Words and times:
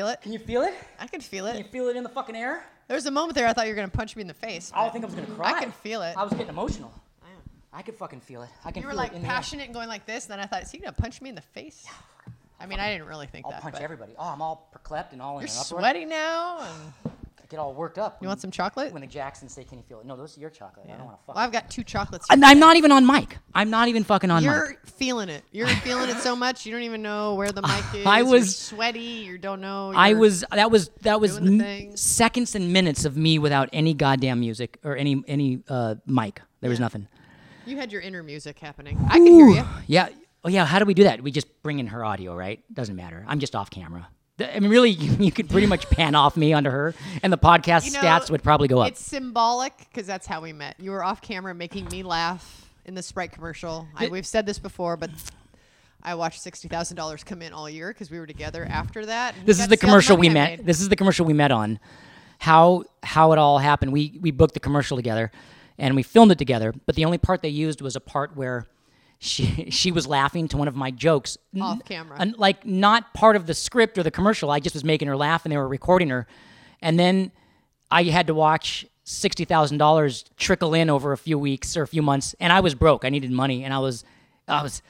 feel 0.00 0.08
it. 0.08 0.22
Can 0.22 0.32
you 0.32 0.38
feel 0.38 0.62
it? 0.62 0.74
I 0.98 1.06
can 1.06 1.20
feel 1.20 1.46
it. 1.46 1.52
Can 1.52 1.58
you 1.58 1.68
feel 1.70 1.88
it 1.88 1.96
in 1.96 2.02
the 2.02 2.08
fucking 2.08 2.34
air? 2.34 2.64
There 2.88 2.94
was 2.94 3.04
a 3.04 3.10
moment 3.10 3.34
there 3.34 3.46
I 3.46 3.52
thought 3.52 3.66
you 3.66 3.72
were 3.72 3.76
gonna 3.76 3.88
punch 3.88 4.16
me 4.16 4.22
in 4.22 4.28
the 4.28 4.34
face. 4.34 4.72
I 4.74 4.86
but 4.86 4.92
think 4.94 5.04
I 5.04 5.06
was 5.06 5.14
gonna 5.14 5.26
cry. 5.26 5.52
I 5.52 5.60
can 5.60 5.72
feel 5.72 6.00
it. 6.02 6.16
I 6.16 6.22
was 6.22 6.32
getting 6.32 6.48
emotional. 6.48 6.92
I 7.72 7.82
could 7.82 7.94
fucking 7.94 8.20
feel 8.20 8.42
it. 8.42 8.48
I 8.64 8.72
can 8.72 8.82
You 8.82 8.86
were 8.88 8.92
feel 8.92 8.98
like 8.98 9.12
it 9.12 9.16
in 9.16 9.22
passionate 9.22 9.66
and 9.66 9.74
going 9.74 9.88
like 9.88 10.04
this, 10.04 10.24
and 10.24 10.32
then 10.32 10.40
I 10.40 10.46
thought, 10.46 10.62
is 10.62 10.70
he 10.72 10.78
gonna 10.78 10.92
punch 10.92 11.20
me 11.20 11.28
in 11.28 11.34
the 11.36 11.40
face? 11.40 11.86
I 12.58 12.66
mean, 12.66 12.80
I 12.80 12.90
didn't 12.90 13.06
really 13.06 13.26
think 13.26 13.46
I'll 13.46 13.52
that. 13.52 13.60
punch 13.62 13.74
but 13.74 13.82
everybody. 13.82 14.14
Oh, 14.18 14.28
I'm 14.28 14.42
all 14.42 14.68
perclept 14.72 15.12
and 15.12 15.22
all 15.22 15.38
in 15.38 15.46
You're 15.46 15.54
an 15.54 15.60
uproar. 15.60 15.80
sweaty 15.80 16.04
now. 16.06 16.60
And 16.62 17.12
get 17.50 17.58
all 17.58 17.74
worked 17.74 17.98
up. 17.98 18.18
you 18.22 18.28
want 18.28 18.40
some 18.40 18.50
chocolate? 18.50 18.92
When 18.92 19.02
the 19.02 19.06
Jacksons 19.08 19.52
say, 19.52 19.64
"Can 19.64 19.76
you 19.78 19.84
feel 19.88 20.00
it?" 20.00 20.06
No, 20.06 20.16
those 20.16 20.36
are 20.38 20.40
your 20.40 20.48
chocolate. 20.50 20.86
I 20.88 20.96
don't 20.96 21.04
want 21.04 21.18
to 21.20 21.26
fuck. 21.26 21.34
Well, 21.34 21.44
I've 21.44 21.52
got 21.52 21.68
two 21.68 21.82
chocolates. 21.84 22.26
I'm, 22.30 22.42
I'm 22.44 22.58
not 22.58 22.76
even 22.76 22.92
on 22.92 23.04
mic. 23.06 23.36
I'm 23.54 23.68
not 23.68 23.88
even 23.88 24.04
fucking 24.04 24.30
on 24.30 24.42
You're 24.42 24.68
mic. 24.70 24.86
feeling 24.86 25.28
it. 25.28 25.42
You're 25.52 25.66
feeling 25.84 26.08
it 26.08 26.16
so 26.18 26.34
much 26.34 26.64
you 26.64 26.72
don't 26.72 26.82
even 26.84 27.02
know 27.02 27.34
where 27.34 27.52
the 27.52 27.62
mic 27.62 27.84
is. 28.00 28.06
I 28.06 28.20
You're 28.20 28.28
was- 28.30 28.56
sweaty. 28.56 29.00
You 29.00 29.36
don't 29.36 29.60
know. 29.60 29.92
I 29.94 30.08
you're- 30.08 30.20
was 30.20 30.44
that 30.52 30.70
was 30.70 30.88
that 31.02 31.20
was 31.20 31.36
doing 31.38 31.58
the 31.58 31.64
m- 31.64 31.70
thing. 31.80 31.96
seconds 31.96 32.54
and 32.54 32.72
minutes 32.72 33.04
of 33.04 33.16
me 33.16 33.38
without 33.38 33.68
any 33.72 33.92
goddamn 33.92 34.40
music 34.40 34.78
or 34.84 34.96
any 34.96 35.22
any 35.26 35.62
uh, 35.68 35.96
mic. 36.06 36.40
There 36.60 36.70
was 36.70 36.80
nothing. 36.80 37.08
You 37.66 37.76
had 37.76 37.92
your 37.92 38.00
inner 38.00 38.22
music 38.22 38.58
happening. 38.58 38.98
I 39.08 39.18
can 39.18 39.26
hear 39.26 39.48
you. 39.48 39.64
Yeah. 39.86 40.08
Oh 40.44 40.48
yeah. 40.48 40.64
How 40.64 40.78
do 40.78 40.84
we 40.86 40.94
do 40.94 41.04
that? 41.04 41.22
We 41.22 41.30
just 41.30 41.62
bring 41.62 41.78
in 41.78 41.88
her 41.88 42.04
audio, 42.04 42.34
right? 42.34 42.62
Doesn't 42.72 42.96
matter. 42.96 43.24
I'm 43.28 43.38
just 43.40 43.54
off 43.54 43.70
camera. 43.70 44.08
I 44.42 44.60
mean, 44.60 44.70
really, 44.70 44.90
you 44.90 45.32
could 45.32 45.48
pretty 45.48 45.66
much 45.66 45.88
pan 45.90 46.14
off 46.14 46.36
me 46.36 46.52
onto 46.52 46.70
her, 46.70 46.94
and 47.22 47.32
the 47.32 47.38
podcast 47.38 47.86
You 47.86 47.92
know, 47.92 48.00
stats 48.00 48.30
would 48.30 48.42
probably 48.42 48.68
go 48.68 48.80
up. 48.80 48.88
It's 48.88 49.04
symbolic 49.04 49.76
because 49.78 50.06
that's 50.06 50.26
how 50.26 50.40
we 50.40 50.52
met. 50.52 50.76
You 50.78 50.90
were 50.92 51.04
off 51.04 51.20
camera 51.20 51.54
making 51.54 51.86
me 51.88 52.02
laugh 52.02 52.68
in 52.84 52.94
the 52.94 53.02
Sprite 53.02 53.32
commercial. 53.32 53.86
I, 53.96 54.08
we've 54.08 54.26
said 54.26 54.46
this 54.46 54.58
before, 54.58 54.96
but 54.96 55.10
I 56.02 56.14
watched 56.14 56.40
sixty 56.40 56.68
thousand 56.68 56.96
dollars 56.96 57.24
come 57.24 57.42
in 57.42 57.52
all 57.52 57.68
year 57.68 57.88
because 57.88 58.10
we 58.10 58.18
were 58.18 58.26
together 58.26 58.66
after 58.68 59.06
that. 59.06 59.34
This 59.44 59.60
is 59.60 59.68
the 59.68 59.76
to 59.76 59.80
see 59.80 59.86
all 59.86 59.90
commercial 59.90 60.16
we 60.16 60.30
I 60.30 60.32
met. 60.32 60.58
made. 60.58 60.66
This 60.66 60.80
is 60.80 60.88
the 60.88 60.96
commercial 60.96 61.26
we 61.26 61.34
met 61.34 61.52
on. 61.52 61.78
How 62.38 62.84
how 63.02 63.32
it 63.32 63.38
all 63.38 63.58
happened. 63.58 63.92
We 63.92 64.18
we 64.20 64.30
booked 64.30 64.54
the 64.54 64.60
commercial 64.60 64.96
together, 64.96 65.30
and 65.78 65.94
we 65.94 66.02
filmed 66.02 66.32
it 66.32 66.38
together. 66.38 66.72
But 66.86 66.94
the 66.96 67.04
only 67.04 67.18
part 67.18 67.42
they 67.42 67.48
used 67.50 67.80
was 67.82 67.96
a 67.96 68.00
part 68.00 68.36
where 68.36 68.66
she 69.22 69.70
she 69.70 69.92
was 69.92 70.06
laughing 70.08 70.48
to 70.48 70.56
one 70.56 70.66
of 70.66 70.74
my 70.74 70.90
jokes 70.90 71.38
Off 71.60 71.84
camera. 71.84 72.16
and 72.18 72.36
like 72.38 72.66
not 72.66 73.14
part 73.14 73.36
of 73.36 73.46
the 73.46 73.54
script 73.54 73.96
or 73.98 74.02
the 74.02 74.10
commercial. 74.10 74.50
I 74.50 74.58
just 74.58 74.74
was 74.74 74.82
making 74.82 75.06
her 75.08 75.16
laugh, 75.16 75.44
and 75.44 75.52
they 75.52 75.56
were 75.56 75.68
recording 75.68 76.08
her. 76.08 76.26
And 76.82 76.98
then 76.98 77.30
I 77.90 78.02
had 78.04 78.26
to 78.28 78.34
watch 78.34 78.86
sixty 79.04 79.44
thousand 79.44 79.78
dollars 79.78 80.24
trickle 80.36 80.74
in 80.74 80.90
over 80.90 81.12
a 81.12 81.18
few 81.18 81.38
weeks 81.38 81.76
or 81.76 81.82
a 81.82 81.86
few 81.86 82.02
months, 82.02 82.34
and 82.40 82.52
I 82.52 82.60
was 82.60 82.74
broke. 82.74 83.04
I 83.04 83.10
needed 83.10 83.30
money, 83.30 83.62
and 83.62 83.72
I 83.72 83.78
was 83.78 84.02
I 84.48 84.62
was. 84.62 84.82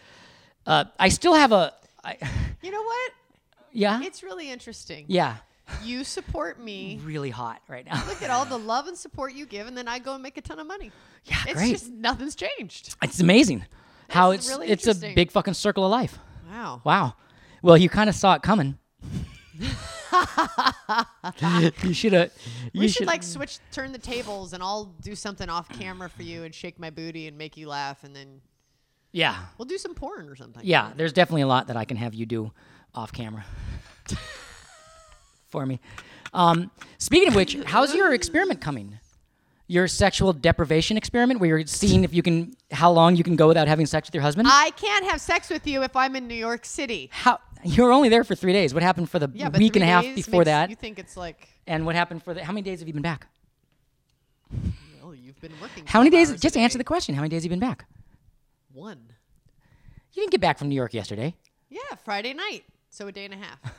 Uh, 0.66 0.84
I 0.98 1.08
still 1.08 1.34
have 1.34 1.52
a. 1.52 1.74
I, 2.04 2.16
You 2.62 2.70
know 2.70 2.82
what? 2.82 3.12
yeah. 3.72 4.00
It's 4.02 4.22
really 4.22 4.50
interesting. 4.50 5.06
yeah. 5.08 5.36
You 5.84 6.04
support 6.04 6.60
me. 6.60 7.00
really 7.04 7.30
hot 7.30 7.62
right 7.68 7.86
now. 7.86 8.02
Look 8.08 8.22
at 8.22 8.30
all 8.30 8.44
the 8.44 8.58
love 8.58 8.86
and 8.88 8.96
support 8.98 9.32
you 9.34 9.46
give, 9.46 9.66
and 9.66 9.76
then 9.76 9.88
I 9.88 9.98
go 9.98 10.14
and 10.14 10.22
make 10.22 10.36
a 10.36 10.40
ton 10.42 10.58
of 10.58 10.66
money. 10.66 10.90
Yeah, 11.24 11.36
It's 11.46 11.54
great. 11.54 11.70
just 11.70 11.90
nothing's 11.90 12.34
changed. 12.34 12.94
It's 13.02 13.20
amazing 13.20 13.64
how 14.10 14.30
it's 14.32 14.48
really 14.48 14.68
it's 14.68 14.86
a 14.86 14.94
big 14.94 15.30
fucking 15.30 15.54
circle 15.54 15.84
of 15.84 15.90
life. 15.90 16.18
Wow. 16.50 16.82
Wow. 16.84 17.14
Well, 17.62 17.76
you 17.76 17.88
kind 17.88 18.08
of 18.08 18.14
saw 18.16 18.34
it 18.34 18.42
coming. 18.42 18.76
you 21.82 21.92
should 21.92 22.12
have. 22.12 22.32
We 22.74 22.88
should 22.88 23.06
like 23.06 23.22
switch, 23.22 23.58
turn 23.72 23.92
the 23.92 23.98
tables, 23.98 24.52
and 24.52 24.62
I'll 24.62 24.86
do 25.02 25.14
something 25.14 25.48
off 25.48 25.68
camera 25.68 26.08
for 26.08 26.22
you 26.22 26.44
and 26.44 26.54
shake 26.54 26.78
my 26.78 26.90
booty 26.90 27.26
and 27.28 27.36
make 27.38 27.56
you 27.56 27.68
laugh, 27.68 28.04
and 28.04 28.14
then 28.14 28.40
Yeah. 29.12 29.36
we'll 29.58 29.66
do 29.66 29.78
some 29.78 29.94
porn 29.94 30.28
or 30.28 30.36
something. 30.36 30.62
Yeah. 30.64 30.92
There's 30.96 31.12
definitely 31.12 31.42
a 31.42 31.46
lot 31.46 31.66
that 31.68 31.76
I 31.76 31.84
can 31.84 31.96
have 31.96 32.14
you 32.14 32.26
do 32.26 32.52
off 32.94 33.12
camera 33.12 33.44
for 35.48 35.64
me. 35.66 35.80
Um, 36.32 36.70
speaking 36.98 37.28
of 37.28 37.34
which, 37.34 37.56
how's 37.66 37.94
your 37.94 38.12
experiment 38.12 38.60
coming? 38.60 38.98
Your 39.70 39.86
sexual 39.86 40.32
deprivation 40.32 40.96
experiment, 40.96 41.38
where 41.38 41.48
you're 41.58 41.64
seeing 41.64 42.02
if 42.02 42.12
you 42.12 42.24
can, 42.24 42.54
how 42.72 42.90
long 42.90 43.14
you 43.14 43.22
can 43.22 43.36
go 43.36 43.46
without 43.46 43.68
having 43.68 43.86
sex 43.86 44.08
with 44.08 44.14
your 44.16 44.22
husband. 44.22 44.48
I 44.50 44.70
can't 44.72 45.04
have 45.04 45.20
sex 45.20 45.48
with 45.48 45.64
you 45.64 45.84
if 45.84 45.94
I'm 45.94 46.16
in 46.16 46.26
New 46.26 46.34
York 46.34 46.64
City. 46.64 47.08
how 47.12 47.38
you 47.62 47.84
were 47.84 47.92
only 47.92 48.08
there 48.08 48.24
for 48.24 48.34
three 48.34 48.52
days. 48.52 48.74
What 48.74 48.82
happened 48.82 49.08
for 49.08 49.20
the 49.20 49.30
Yeah, 49.32 49.48
week 49.50 49.76
and 49.76 49.84
a 49.84 49.86
half 49.86 50.02
before 50.16 50.42
that? 50.44 50.70
you 50.70 50.74
think 50.74 50.98
it's 50.98 51.16
like, 51.16 51.48
and 51.68 51.86
what 51.86 51.94
happened 51.94 52.24
for 52.24 52.34
the? 52.34 52.42
How 52.42 52.50
many 52.52 52.62
days 52.62 52.80
have 52.80 52.88
you 52.88 52.94
been 52.94 53.00
back? 53.02 53.28
Well, 55.00 55.14
you've 55.14 55.40
been 55.40 55.52
working. 55.62 55.84
How 55.86 56.00
many 56.00 56.10
days? 56.10 56.34
Just 56.40 56.56
answer 56.56 56.76
the 56.76 56.82
question. 56.82 57.14
How 57.14 57.20
many 57.20 57.28
days 57.30 57.44
have 57.44 57.52
you 57.52 57.56
been 57.56 57.60
back? 57.60 57.84
one. 58.72 58.98
You 60.12 60.22
didn't 60.22 60.32
get 60.32 60.40
back 60.40 60.58
from 60.58 60.68
New 60.68 60.74
York 60.74 60.94
yesterday. 60.94 61.36
Yeah, 61.68 61.78
Friday 62.04 62.34
night, 62.34 62.64
so 62.88 63.06
a 63.06 63.12
day 63.12 63.24
and 63.24 63.34
a 63.34 63.36
half. 63.36 63.60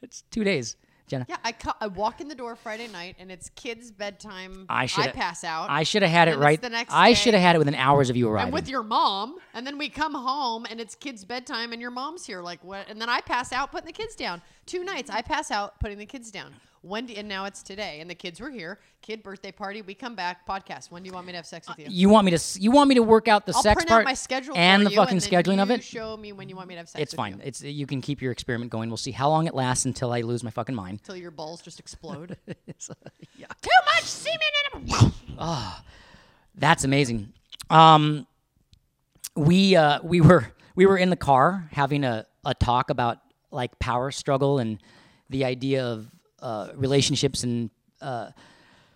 It's 0.00 0.22
two 0.30 0.42
days, 0.44 0.76
Jenna. 1.08 1.26
Yeah, 1.28 1.36
I 1.44 1.52
co- 1.52 1.74
I 1.80 1.86
walk 1.88 2.20
in 2.20 2.28
the 2.28 2.34
door 2.34 2.54
Friday 2.56 2.88
night, 2.88 3.16
and 3.18 3.30
it's 3.30 3.50
kids' 3.50 3.90
bedtime. 3.90 4.66
I 4.68 4.86
should. 4.86 5.12
pass 5.14 5.42
out. 5.42 5.70
I 5.70 5.82
should 5.82 6.02
have 6.02 6.10
had 6.10 6.28
it 6.28 6.38
right. 6.38 6.60
the 6.60 6.70
next 6.70 6.92
I 6.92 7.14
should 7.14 7.34
have 7.34 7.42
had 7.42 7.56
it 7.56 7.58
within 7.58 7.74
hours 7.74 8.10
of 8.10 8.16
you 8.16 8.28
arriving. 8.28 8.48
I'm 8.48 8.52
with 8.52 8.68
your 8.68 8.82
mom, 8.82 9.38
and 9.54 9.66
then 9.66 9.78
we 9.78 9.88
come 9.88 10.14
home, 10.14 10.66
and 10.70 10.80
it's 10.80 10.94
kids' 10.94 11.24
bedtime, 11.24 11.72
and 11.72 11.80
your 11.80 11.90
mom's 11.90 12.26
here. 12.26 12.42
Like 12.42 12.62
what? 12.62 12.88
And 12.88 13.00
then 13.00 13.08
I 13.08 13.20
pass 13.20 13.52
out 13.52 13.70
putting 13.70 13.86
the 13.86 13.92
kids 13.92 14.14
down. 14.14 14.42
Two 14.66 14.84
nights 14.84 15.10
I 15.10 15.22
pass 15.22 15.50
out 15.50 15.80
putting 15.80 15.98
the 15.98 16.06
kids 16.06 16.30
down. 16.30 16.54
When 16.82 17.06
do, 17.06 17.14
and 17.14 17.28
now 17.28 17.44
it's 17.44 17.62
today, 17.62 18.00
and 18.00 18.08
the 18.08 18.14
kids 18.14 18.40
were 18.40 18.50
here. 18.50 18.78
Kid 19.02 19.22
birthday 19.22 19.52
party. 19.52 19.82
We 19.82 19.94
come 19.94 20.14
back. 20.14 20.46
Podcast. 20.46 20.90
When 20.90 21.02
do 21.02 21.08
you 21.08 21.12
want 21.12 21.26
me 21.26 21.32
to 21.32 21.36
have 21.36 21.46
sex 21.46 21.68
with 21.68 21.78
you? 21.78 21.86
you 21.88 22.08
want 22.08 22.24
me 22.24 22.36
to? 22.36 22.60
You 22.60 22.70
want 22.70 22.88
me 22.88 22.94
to 22.96 23.02
work 23.02 23.28
out 23.28 23.46
the 23.46 23.54
I'll 23.54 23.62
sex 23.62 23.76
print 23.76 23.88
part 23.88 24.02
out 24.02 24.04
my 24.04 24.14
schedule 24.14 24.56
and 24.56 24.86
the 24.86 24.90
you, 24.90 24.96
fucking 24.96 25.18
and 25.18 25.22
scheduling 25.22 25.60
of 25.60 25.70
it? 25.70 25.82
Show 25.82 26.16
me 26.16 26.32
when 26.32 26.48
you 26.48 26.56
want 26.56 26.68
me 26.68 26.74
to 26.74 26.78
have 26.78 26.88
sex. 26.88 27.02
It's 27.02 27.14
fine. 27.14 27.34
You, 27.34 27.40
It's 27.44 27.62
you 27.62 27.86
can 27.86 28.00
keep 28.00 28.22
your 28.22 28.32
experiment 28.32 28.70
going. 28.70 28.90
We'll 28.90 28.96
see 28.96 29.10
how 29.12 29.28
long 29.28 29.46
it 29.46 29.54
lasts 29.54 29.84
until 29.84 30.12
I 30.12 30.20
lose 30.20 30.44
my 30.44 30.50
fucking 30.50 30.74
mind. 30.74 31.00
until 31.00 31.16
your 31.16 31.30
balls 31.30 31.62
just 31.62 31.80
explode. 31.80 32.36
Uh, 32.90 32.94
yeah. 33.36 33.46
Too 33.60 33.70
much 33.94 34.04
semen 34.04 34.38
in 34.74 34.86
them. 35.36 35.52
That's 36.54 36.84
amazing. 36.84 37.32
Um, 37.70 38.26
we 39.34 39.76
uh, 39.76 40.00
we 40.02 40.20
were 40.20 40.52
we 40.74 40.86
were 40.86 40.96
in 40.96 41.10
the 41.10 41.16
car 41.16 41.68
having 41.72 42.04
a, 42.04 42.26
a 42.44 42.54
talk 42.54 42.90
about 42.90 43.18
like 43.50 43.78
power 43.78 44.10
struggle 44.10 44.58
and 44.58 44.78
the 45.30 45.44
idea 45.44 45.84
of 45.84 46.08
uh, 46.40 46.68
relationships 46.74 47.42
and 47.44 47.70
uh, 48.00 48.30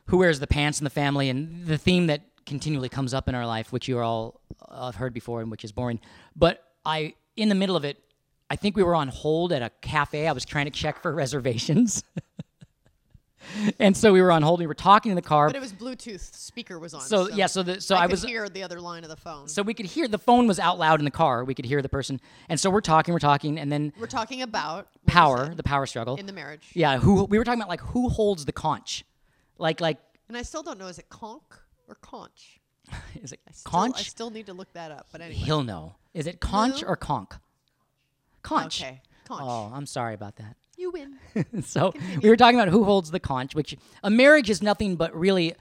who 0.07 0.19
wears 0.19 0.41
the 0.41 0.47
pants 0.47 0.81
in 0.81 0.85
the 0.85 0.91
family 0.91 1.29
and 1.29 1.67
the 1.67 1.79
theme 1.79 2.07
that 2.07 2.23
continually 2.47 2.89
comes 2.89 3.15
up 3.15 3.29
in 3.29 3.35
our 3.35 3.47
life, 3.47 3.73
which 3.73 3.89
you 3.89 3.99
all 3.99 4.41
uh, 4.69 4.87
have 4.87 4.97
heard 4.97 5.15
before 5.15 5.41
and 5.41 5.51
which 5.51 5.65
is 5.65 5.73
boring. 5.73 6.01
But 6.37 6.63
I, 6.85 7.15
in 7.37 7.49
the 7.49 7.55
middle 7.55 7.77
of 7.77 7.85
it, 7.85 7.99
I 8.51 8.57
think 8.57 8.77
we 8.77 8.83
were 8.83 8.95
on 8.95 9.09
hold 9.09 9.53
at 9.53 9.63
a 9.63 9.71
cafe. 9.81 10.29
I 10.29 10.33
was 10.33 10.45
trying 10.45 10.67
to 10.67 10.71
check 10.71 11.01
for 11.01 11.13
reservations. 11.15 12.05
And 13.79 13.97
so 13.97 14.13
we 14.13 14.21
were 14.23 14.31
on 14.33 14.43
hold. 14.43 14.61
We 14.61 14.67
were 14.67 14.75
talking 14.75 15.11
in 15.11 15.17
the 15.17 15.23
car. 15.23 15.47
But 15.49 15.57
it 15.57 15.61
was 15.61 15.73
Bluetooth 15.73 16.35
speaker 16.35 16.79
was 16.79 16.95
on. 16.95 17.01
So, 17.03 17.29
yeah, 17.31 17.47
so 17.47 17.63
the 17.63 17.81
so 17.81 17.95
I, 17.95 18.01
I, 18.01 18.03
could 18.07 18.11
was 18.13 18.25
hear 18.25 18.49
the 18.49 18.63
other 18.63 18.81
line 18.81 19.03
of 19.05 19.11
the 19.11 19.17
phone. 19.17 19.49
so 19.49 19.63
we 19.63 19.75
could 19.75 19.87
hear 19.87 20.09
the 20.09 20.19
phone 20.19 20.47
was 20.47 20.59
out 20.59 20.79
loud 20.79 21.01
in 21.01 21.05
the 21.05 21.11
car. 21.11 21.45
We 21.45 21.55
could 21.55 21.65
hear 21.65 21.83
the 21.83 21.89
person, 21.89 22.21
and 22.49 22.59
so 22.59 22.71
we're 22.71 22.81
talking, 22.81 23.13
we're 23.13 23.19
talking, 23.21 23.59
and 23.59 23.71
then 23.71 23.93
We're 23.99 24.07
talking 24.07 24.43
about 24.43 24.89
power, 25.07 25.55
the 25.55 25.63
power 25.63 25.87
struggle. 25.87 26.17
in 26.17 26.27
the 26.27 26.33
marriage. 26.33 26.71
yeah, 26.75 26.99
who 26.99 27.25
we 27.25 27.39
were 27.39 27.45
talking 27.45 27.61
about 27.61 27.69
like 27.69 27.81
who 27.81 28.09
holds 28.09 28.45
the 28.45 28.53
conch, 28.53 29.05
like 29.59 29.81
like 29.81 29.99
And 30.29 30.37
I 30.37 30.43
still 30.43 30.63
don't 30.63 30.79
know 30.79 30.87
is 30.89 30.99
it 30.99 31.09
conch 31.09 31.43
or 31.89 31.95
conch? 31.97 32.61
is 33.23 33.33
it 33.33 33.41
Still- 33.53 33.71
conch? 33.71 33.99
I 33.99 34.03
still 34.03 34.31
need 34.31 34.47
to 34.47 34.53
look 34.55 34.73
that 34.75 34.91
up. 34.91 35.07
But 35.13 35.21
anyway. 35.21 35.37
He'll 35.41 35.63
know. 35.63 35.95
Is 36.15 36.27
it 36.27 36.41
conch 36.41 36.83
No. 36.83 36.89
or 36.89 36.97
conch? 36.97 37.31
Conch. 38.43 38.83
Okay. 38.83 39.01
Conch. 39.27 39.41
Oh, 39.45 39.71
I'm 39.73 39.87
sorry 39.87 40.15
about 40.15 40.37
that. 40.37 40.57
You 40.83 40.91
win. 40.91 41.63
so 41.63 41.93
we 42.23 42.29
were 42.29 42.37
talking 42.37 42.59
about 42.59 42.69
who 42.73 42.83
holds 42.85 43.11
the 43.11 43.21
conch, 43.21 43.55
which 43.55 43.77
a 44.03 44.11
marriage 44.11 44.51
is 44.51 44.61
nothing 44.63 44.97
but 44.97 45.15
really 45.15 45.55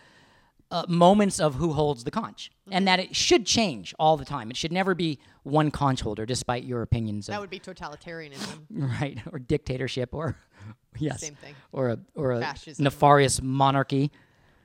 uh, 0.71 0.83
moments 0.87 1.39
of 1.39 1.55
who 1.55 1.73
holds 1.73 2.03
the 2.05 2.11
conch, 2.11 2.49
Mm-hmm. 2.61 2.73
and 2.77 2.87
that 2.87 2.99
it 2.99 3.15
should 3.15 3.45
change 3.45 3.93
all 3.99 4.15
the 4.17 4.23
time. 4.25 4.49
It 4.51 4.57
should 4.57 4.71
never 4.71 4.95
be 4.95 5.19
one 5.43 5.69
conch 5.71 6.01
holder, 6.01 6.25
despite 6.25 6.63
your 6.63 6.81
opinions. 6.81 7.27
Of, 7.27 7.33
that 7.33 7.41
would 7.41 7.49
be 7.49 7.59
totalitarianism. 7.59 8.59
right 8.71 9.17
or 9.31 9.37
dictatorship 9.39 10.13
or 10.13 10.37
yes 10.97 11.21
Same 11.21 11.35
thing. 11.35 11.53
or 11.71 11.89
a 11.89 11.97
or 12.15 12.31
a 12.33 12.39
Fascism. 12.39 12.83
nefarious 12.83 13.41
monarchy 13.41 14.11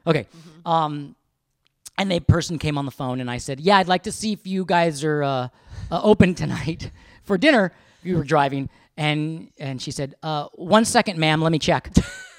okay 0.06 0.26
um 0.64 1.14
and 1.98 2.10
the 2.10 2.20
person 2.20 2.58
came 2.58 2.76
on 2.78 2.84
the 2.84 2.90
phone 2.90 3.20
and 3.20 3.30
i 3.30 3.38
said 3.38 3.60
yeah 3.60 3.78
i'd 3.78 3.88
like 3.88 4.02
to 4.02 4.12
see 4.12 4.32
if 4.32 4.46
you 4.46 4.64
guys 4.64 5.02
are 5.04 5.22
uh, 5.22 5.48
uh, 5.90 6.00
open 6.02 6.34
tonight 6.34 6.90
for 7.22 7.38
dinner 7.38 7.72
you 8.02 8.16
were 8.16 8.24
driving 8.24 8.68
and 8.96 9.50
and 9.58 9.80
she 9.82 9.90
said 9.90 10.14
uh, 10.22 10.46
one 10.54 10.84
second 10.84 11.18
ma'am 11.18 11.40
let 11.42 11.52
me 11.52 11.58
check 11.58 11.90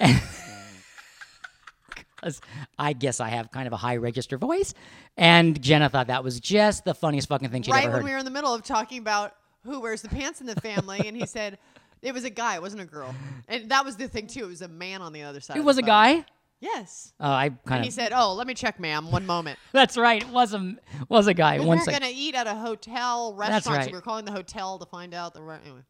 'Cause 2.20 2.40
I 2.76 2.94
guess 2.94 3.20
I 3.20 3.28
have 3.28 3.52
kind 3.52 3.68
of 3.68 3.72
a 3.72 3.76
high 3.76 3.96
register 3.96 4.38
voice, 4.38 4.74
and 5.16 5.60
Jenna 5.62 5.88
thought 5.88 6.08
that 6.08 6.24
was 6.24 6.40
just 6.40 6.84
the 6.84 6.92
funniest 6.92 7.28
fucking 7.28 7.50
thing 7.50 7.62
she'd 7.62 7.70
right 7.70 7.84
ever 7.84 7.98
when 7.98 8.04
we 8.04 8.10
were 8.10 8.18
in 8.18 8.24
the 8.24 8.30
middle 8.32 8.52
of 8.52 8.64
talking 8.64 8.98
about 8.98 9.34
who 9.64 9.78
wears 9.80 10.02
the 10.02 10.08
pants 10.08 10.40
in 10.40 10.46
the 10.48 10.60
family, 10.60 11.00
and 11.06 11.16
he 11.16 11.26
said 11.36 11.58
it 12.02 12.12
was 12.12 12.24
a 12.24 12.30
guy, 12.30 12.56
it 12.56 12.62
wasn't 12.62 12.82
a 12.82 12.86
girl, 12.86 13.14
and 13.46 13.70
that 13.70 13.84
was 13.84 13.94
the 13.96 14.08
thing 14.08 14.26
too. 14.26 14.44
It 14.44 14.48
was 14.48 14.62
a 14.62 14.68
man 14.68 15.00
on 15.00 15.12
the 15.12 15.22
other 15.22 15.38
side. 15.40 15.58
it 15.58 15.60
of 15.60 15.64
was 15.66 15.76
the 15.76 15.82
a 15.82 15.86
phone. 15.86 15.88
guy. 16.20 16.24
Yes. 16.60 17.12
Oh, 17.20 17.30
I 17.30 17.50
kind 17.66 17.84
he 17.84 17.90
said, 17.92 18.10
"Oh, 18.12 18.34
let 18.34 18.48
me 18.48 18.54
check, 18.54 18.80
ma'am. 18.80 19.12
One 19.12 19.24
moment." 19.24 19.60
That's 19.70 19.96
right. 19.96 20.20
It 20.20 20.28
was 20.30 20.54
a 20.54 20.74
was 21.08 21.28
a 21.28 21.34
guy. 21.34 21.60
we 21.60 21.66
One 21.66 21.78
were 21.78 21.84
going 21.84 22.00
to 22.00 22.08
eat 22.08 22.34
at 22.34 22.48
a 22.48 22.54
hotel 22.56 23.32
restaurant. 23.32 23.64
That's 23.64 23.76
right. 23.76 23.84
So 23.84 23.90
we 23.92 23.96
were 23.96 24.00
calling 24.02 24.24
the 24.24 24.32
hotel 24.32 24.76
to 24.80 24.86
find 24.86 25.14
out 25.14 25.34
the 25.34 25.42
right. 25.42 25.60
Anyway. 25.64 25.82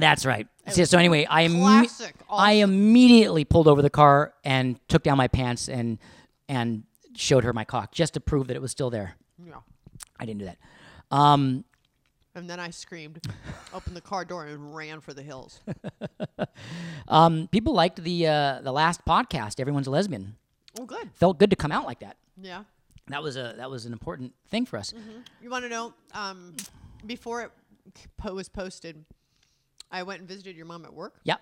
That's 0.00 0.24
right. 0.26 0.46
So, 0.68 0.84
so 0.84 0.98
anyway, 0.98 1.26
I 1.28 1.48
classic, 1.48 2.14
I 2.30 2.52
immediately 2.54 3.44
pulled 3.44 3.68
over 3.68 3.80
the 3.82 3.90
car 3.90 4.34
and 4.44 4.78
took 4.88 5.02
down 5.02 5.16
my 5.16 5.28
pants 5.28 5.68
and 5.68 5.98
and 6.48 6.84
showed 7.14 7.44
her 7.44 7.52
my 7.52 7.64
cock 7.64 7.92
just 7.92 8.14
to 8.14 8.20
prove 8.20 8.46
that 8.48 8.56
it 8.56 8.62
was 8.62 8.70
still 8.70 8.90
there. 8.90 9.14
Yeah. 9.44 9.54
I 10.20 10.24
didn't 10.26 10.40
do 10.40 10.44
that. 10.46 10.58
Um, 11.10 11.64
And 12.34 12.48
then 12.48 12.60
I 12.60 12.70
screamed, 12.70 13.26
opened 13.74 13.96
the 13.96 14.00
car 14.00 14.24
door, 14.24 14.46
and 14.46 14.74
ran 14.74 15.00
for 15.00 15.12
the 15.14 15.22
hills. 15.22 15.60
um, 17.08 17.48
people 17.50 17.72
liked 17.74 18.02
the 18.02 18.26
uh, 18.26 18.60
the 18.62 18.72
last 18.72 19.04
podcast. 19.04 19.60
Everyone's 19.60 19.86
a 19.86 19.90
lesbian. 19.90 20.36
Oh, 20.78 20.84
good. 20.84 21.10
Felt 21.14 21.38
good 21.38 21.50
to 21.50 21.56
come 21.56 21.72
out 21.72 21.86
like 21.86 22.00
that. 22.00 22.16
Yeah. 22.40 22.64
That 23.08 23.22
was 23.22 23.36
a 23.36 23.54
that 23.56 23.70
was 23.70 23.86
an 23.86 23.92
important 23.92 24.34
thing 24.48 24.66
for 24.66 24.78
us. 24.78 24.92
You 25.42 25.50
want 25.50 25.64
to 25.64 25.68
know? 25.68 25.94
Um, 26.12 26.54
before 27.06 27.42
it 27.42 27.50
po- 28.18 28.34
was 28.34 28.48
posted, 28.48 29.04
I 29.90 30.02
went 30.02 30.20
and 30.20 30.28
visited 30.28 30.56
your 30.56 30.66
mom 30.66 30.84
at 30.84 30.92
work, 30.92 31.20
Yep. 31.24 31.40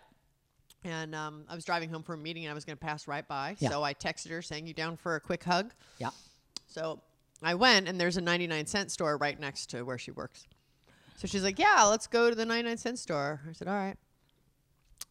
and 0.85 1.15
um, 1.15 1.45
I 1.49 1.55
was 1.55 1.65
driving 1.65 1.89
home 1.91 2.03
from 2.03 2.21
a 2.21 2.23
meeting, 2.23 2.45
and 2.45 2.51
I 2.51 2.55
was 2.55 2.65
going 2.65 2.77
to 2.79 2.85
pass 2.85 3.09
right 3.09 3.27
by. 3.27 3.57
Yeah. 3.59 3.71
So 3.71 3.83
I 3.83 3.93
texted 3.95 4.31
her 4.31 4.43
saying, 4.43 4.67
"You 4.67 4.75
down 4.75 4.97
for 4.97 5.17
a 5.17 5.21
quick 5.21 5.43
hug?" 5.45 5.73
Yep. 5.99 6.13
So 6.69 7.01
I 7.43 7.55
went, 7.55 7.89
and 7.89 8.01
there's 8.01 8.17
a 8.17 8.21
99 8.21 8.67
cent 8.67 8.91
store 8.91 9.17
right 9.17 9.39
next 9.39 9.67
to 9.71 9.83
where 9.83 9.99
she 9.99 10.11
works. 10.11 10.47
So 11.17 11.27
she's 11.27 11.43
like, 11.43 11.59
"Yeah, 11.59 11.83
let's 11.85 12.07
go 12.07 12.29
to 12.31 12.37
the 12.37 12.45
99 12.47 12.77
cent 12.77 12.99
store." 12.99 13.41
I 13.49 13.53
said, 13.53 13.69
"All 13.69 13.75
right." 13.75 13.97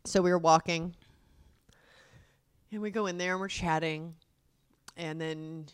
So 0.05 0.21
we 0.21 0.29
were 0.31 0.37
walking, 0.37 0.95
and 2.71 2.81
we 2.81 2.91
go 2.91 3.05
in 3.07 3.17
there 3.17 3.33
and 3.33 3.41
we're 3.41 3.47
chatting, 3.47 4.15
and 4.97 5.19
then 5.19 5.65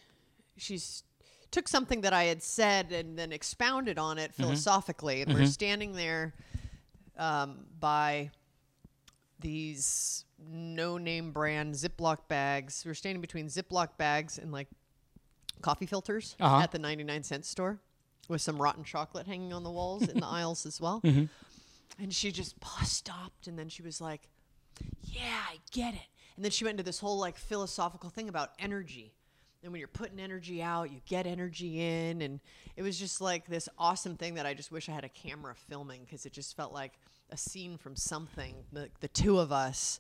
she's 0.58 1.04
took 1.52 1.68
something 1.68 2.00
that 2.02 2.14
I 2.14 2.24
had 2.26 2.42
said 2.42 2.94
and 2.94 3.20
then 3.20 3.34
expounded 3.34 3.98
on 4.00 4.18
it 4.18 4.34
philosophically, 4.34 5.22
and 5.22 5.34
we're 5.34 5.46
standing 5.48 5.92
there 5.94 6.34
um, 7.18 7.66
by 7.80 8.32
these 9.40 10.26
no-name 10.50 11.32
brand 11.32 11.76
Ziploc 11.76 12.28
bags. 12.28 12.84
We're 12.86 12.94
standing 12.94 13.22
between 13.22 13.48
Ziploc 13.48 13.98
bags 13.98 14.38
and 14.38 14.52
like 14.52 14.68
coffee 15.62 15.86
filters 15.86 16.36
Uh-huh. 16.40 16.60
at 16.62 16.72
the 16.72 16.80
99 16.80 17.24
cent 17.24 17.46
store 17.46 17.80
with 18.28 18.42
some 18.42 18.62
rotten 18.62 18.84
chocolate 18.84 19.28
hanging 19.28 19.54
on 19.54 19.64
the 19.64 19.72
walls 19.72 20.08
in 20.08 20.20
the 20.20 20.26
aisles 20.40 20.66
as 20.66 20.80
well. 20.80 21.02
Mm-hmm. 21.04 21.26
And 22.02 22.14
she 22.14 22.32
just 22.32 22.56
stopped 22.84 23.48
and 23.48 23.58
then 23.58 23.70
she 23.70 23.82
was 23.84 24.00
like, 24.02 24.28
Yeah, 25.04 25.22
I 25.50 25.58
get 25.72 25.94
it. 25.94 26.00
And 26.36 26.46
then 26.46 26.52
she 26.52 26.64
went 26.64 26.74
into 26.76 26.84
this 26.84 27.00
whole 27.00 27.18
like 27.20 27.38
philosophical 27.38 28.10
thing 28.10 28.30
about 28.30 28.52
energy. 28.60 29.14
And 29.64 29.72
when 29.72 29.80
you're 29.80 29.88
putting 29.88 30.20
energy 30.20 30.62
out, 30.62 30.92
you 30.92 31.02
get 31.06 31.28
energy 31.28 31.82
in. 31.82 32.22
And 32.22 32.40
it 32.76 32.82
was 32.82 32.98
just 32.98 33.22
like 33.22 33.46
this 33.46 33.70
awesome 33.78 34.18
thing 34.18 34.36
that 34.36 34.46
I 34.46 34.54
just 34.54 34.72
wish 34.72 34.90
I 34.90 34.92
had 34.92 35.04
a 35.04 35.10
camera 35.10 35.54
filming 35.70 36.02
because 36.04 36.26
it 36.26 36.34
just 36.34 36.56
felt 36.58 36.74
like 36.74 36.94
a 37.30 37.38
scene 37.38 37.78
from 37.78 37.96
something. 37.96 38.56
The, 38.74 38.90
the 39.02 39.08
two 39.08 39.40
of 39.40 39.52
us 39.52 40.00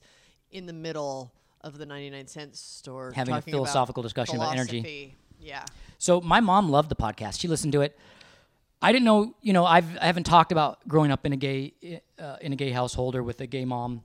in 0.51 0.65
the 0.65 0.73
middle 0.73 1.31
of 1.61 1.77
the 1.77 1.85
99 1.85 2.27
cent 2.27 2.55
store 2.55 3.11
Having 3.15 3.33
a 3.33 3.37
talking 3.37 3.53
about 3.53 3.57
philosophical 3.57 4.03
discussion 4.03 4.37
about 4.37 4.53
energy. 4.53 5.15
Yeah. 5.39 5.63
So 5.97 6.21
my 6.21 6.39
mom 6.39 6.69
loved 6.69 6.89
the 6.89 6.95
podcast. 6.95 7.39
She 7.39 7.47
listened 7.47 7.73
to 7.73 7.81
it. 7.81 7.97
I 8.81 8.91
didn't 8.91 9.05
know, 9.05 9.35
you 9.41 9.53
know, 9.53 9.63
I've 9.63 9.97
I 9.99 10.05
haven't 10.05 10.23
talked 10.23 10.51
about 10.51 10.87
growing 10.87 11.11
up 11.11 11.25
in 11.25 11.33
a 11.33 11.37
gay 11.37 12.01
uh, 12.19 12.37
in 12.41 12.51
a 12.51 12.55
gay 12.55 12.71
household 12.71 13.15
or 13.15 13.21
with 13.21 13.39
a 13.41 13.47
gay 13.47 13.63
mom. 13.63 14.01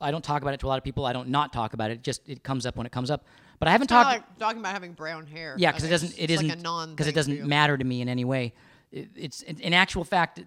I 0.00 0.12
don't 0.12 0.24
talk 0.24 0.42
about 0.42 0.54
it 0.54 0.60
to 0.60 0.66
a 0.66 0.68
lot 0.68 0.78
of 0.78 0.84
people. 0.84 1.04
I 1.04 1.12
don't 1.12 1.28
not 1.28 1.52
talk 1.52 1.74
about 1.74 1.90
it. 1.90 2.02
Just 2.02 2.28
it 2.28 2.44
comes 2.44 2.64
up 2.64 2.76
when 2.76 2.86
it 2.86 2.92
comes 2.92 3.10
up. 3.10 3.24
But 3.60 3.68
I 3.68 3.72
haven't 3.72 3.88
talked. 3.88 4.06
like 4.06 4.38
talking 4.38 4.58
about 4.58 4.72
having 4.72 4.94
brown 4.94 5.26
hair. 5.26 5.54
Yeah, 5.58 5.70
because 5.70 5.84
it 5.84 5.90
doesn't. 5.90 6.18
It 6.18 6.30
isn't 6.30 6.64
like 6.64 6.88
because 6.90 7.06
it 7.06 7.14
doesn't 7.14 7.46
matter 7.46 7.76
to 7.76 7.84
me 7.84 8.00
in 8.00 8.08
any 8.08 8.24
way. 8.24 8.54
It, 8.90 9.10
it's 9.14 9.42
in 9.42 9.60
in 9.60 9.74
actual 9.74 10.02
fact, 10.02 10.42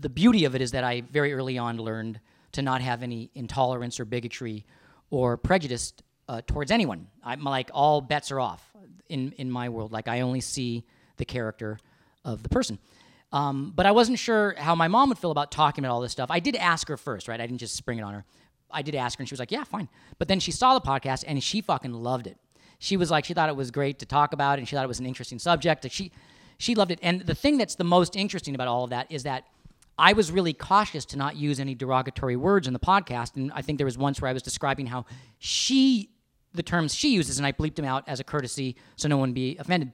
the 0.00 0.08
beauty 0.08 0.44
of 0.44 0.56
it 0.56 0.60
is 0.60 0.72
that 0.72 0.82
I 0.82 1.02
very 1.02 1.32
early 1.32 1.56
on 1.58 1.78
learned 1.78 2.20
to 2.52 2.62
not 2.62 2.80
have 2.80 3.04
any 3.04 3.30
intolerance 3.34 4.00
or 4.00 4.04
bigotry 4.04 4.66
or 5.10 5.36
prejudice 5.36 5.92
uh, 6.28 6.42
towards 6.44 6.72
anyone. 6.72 7.06
I'm 7.22 7.44
like 7.44 7.70
all 7.72 8.00
bets 8.00 8.32
are 8.32 8.40
off 8.40 8.68
in 9.08 9.32
in 9.38 9.48
my 9.48 9.68
world. 9.68 9.92
Like 9.92 10.08
I 10.08 10.20
only 10.22 10.40
see 10.40 10.84
the 11.18 11.24
character 11.24 11.78
of 12.24 12.42
the 12.42 12.48
person. 12.48 12.80
Um, 13.32 13.72
but 13.76 13.86
I 13.86 13.92
wasn't 13.92 14.18
sure 14.18 14.56
how 14.58 14.74
my 14.74 14.88
mom 14.88 15.08
would 15.10 15.18
feel 15.18 15.30
about 15.30 15.52
talking 15.52 15.84
about 15.84 15.94
all 15.94 16.00
this 16.00 16.10
stuff. 16.10 16.32
I 16.32 16.40
did 16.40 16.56
ask 16.56 16.88
her 16.88 16.96
first, 16.96 17.28
right? 17.28 17.40
I 17.40 17.46
didn't 17.46 17.60
just 17.60 17.76
spring 17.76 17.98
it 17.98 18.02
on 18.02 18.12
her. 18.12 18.24
I 18.72 18.82
did 18.82 18.94
ask 18.94 19.18
her, 19.18 19.22
and 19.22 19.28
she 19.28 19.32
was 19.32 19.40
like, 19.40 19.50
"Yeah, 19.50 19.64
fine." 19.64 19.88
But 20.18 20.28
then 20.28 20.40
she 20.40 20.52
saw 20.52 20.74
the 20.74 20.80
podcast, 20.80 21.24
and 21.26 21.42
she 21.42 21.60
fucking 21.60 21.92
loved 21.92 22.26
it. 22.26 22.36
She 22.80 22.96
was 22.96 23.10
like, 23.10 23.26
she 23.26 23.34
thought 23.34 23.50
it 23.50 23.56
was 23.56 23.70
great 23.70 23.98
to 23.98 24.06
talk 24.06 24.32
about, 24.32 24.58
and 24.58 24.66
she 24.66 24.74
thought 24.74 24.84
it 24.84 24.88
was 24.88 25.00
an 25.00 25.06
interesting 25.06 25.38
subject. 25.38 25.86
She, 25.90 26.10
she 26.56 26.74
loved 26.74 26.90
it. 26.90 26.98
And 27.02 27.20
the 27.20 27.34
thing 27.34 27.58
that's 27.58 27.74
the 27.74 27.84
most 27.84 28.16
interesting 28.16 28.54
about 28.54 28.68
all 28.68 28.84
of 28.84 28.90
that 28.90 29.06
is 29.12 29.24
that 29.24 29.44
I 29.98 30.14
was 30.14 30.32
really 30.32 30.54
cautious 30.54 31.04
to 31.06 31.18
not 31.18 31.36
use 31.36 31.60
any 31.60 31.74
derogatory 31.74 32.36
words 32.36 32.66
in 32.66 32.72
the 32.72 32.78
podcast. 32.78 33.36
And 33.36 33.52
I 33.54 33.60
think 33.60 33.76
there 33.76 33.84
was 33.84 33.98
once 33.98 34.22
where 34.22 34.30
I 34.30 34.32
was 34.32 34.42
describing 34.42 34.86
how 34.86 35.04
she, 35.38 36.08
the 36.54 36.62
terms 36.62 36.94
she 36.94 37.12
uses, 37.12 37.36
and 37.36 37.46
I 37.46 37.52
bleeped 37.52 37.74
them 37.74 37.84
out 37.84 38.04
as 38.06 38.18
a 38.18 38.24
courtesy 38.24 38.76
so 38.96 39.08
no 39.08 39.18
one 39.18 39.34
be 39.34 39.58
offended. 39.58 39.92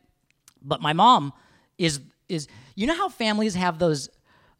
But 0.62 0.80
my 0.80 0.92
mom 0.92 1.32
is 1.76 2.00
is 2.28 2.48
you 2.74 2.86
know 2.86 2.96
how 2.96 3.08
families 3.08 3.54
have 3.54 3.78
those 3.78 4.08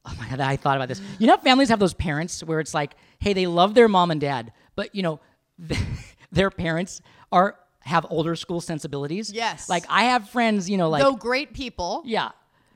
oh 0.06 0.14
my 0.18 0.28
god 0.28 0.40
I 0.40 0.56
thought 0.56 0.76
about 0.76 0.88
this. 0.88 1.00
You 1.18 1.26
know 1.26 1.36
families 1.36 1.68
have 1.68 1.78
those 1.78 1.94
parents 1.94 2.42
where 2.42 2.60
it's 2.60 2.74
like, 2.74 2.94
hey, 3.18 3.32
they 3.32 3.46
love 3.46 3.74
their 3.74 3.88
mom 3.88 4.10
and 4.10 4.20
dad, 4.20 4.52
but 4.74 4.94
you 4.94 5.02
know, 5.02 5.20
their 6.32 6.50
parents 6.50 7.00
are 7.32 7.56
have 7.80 8.06
older 8.10 8.34
school 8.34 8.60
sensibilities. 8.60 9.32
Yes. 9.32 9.68
Like 9.68 9.84
I 9.88 10.04
have 10.04 10.28
friends, 10.28 10.68
you 10.68 10.76
know, 10.76 10.88
like 10.88 11.02
Though 11.02 11.14
great 11.14 11.52
people, 11.54 12.02
yeah. 12.04 12.30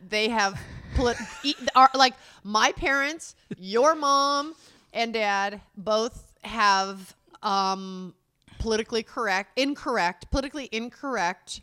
they 0.09 0.29
have 0.29 0.61
polit- 0.95 1.17
are 1.75 1.91
like 1.95 2.15
my 2.45 2.73
parents, 2.73 3.35
your 3.59 3.95
mom 3.95 4.55
and 4.93 5.13
dad 5.13 5.61
both 5.77 6.33
have 6.43 7.17
um, 7.43 8.15
politically 8.61 9.03
correct, 9.03 9.59
incorrect, 9.59 10.31
politically 10.31 10.69
incorrect 10.71 11.61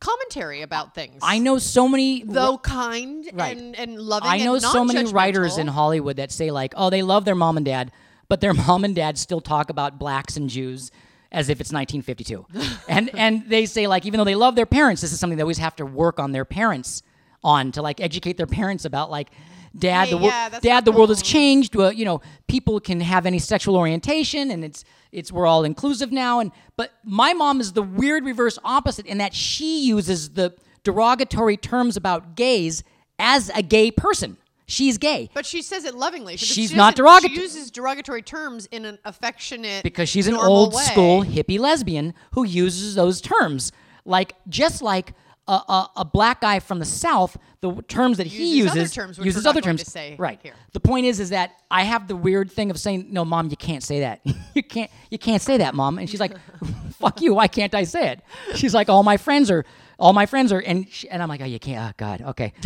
commentary 0.00 0.62
about 0.62 0.94
things. 0.94 1.20
I 1.22 1.38
know 1.38 1.58
so 1.58 1.88
many 1.88 2.22
though 2.24 2.58
kind 2.58 3.28
Right. 3.32 3.56
and 3.56 3.76
and 3.78 4.00
loving. 4.00 4.28
I 4.28 4.38
know 4.38 4.58
so 4.58 4.84
many 4.84 5.10
writers 5.12 5.58
in 5.58 5.66
Hollywood 5.68 6.16
that 6.16 6.32
say 6.32 6.50
like, 6.50 6.74
oh, 6.76 6.90
they 6.90 7.02
love 7.02 7.24
their 7.24 7.34
mom 7.34 7.56
and 7.56 7.66
dad, 7.66 7.92
but 8.28 8.40
their 8.40 8.54
mom 8.66 8.84
and 8.84 8.94
dad 8.94 9.18
still 9.18 9.40
talk 9.40 9.70
about 9.70 9.98
blacks 9.98 10.36
and 10.36 10.48
Jews 10.50 10.90
as 11.32 11.48
if 11.48 11.60
it's 11.60 11.72
1952, 11.72 12.46
and 12.88 13.10
and 13.14 13.48
they 13.48 13.64
say 13.66 13.86
like, 13.86 14.04
even 14.06 14.18
though 14.18 14.24
they 14.24 14.34
love 14.34 14.56
their 14.56 14.66
parents, 14.66 15.00
this 15.02 15.12
is 15.12 15.20
something 15.20 15.36
they 15.36 15.42
always 15.42 15.58
have 15.58 15.76
to 15.76 15.86
work 15.86 16.18
on 16.18 16.32
their 16.32 16.44
parents 16.44 17.02
on 17.44 17.70
to 17.72 17.82
like 17.82 18.00
educate 18.00 18.36
their 18.36 18.46
parents 18.48 18.84
about 18.84 19.10
like. 19.10 19.30
Dad, 19.78 20.06
Hey, 20.06 20.10
the 20.10 20.16
world, 20.16 20.32
yeah, 20.32 20.58
dad, 20.60 20.84
the 20.84 20.92
world 20.92 21.10
has 21.10 21.22
changed. 21.22 21.76
Well, 21.76 21.92
you 21.92 22.04
know, 22.04 22.20
people 22.48 22.80
can 22.80 23.00
have 23.00 23.24
any 23.24 23.38
sexual 23.38 23.76
orientation, 23.76 24.50
and 24.50 24.64
it's 24.64 24.84
it's 25.12 25.30
we're 25.30 25.46
all 25.46 25.64
inclusive 25.64 26.10
now. 26.10 26.40
And 26.40 26.50
but 26.76 26.92
my 27.04 27.32
mom 27.32 27.60
is 27.60 27.72
the 27.72 27.82
weird 27.82 28.24
reverse 28.24 28.58
opposite 28.64 29.06
in 29.06 29.18
that 29.18 29.34
she 29.34 29.84
uses 29.84 30.30
the 30.30 30.54
derogatory 30.82 31.56
terms 31.56 31.96
about 31.96 32.34
gays 32.34 32.82
as 33.18 33.50
a 33.54 33.62
gay 33.62 33.90
person. 33.90 34.36
She's 34.66 34.98
gay 34.98 35.28
But 35.34 35.46
she 35.46 35.62
says 35.62 35.84
it 35.84 35.96
lovingly. 35.96 36.36
She's 36.36 36.70
she 36.70 36.76
not 36.76 36.94
derogatory. 36.94 37.34
She 37.34 37.42
uses 37.42 37.72
derogatory 37.72 38.22
terms 38.22 38.66
in 38.66 38.84
an 38.84 39.00
affectionate 39.04 39.82
because 39.82 40.08
she's 40.08 40.28
an 40.28 40.36
old 40.36 40.74
way. 40.74 40.82
school 40.84 41.24
hippie 41.24 41.58
lesbian 41.58 42.14
who 42.34 42.44
uses 42.44 42.94
those 42.94 43.20
terms. 43.20 43.72
Like 44.04 44.34
just 44.48 44.80
like 44.80 45.12
a, 45.50 45.72
a, 45.72 45.90
a 45.96 46.04
black 46.04 46.40
guy 46.40 46.60
from 46.60 46.78
the 46.78 46.84
south, 46.84 47.36
the 47.60 47.82
terms 47.82 48.18
that 48.18 48.26
he 48.26 48.58
Uses 48.58 48.70
other 48.70 48.80
uses 48.80 48.94
terms, 48.94 49.18
which 49.18 49.26
uses 49.26 49.46
other 49.46 49.60
terms. 49.60 49.82
to 49.82 49.90
say 49.90 50.14
right. 50.18 50.38
here. 50.42 50.54
The 50.72 50.80
point 50.80 51.06
is, 51.06 51.18
is 51.18 51.30
that 51.30 51.52
I 51.70 51.82
have 51.82 52.06
the 52.06 52.14
weird 52.16 52.52
thing 52.52 52.70
of 52.70 52.78
saying, 52.78 53.08
"No, 53.10 53.24
mom, 53.24 53.48
you 53.48 53.56
can't 53.56 53.82
say 53.82 54.00
that. 54.00 54.20
you 54.54 54.62
can't. 54.62 54.90
You 55.10 55.18
can't 55.18 55.42
say 55.42 55.56
that, 55.58 55.74
mom." 55.74 55.98
And 55.98 56.08
she's 56.08 56.20
like, 56.20 56.36
"Fuck 57.00 57.20
you. 57.20 57.34
Why 57.34 57.48
can't 57.48 57.74
I 57.74 57.82
say 57.82 58.12
it?" 58.12 58.20
She's 58.54 58.74
like, 58.74 58.88
"All 58.88 59.02
my 59.02 59.16
friends 59.16 59.50
are." 59.50 59.64
All 59.98 60.14
my 60.14 60.24
friends 60.24 60.50
are, 60.50 60.60
and 60.60 60.88
she, 60.88 61.10
and 61.10 61.22
I'm 61.22 61.28
like, 61.28 61.42
oh, 61.42 61.44
you 61.44 61.58
can't. 61.58 61.90
Oh, 61.90 61.92
God, 61.98 62.22
okay. 62.22 62.54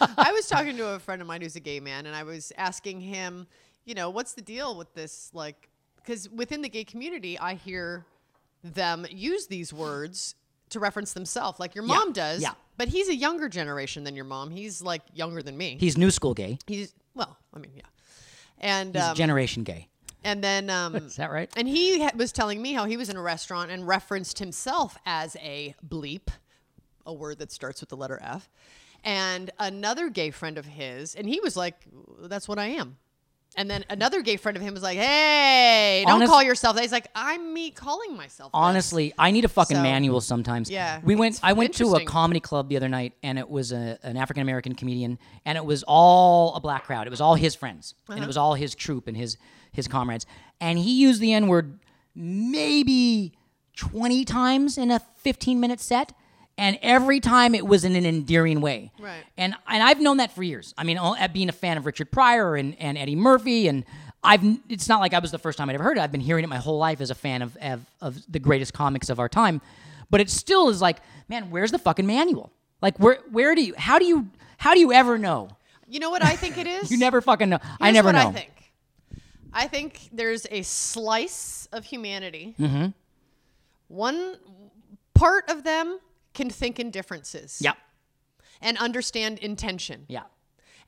I 0.00 0.32
was 0.32 0.48
talking 0.48 0.74
to 0.78 0.94
a 0.94 0.98
friend 0.98 1.20
of 1.20 1.28
mine 1.28 1.42
who's 1.42 1.56
a 1.56 1.60
gay 1.60 1.78
man, 1.78 2.06
and 2.06 2.16
I 2.16 2.22
was 2.22 2.54
asking 2.56 3.02
him, 3.02 3.46
you 3.84 3.94
know, 3.94 4.08
what's 4.08 4.32
the 4.32 4.40
deal 4.40 4.78
with 4.78 4.94
this? 4.94 5.30
Like, 5.34 5.68
because 5.96 6.26
within 6.30 6.62
the 6.62 6.70
gay 6.70 6.84
community, 6.84 7.38
I 7.38 7.52
hear 7.52 8.06
them 8.64 9.04
use 9.10 9.46
these 9.46 9.74
words 9.74 10.36
to 10.70 10.80
reference 10.80 11.12
themselves, 11.12 11.58
like 11.60 11.74
your 11.74 11.84
Yeah, 11.84 11.94
mom 11.94 12.12
does. 12.12 12.42
yeah. 12.42 12.52
But 12.78 12.88
he's 12.88 13.08
a 13.08 13.14
younger 13.14 13.48
generation 13.48 14.04
than 14.04 14.14
your 14.16 14.24
mom. 14.26 14.50
He's 14.50 14.82
like 14.82 15.02
younger 15.14 15.42
than 15.42 15.56
me. 15.56 15.76
He's 15.80 15.96
new 15.96 16.10
school 16.10 16.34
gay. 16.34 16.58
He's 16.66 16.92
well, 17.14 17.36
I 17.54 17.58
mean, 17.58 17.72
yeah. 17.74 17.82
And 18.60 18.94
He's 18.94 19.02
um, 19.04 19.14
generation 19.16 19.62
gay. 19.64 19.88
and 20.24 20.42
then 20.44 20.68
um, 20.70 20.94
Is 20.96 21.16
that 21.16 21.30
right? 21.30 21.50
and 21.56 21.66
he 21.68 22.02
ha- 22.02 22.10
was 22.16 22.32
telling 22.32 22.60
me 22.60 22.72
how 22.72 22.84
he 22.84 22.96
was 22.96 23.08
in 23.08 23.16
a 23.16 23.22
restaurant 23.22 23.70
and 23.70 23.86
referenced 23.86 24.38
himself 24.38 24.98
as 25.06 25.36
a 25.36 25.74
bleep, 25.86 26.28
a 27.06 27.12
word 27.14 27.38
that 27.38 27.50
starts 27.52 27.80
with 27.80 27.88
the 27.90 27.96
letter 27.96 28.18
F. 28.22 28.50
And 29.04 29.50
another 29.58 30.10
gay 30.10 30.30
friend 30.32 30.58
of 30.58 30.66
his, 30.66 31.14
and 31.14 31.28
he 31.28 31.38
was 31.40 31.56
like, 31.56 31.76
"That's 32.22 32.48
what 32.48 32.58
I 32.58 32.66
am." 32.68 32.96
And 33.58 33.70
then 33.70 33.84
another 33.88 34.20
gay 34.20 34.36
friend 34.36 34.54
of 34.56 34.62
him 34.62 34.74
was 34.74 34.82
like, 34.82 34.98
"Hey, 34.98 36.04
don't 36.06 36.16
Honest- 36.16 36.30
call 36.30 36.42
yourself 36.42 36.76
that." 36.76 36.82
He's 36.82 36.92
like, 36.92 37.08
"I'm 37.14 37.54
me 37.54 37.70
calling 37.70 38.14
myself." 38.16 38.52
this." 38.52 38.58
Honestly, 38.58 39.14
I 39.18 39.30
need 39.30 39.44
a 39.46 39.48
fucking 39.48 39.78
So- 39.78 39.82
manual 39.82 40.20
sometimes. 40.20 40.68
Yeah, 40.70 41.00
we 41.02 41.16
went. 41.16 41.36
it's 41.36 41.40
I 41.42 41.54
went 41.54 41.72
to 41.76 41.84
a 41.84 41.86
interesting. 41.86 42.06
comedy 42.06 42.40
club 42.40 42.68
the 42.68 42.76
other 42.76 42.88
night, 42.90 43.14
and 43.22 43.38
it 43.38 43.48
was 43.48 43.72
a, 43.72 43.98
an 44.02 44.16
African 44.18 44.42
American 44.42 44.74
comedian, 44.74 45.18
and 45.46 45.56
it 45.56 45.64
was 45.64 45.82
all 45.88 46.54
a 46.54 46.60
black 46.60 46.84
crowd. 46.84 47.06
It 47.06 47.10
was 47.10 47.20
all 47.22 47.34
his 47.34 47.54
friends, 47.54 47.94
and 48.08 48.16
Uh-huh. 48.16 48.24
it 48.24 48.26
was 48.26 48.36
all 48.36 48.54
his 48.54 48.74
troop 48.74 49.08
and 49.08 49.16
his 49.16 49.38
his 49.72 49.88
comrades. 49.88 50.26
And 50.60 50.78
he 50.78 50.92
used 50.92 51.20
the 51.20 51.32
N 51.32 51.48
word 51.48 51.80
maybe 52.14 53.32
twenty 53.74 54.24
times 54.24 54.78
in 54.78 54.90
a 54.90 55.00
fifteen 55.16 55.60
minute 55.60 55.80
set, 55.80 56.12
and 56.58 56.78
every 56.82 57.20
time 57.20 57.54
it 57.54 57.66
was 57.66 57.84
in 57.84 57.94
an 57.96 58.06
endearing 58.06 58.60
way. 58.60 58.92
Right. 58.98 59.24
And 59.36 59.54
and 59.68 59.82
I've 59.82 60.00
known 60.00 60.16
that 60.18 60.32
for 60.32 60.42
years. 60.42 60.74
I 60.78 60.84
mean, 60.84 60.98
all- 60.98 61.16
being 61.32 61.48
a 61.48 61.52
fan 61.52 61.76
of 61.76 61.86
Richard 61.86 62.10
Pryor 62.10 62.56
and, 62.56 62.76
and 62.80 62.96
Eddie 62.96 63.16
Murphy, 63.16 63.68
and 63.68 63.84
I've 64.24 64.42
it's 64.68 64.88
not 64.88 65.00
like 65.00 65.14
I 65.14 65.18
was 65.18 65.30
the 65.30 65.38
first 65.38 65.58
time 65.58 65.68
I'd 65.68 65.74
ever 65.74 65.84
heard 65.84 65.98
it. 65.98 66.00
I've 66.00 66.12
been 66.12 66.20
hearing 66.20 66.44
it 66.44 66.48
my 66.48 66.56
whole 66.58 66.78
life 66.78 67.00
as 67.00 67.10
a 67.10 67.14
fan 67.14 67.42
of 67.42 67.56
of, 67.58 67.80
of 68.00 68.18
the 68.30 68.38
greatest 68.38 68.72
comics 68.72 69.08
of 69.08 69.18
our 69.20 69.28
time. 69.28 69.60
But 70.10 70.20
it 70.20 70.30
still 70.30 70.68
is 70.68 70.80
like, 70.80 70.98
man, 71.28 71.50
where's 71.50 71.72
the 71.72 71.78
fucking 71.78 72.06
manual? 72.06 72.52
Like, 72.80 72.98
where 72.98 73.18
where 73.30 73.54
do 73.54 73.62
you 73.62 73.74
how 73.76 73.98
do 73.98 74.04
you 74.04 74.28
how 74.58 74.74
do 74.74 74.80
you 74.80 74.92
ever 74.92 75.18
know? 75.18 75.48
You 75.88 76.00
know 76.00 76.10
what 76.10 76.24
I 76.24 76.36
think 76.36 76.58
it 76.58 76.66
is? 76.78 76.90
You 76.90 76.98
never 76.98 77.20
fucking 77.20 77.48
know. 77.48 77.58
I 77.80 77.86
Here's 77.86 77.94
never 77.94 78.06
what 78.08 78.12
know. 78.12 78.28
I 78.28 78.32
think. 78.32 78.50
I 79.52 79.66
think 79.68 80.08
there's 80.12 80.46
a 80.50 80.62
slice 80.62 81.66
of 81.72 81.84
humanity. 81.84 82.54
Mm-hmm. 82.58 82.88
One 83.88 84.36
part 85.14 85.48
of 85.50 85.64
them 85.64 85.98
can 86.36 86.48
think 86.50 86.78
in 86.78 86.90
differences 86.92 87.58
Yeah, 87.60 87.72
and 88.60 88.78
understand 88.78 89.38
intention. 89.40 90.04
yeah. 90.08 90.24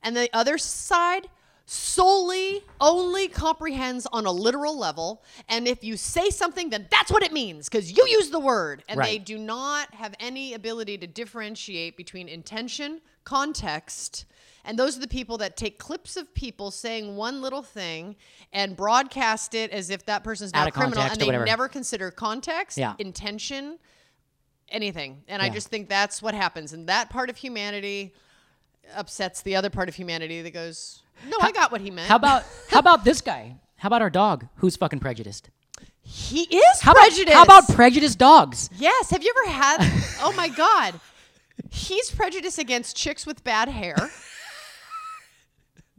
And 0.02 0.16
the 0.16 0.28
other 0.32 0.58
side 0.58 1.28
solely 1.66 2.62
only 2.80 3.28
comprehends 3.28 4.06
on 4.06 4.24
a 4.26 4.30
literal 4.32 4.78
level. 4.78 5.22
And 5.48 5.68
if 5.68 5.84
you 5.84 5.96
say 5.98 6.30
something, 6.30 6.70
then 6.70 6.86
that's 6.90 7.10
what 7.10 7.22
it 7.22 7.32
means 7.32 7.68
because 7.68 7.90
you 7.92 8.06
use 8.08 8.30
the 8.30 8.38
word. 8.40 8.82
And 8.88 8.98
they 9.00 9.18
do 9.18 9.36
not 9.36 9.92
have 9.94 10.14
any 10.18 10.54
ability 10.54 10.96
to 10.98 11.06
differentiate 11.06 11.96
between 11.96 12.26
intention, 12.28 13.00
context. 13.24 14.24
And 14.64 14.78
those 14.78 14.96
are 14.96 15.00
the 15.00 15.08
people 15.08 15.36
that 15.38 15.56
take 15.58 15.78
clips 15.78 16.16
of 16.16 16.32
people 16.34 16.70
saying 16.70 17.16
one 17.16 17.42
little 17.42 17.62
thing 17.62 18.16
and 18.52 18.74
broadcast 18.76 19.54
it 19.54 19.70
as 19.70 19.90
if 19.90 20.06
that 20.06 20.24
person's 20.24 20.54
not 20.54 20.68
a 20.68 20.70
criminal. 20.70 21.02
And 21.02 21.20
they 21.20 21.26
never 21.28 21.68
consider 21.68 22.10
context, 22.10 22.78
Yeah. 22.78 22.94
intention, 22.98 23.78
anything. 24.70 25.22
And 25.28 25.40
I 25.42 25.48
just 25.48 25.68
think 25.68 25.88
that's 25.88 26.20
what 26.22 26.34
happens. 26.34 26.72
And 26.72 26.88
that 26.88 27.10
part 27.10 27.30
of 27.30 27.36
humanity 27.36 28.12
upsets 28.96 29.42
the 29.42 29.56
other 29.56 29.70
part 29.70 29.88
of 29.88 29.94
humanity 29.94 30.42
that 30.42 30.52
goes, 30.52 31.02
"No, 31.28 31.36
I 31.40 31.52
got 31.52 31.70
what 31.72 31.80
he 31.80 31.90
meant." 31.90 32.08
How 32.08 32.16
about 32.16 32.44
how 32.70 32.78
about 32.78 33.04
this 33.04 33.20
guy? 33.20 33.56
How 33.76 33.86
about 33.88 34.02
our 34.02 34.10
dog 34.10 34.46
who's 34.56 34.76
fucking 34.76 35.00
prejudiced? 35.00 35.50
he 36.02 36.42
is 36.44 36.80
How 36.80 36.94
prejudiced? 36.94 37.28
about 37.28 37.34
how 37.34 37.42
about 37.58 37.68
prejudiced 37.74 38.18
dogs? 38.18 38.70
yes? 38.78 39.10
Have 39.10 39.22
you 39.22 39.32
ever 39.44 39.52
had? 39.52 39.76
oh 40.22 40.32
my 40.36 40.48
god, 40.48 40.98
he's 41.70 42.10
prejudiced 42.10 42.58
against 42.58 42.96
chicks 42.96 43.26
with 43.26 43.44
bad 43.44 43.68
hair. 43.68 44.10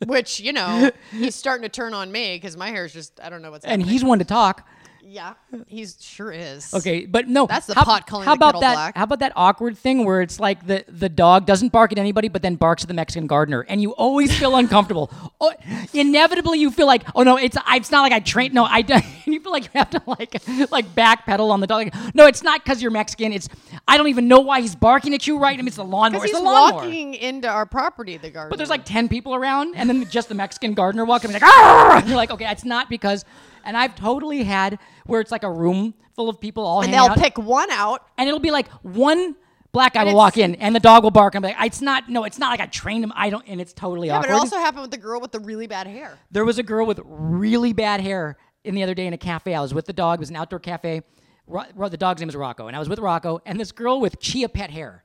Which 0.06 0.40
you 0.40 0.54
know 0.54 0.92
he's 1.12 1.36
starting 1.36 1.64
to 1.64 1.70
turn 1.70 1.94
on 1.94 2.10
me 2.10 2.38
because 2.38 2.56
my 2.56 2.70
hair 2.70 2.86
is 2.86 2.94
just 2.94 3.20
I 3.22 3.30
don't 3.30 3.42
know 3.42 3.52
what's 3.52 3.66
And 3.66 3.82
happening. 3.82 3.88
he's 3.92 4.04
one 4.04 4.20
to 4.20 4.26
talk. 4.26 4.66
Yeah 5.04 5.34
he's 5.68 5.98
sure 6.00 6.32
is 6.32 6.74
Okay, 6.74 7.06
but 7.06 7.28
no. 7.28 7.48
That's 7.48 7.66
the 7.68 7.76
how, 7.76 7.84
pot 7.84 8.06
calling 8.08 8.26
How 8.26 8.34
the 8.34 8.38
about 8.38 8.48
kettle 8.48 8.62
that? 8.62 8.74
black. 8.74 8.98
How 8.98 9.04
about 9.04 9.20
that 9.20 9.34
awkward 9.36 9.78
thing 9.78 10.06
where 10.06 10.22
it's 10.22 10.40
like 10.40 10.66
the 10.68 10.86
the 10.88 11.10
dog 11.10 11.46
doesn't 11.46 11.72
bark 11.72 11.92
at 11.92 11.98
anybody, 11.98 12.28
but 12.28 12.42
then 12.42 12.56
barks 12.56 12.84
at 12.84 12.88
the 12.88 12.94
Mexican 12.94 13.28
gardener, 13.28 13.66
and 13.68 13.82
you 13.82 13.92
always 13.92 14.38
feel 14.38 14.56
uncomfortable. 14.56 15.12
Oh, 15.42 15.54
inevitably, 15.94 16.60
you 16.60 16.70
feel 16.70 16.86
like, 16.88 17.04
oh 17.16 17.24
no, 17.24 17.38
it's 17.38 17.58
it's 17.70 17.92
not 17.92 18.02
like 18.02 18.12
I 18.12 18.20
trained. 18.20 18.54
No, 18.54 18.66
I. 18.66 18.82
don't- 18.82 19.04
You 19.30 19.40
feel 19.40 19.52
like 19.52 19.66
you 19.66 19.70
have 19.76 19.92
to 19.92 20.02
like 20.08 20.42
like 20.72 20.88
backpedal 20.96 21.52
on 21.52 21.60
the 21.60 21.68
dog. 21.68 21.86
Like, 21.94 22.16
no, 22.16 22.26
it's 22.26 22.42
not 22.42 22.64
because 22.64 22.82
you're 22.82 22.90
Mexican. 22.90 23.32
It's 23.32 23.48
I 23.88 23.96
don't 23.96 24.08
even 24.08 24.28
know 24.28 24.40
why 24.40 24.60
he's 24.62 24.76
barking 24.76 25.14
at 25.14 25.28
you. 25.28 25.38
Right? 25.38 25.54
I 25.54 25.58
mean, 25.58 25.68
it's 25.68 25.76
the 25.76 25.84
lawnmower. 25.84 26.24
It's 26.26 26.32
he's 26.32 26.40
the 26.40 26.44
lawnmower. 26.44 26.82
walking 26.82 27.14
into 27.14 27.48
our 27.48 27.68
property 27.68 28.18
the 28.18 28.32
gardener. 28.32 28.50
But 28.50 28.58
there's 28.58 28.72
like 28.72 28.86
10 28.86 29.08
people 29.08 29.36
around, 29.36 29.76
and 29.76 29.88
then 29.88 30.10
just 30.10 30.30
the 30.30 30.36
Mexican 30.36 30.74
gardener 30.74 31.06
walking, 31.06 31.32
like, 31.32 31.44
ah! 31.44 32.00
And 32.00 32.08
you're 32.08 32.18
like, 32.18 32.32
okay, 32.32 32.50
it's 32.50 32.66
not 32.66 32.90
because. 32.90 33.24
And 33.70 33.78
I've 33.78 33.94
totally 33.94 34.42
had 34.44 34.80
where 35.06 35.22
it's 35.22 35.32
like 35.32 35.44
a 35.44 35.52
room 35.52 35.94
full 36.16 36.28
of 36.28 36.42
people 36.42 36.66
all 36.66 36.82
and 36.82 36.92
they'll 36.92 37.04
out, 37.04 37.18
pick 37.20 37.38
one 37.38 37.70
out 37.70 38.04
and 38.18 38.28
it'll 38.28 38.40
be 38.40 38.50
like 38.50 38.68
one 38.82 39.36
black 39.72 39.94
guy 39.94 40.04
will 40.04 40.16
walk 40.16 40.38
in, 40.38 40.56
and 40.56 40.76
the 40.76 40.80
dog 40.80 41.04
will 41.04 41.12
bark. 41.12 41.36
and 41.36 41.46
I'm 41.46 41.52
like, 41.56 41.68
it's 41.68 41.80
not. 41.80 42.10
No, 42.10 42.24
it's 42.24 42.40
not 42.40 42.50
like 42.50 42.60
I 42.60 42.66
trained 42.66 43.04
him. 43.04 43.14
I 43.16 43.30
don't, 43.30 43.48
and 43.48 43.62
it's 43.62 43.72
totally 43.72 44.08
Yeah, 44.08 44.20
but 44.20 44.30
it 44.30 44.34
also 44.34 44.58
happened 44.58 44.82
with 44.82 44.92
the 44.92 44.98
girl 44.98 45.22
with 45.22 45.32
the 45.32 45.40
really 45.40 45.68
bad 45.68 45.86
hair. 45.86 46.18
there 46.32 46.44
was 46.46 46.58
a 46.58 46.64
girl 46.64 46.88
with 46.88 47.00
really 47.06 47.72
bad 47.74 48.02
hair 48.02 48.38
in 48.64 48.74
the 48.74 48.82
other 48.82 48.96
day 48.96 49.06
in 49.06 49.14
a 49.14 49.18
cafe. 49.18 49.54
I 49.54 49.62
was 49.62 49.72
with 49.74 49.86
the 49.86 49.94
dog. 49.94 50.18
It 50.18 50.22
was 50.22 50.32
an 50.32 50.36
outdoor 50.36 50.60
cafe. 50.60 51.04
Ro- 51.46 51.66
Ro- 51.76 51.90
the 51.90 51.98
dog's 51.98 52.22
name 52.22 52.30
is 52.30 52.36
Rocco, 52.36 52.66
and 52.68 52.76
I 52.76 52.80
was 52.80 52.90
with 52.90 52.98
Rocco, 53.00 53.40
and 53.46 53.60
this 53.60 53.72
girl 53.72 54.02
with 54.02 54.20
chia 54.20 54.50
pet 54.50 54.72
hair 54.72 55.04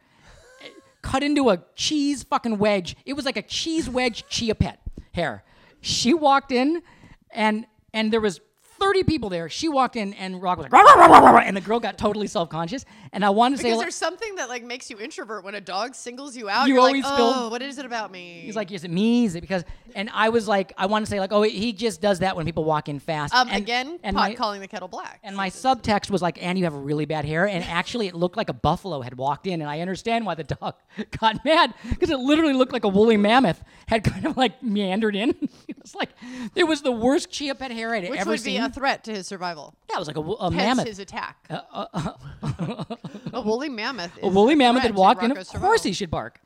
eh, 0.62 0.68
cut 1.02 1.22
into 1.22 1.50
a 1.50 1.62
cheese 1.74 2.22
fucking 2.22 2.56
wedge. 2.58 2.96
It 3.04 3.12
was 3.12 3.26
like 3.26 3.36
a 3.36 3.42
cheese 3.42 3.88
wedge 3.90 4.26
chia 4.28 4.54
pet 4.54 4.80
hair. 5.12 5.44
She 5.82 6.14
walked 6.14 6.50
in, 6.52 6.82
and 7.30 7.66
and 7.92 8.10
there 8.12 8.20
was. 8.22 8.40
30 8.84 9.04
people 9.04 9.28
there. 9.30 9.48
She 9.48 9.68
walked 9.68 9.96
in 9.96 10.14
and 10.14 10.40
Rock 10.42 10.58
was 10.58 10.64
like, 10.64 10.72
"Rah, 10.72 10.80
rah, 10.82 11.06
rah, 11.06 11.18
rah, 11.18 11.30
rah," 11.30 11.38
and 11.38 11.56
the 11.56 11.60
girl 11.60 11.80
got 11.80 11.96
totally 11.98 12.26
self 12.26 12.48
conscious. 12.50 12.84
And 13.12 13.24
I 13.24 13.30
wanted 13.30 13.56
to 13.56 13.62
say, 13.62 13.68
Because 13.68 13.78
like- 13.78 13.84
there's 13.86 13.94
something 13.94 14.34
that 14.36 14.48
like 14.48 14.62
makes 14.64 14.90
you 14.90 14.98
introvert 14.98 15.44
when 15.44 15.54
a 15.54 15.60
dog 15.60 15.94
singles 15.94 16.36
you 16.36 16.48
out. 16.48 16.68
You 16.68 16.78
always 16.80 17.04
like, 17.04 17.16
feel- 17.16 17.32
oh, 17.34 17.48
what 17.48 17.62
is 17.62 17.78
it 17.78 17.86
about 17.86 18.10
me? 18.10 18.42
He's 18.44 18.56
like, 18.56 18.70
is 18.72 18.84
it 18.84 18.90
me? 18.90 19.24
Is 19.24 19.34
it 19.34 19.40
because? 19.40 19.64
And 19.94 20.10
I 20.12 20.28
was 20.28 20.48
like, 20.48 20.72
I 20.76 20.86
want 20.86 21.04
to 21.06 21.10
say 21.10 21.20
like, 21.20 21.32
oh, 21.32 21.42
he 21.42 21.72
just 21.72 22.00
does 22.00 22.18
that 22.18 22.34
when 22.36 22.44
people 22.44 22.64
walk 22.64 22.88
in 22.88 22.98
fast. 22.98 23.32
um, 23.34 23.48
and, 23.48 23.56
again, 23.58 23.98
and 24.02 24.16
pot 24.16 24.30
my, 24.30 24.34
calling 24.34 24.60
the 24.60 24.66
kettle 24.68 24.88
black. 24.88 25.20
and 25.22 25.36
my 25.36 25.50
subtext 25.50 26.10
was 26.10 26.20
like, 26.20 26.42
and 26.42 26.58
you 26.58 26.64
have 26.64 26.74
really 26.74 27.04
bad 27.04 27.24
hair. 27.24 27.46
And 27.46 27.64
actually, 27.64 28.08
it 28.08 28.14
looked 28.14 28.36
like 28.36 28.48
a 28.48 28.52
buffalo 28.54 29.00
had 29.02 29.16
walked 29.16 29.46
in, 29.46 29.60
and 29.60 29.70
I 29.70 29.80
understand 29.80 30.26
why 30.26 30.34
the 30.34 30.44
dog 30.44 30.74
got 31.20 31.44
mad 31.44 31.74
because 31.88 32.10
it 32.10 32.18
literally 32.18 32.54
looked 32.54 32.72
like 32.72 32.84
a 32.84 32.88
woolly 32.88 33.16
mammoth 33.16 33.62
had 33.86 34.02
kind 34.04 34.26
of 34.26 34.36
like 34.36 34.62
meandered 34.62 35.14
in. 35.16 35.34
it 35.92 35.92
was 35.92 35.94
like 35.94 36.10
it 36.54 36.64
was 36.64 36.80
the 36.80 36.92
worst 36.92 37.30
chia 37.30 37.54
pet 37.54 37.70
hair 37.70 37.94
I'd 37.94 38.08
which 38.08 38.18
ever 38.18 38.30
would 38.30 38.42
be 38.42 38.56
a 38.56 38.70
threat 38.70 39.04
to 39.04 39.12
his 39.12 39.26
survival. 39.26 39.74
yeah, 39.90 39.96
it 39.96 39.98
was 39.98 40.08
like 40.08 40.16
a, 40.16 40.20
a 40.20 40.50
Hence 40.50 40.56
mammoth. 40.56 40.86
his 40.86 40.98
attack. 40.98 41.36
a 41.50 42.18
woolly 43.44 43.68
mammoth. 43.68 44.12
a 44.22 44.28
woolly 44.28 44.54
mammoth 44.54 44.82
that 44.82 44.94
walked 44.94 45.22
in. 45.22 45.30
Of 45.30 45.36
course, 45.36 45.48
survival. 45.50 45.78
he 45.82 45.92
should 45.92 46.10
bark. 46.10 46.40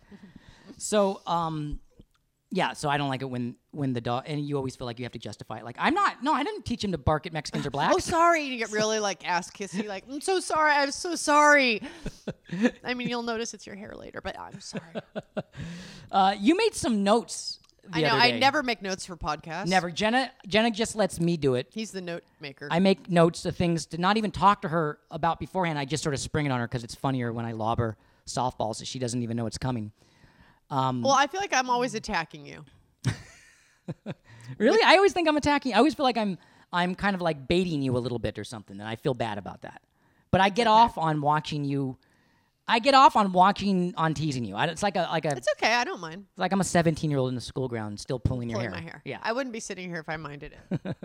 So, 0.77 1.21
um, 1.27 1.79
yeah. 2.51 2.73
So 2.73 2.89
I 2.89 2.97
don't 2.99 3.09
like 3.09 3.23
it 3.23 3.31
when 3.31 3.55
when 3.71 3.93
the 3.93 4.01
dog 4.01 4.25
and 4.27 4.41
you 4.41 4.57
always 4.57 4.75
feel 4.75 4.87
like 4.87 4.99
you 4.99 5.05
have 5.05 5.13
to 5.13 5.19
justify 5.19 5.59
it. 5.59 5.65
Like 5.65 5.77
I'm 5.79 5.95
not. 5.95 6.23
No, 6.23 6.33
I 6.33 6.43
didn't 6.43 6.65
teach 6.65 6.83
him 6.83 6.93
to 6.93 6.99
bark 6.99 7.27
at 7.27 7.33
Mexicans 7.33 7.65
or 7.67 7.71
blacks. 7.71 7.95
Oh, 7.95 7.99
sorry. 7.99 8.43
You 8.43 8.59
get 8.59 8.73
really 8.73 8.99
like 8.99 9.29
ass 9.29 9.51
kissy. 9.51 9.87
Like, 9.87 10.05
I'm 10.11 10.21
so 10.21 10.41
sorry. 10.41 10.73
I'm 10.73 10.91
so 10.91 11.15
sorry. 11.15 11.83
I 12.85 12.95
mean, 12.95 13.09
you'll 13.09 13.23
notice 13.23 13.55
it's 13.55 13.67
your 13.67 13.77
hair 13.77 13.95
later, 13.97 14.21
but 14.21 14.39
I'm 14.39 14.61
sorry. 14.61 14.83
Uh, 16.11 16.35
you 16.41 16.57
made 16.57 16.75
some 16.75 17.05
notes. 17.05 17.61
I 17.93 18.01
know. 18.03 18.15
I 18.15 18.31
never 18.33 18.63
make 18.63 18.83
notes 18.83 19.07
for 19.07 19.17
podcasts. 19.17 19.67
never. 19.67 19.91
Jenna 19.91 20.31
Jenna 20.47 20.71
just 20.71 20.95
lets 20.97 21.19
me 21.21 21.37
do 21.37 21.55
it. 21.55 21.69
He's 21.71 21.91
the 21.91 22.01
note 22.01 22.25
maker. 22.41 22.69
I 22.71 22.79
make 22.79 23.09
notes 23.11 23.45
of 23.45 23.57
things 23.57 23.87
to 23.87 23.99
not 23.99 24.17
even 24.17 24.31
talk 24.31 24.63
to 24.63 24.69
her 24.69 24.99
about 25.11 25.39
beforehand. 25.41 25.79
I 25.79 25.85
just 25.85 26.03
sort 26.03 26.15
of 26.15 26.21
spring 26.21 26.47
it 26.47 26.51
on 26.53 26.61
her 26.61 26.67
because 26.67 26.85
it's 26.85 26.95
funnier 26.95 27.33
when 27.33 27.45
I 27.45 27.53
lob 27.53 27.79
her 27.79 27.97
softballs 28.27 28.79
that 28.79 28.87
she 28.87 28.99
doesn't 28.99 29.23
even 29.23 29.37
know 29.37 29.47
it's 29.47 29.59
coming. 29.59 29.93
Um, 30.71 31.03
well, 31.03 31.15
I 31.15 31.27
feel 31.27 31.41
like 31.41 31.55
I'm 31.55 31.71
always 31.71 31.95
attacking 31.95 32.45
you. 32.47 32.65
Really, 34.57 34.83
I 34.83 34.97
always 34.97 35.13
think 35.13 35.29
I'm 35.29 35.37
attacking. 35.37 35.75
I 35.75 35.79
always 35.79 35.95
feel 35.95 36.05
like 36.05 36.17
I'm 36.17 36.39
I'm 36.73 36.95
kind 36.95 37.15
of 37.15 37.21
like 37.21 37.49
baiting 37.49 37.83
you 37.83 37.97
a 37.97 37.99
little 37.99 38.19
bit 38.19 38.39
or 38.39 38.45
something, 38.45 38.79
and 38.81 38.89
I 38.89 38.97
feel 38.97 39.13
bad 39.15 39.37
about 39.37 39.63
that. 39.63 39.83
But 40.31 40.41
I 40.41 40.49
get 40.49 40.67
off 40.67 40.97
on 40.97 41.21
watching 41.21 41.65
you. 41.65 41.99
I 42.69 42.79
get 42.79 42.95
off 42.95 43.17
on 43.17 43.33
watching 43.33 43.95
on 43.97 44.15
teasing 44.15 44.45
you. 44.45 44.55
I, 44.55 44.67
it's 44.67 44.83
like 44.83 44.97
a 44.97 45.09
like 45.11 45.25
a 45.25 45.37
It's 45.37 45.49
okay. 45.57 45.73
I 45.73 45.85
don't 45.85 46.01
mind 46.01 46.27
like 46.37 46.53
I'm 46.53 46.61
a 46.61 46.65
17 46.65 47.11
year 47.11 47.19
old 47.19 47.31
in 47.31 47.35
the 47.35 47.41
school 47.41 47.69
ground 47.69 47.99
still 47.99 48.19
pulling 48.19 48.51
your 48.51 48.59
pulling 48.59 48.73
hair. 48.73 48.81
my 48.81 48.85
hair. 48.85 49.03
Yeah. 49.05 49.19
I 49.23 49.33
wouldn't 49.33 49.53
be 49.53 49.61
sitting 49.61 49.89
here 49.89 50.01
if 50.01 50.09
I 50.09 50.17
minded 50.17 50.55
it. 50.71 50.97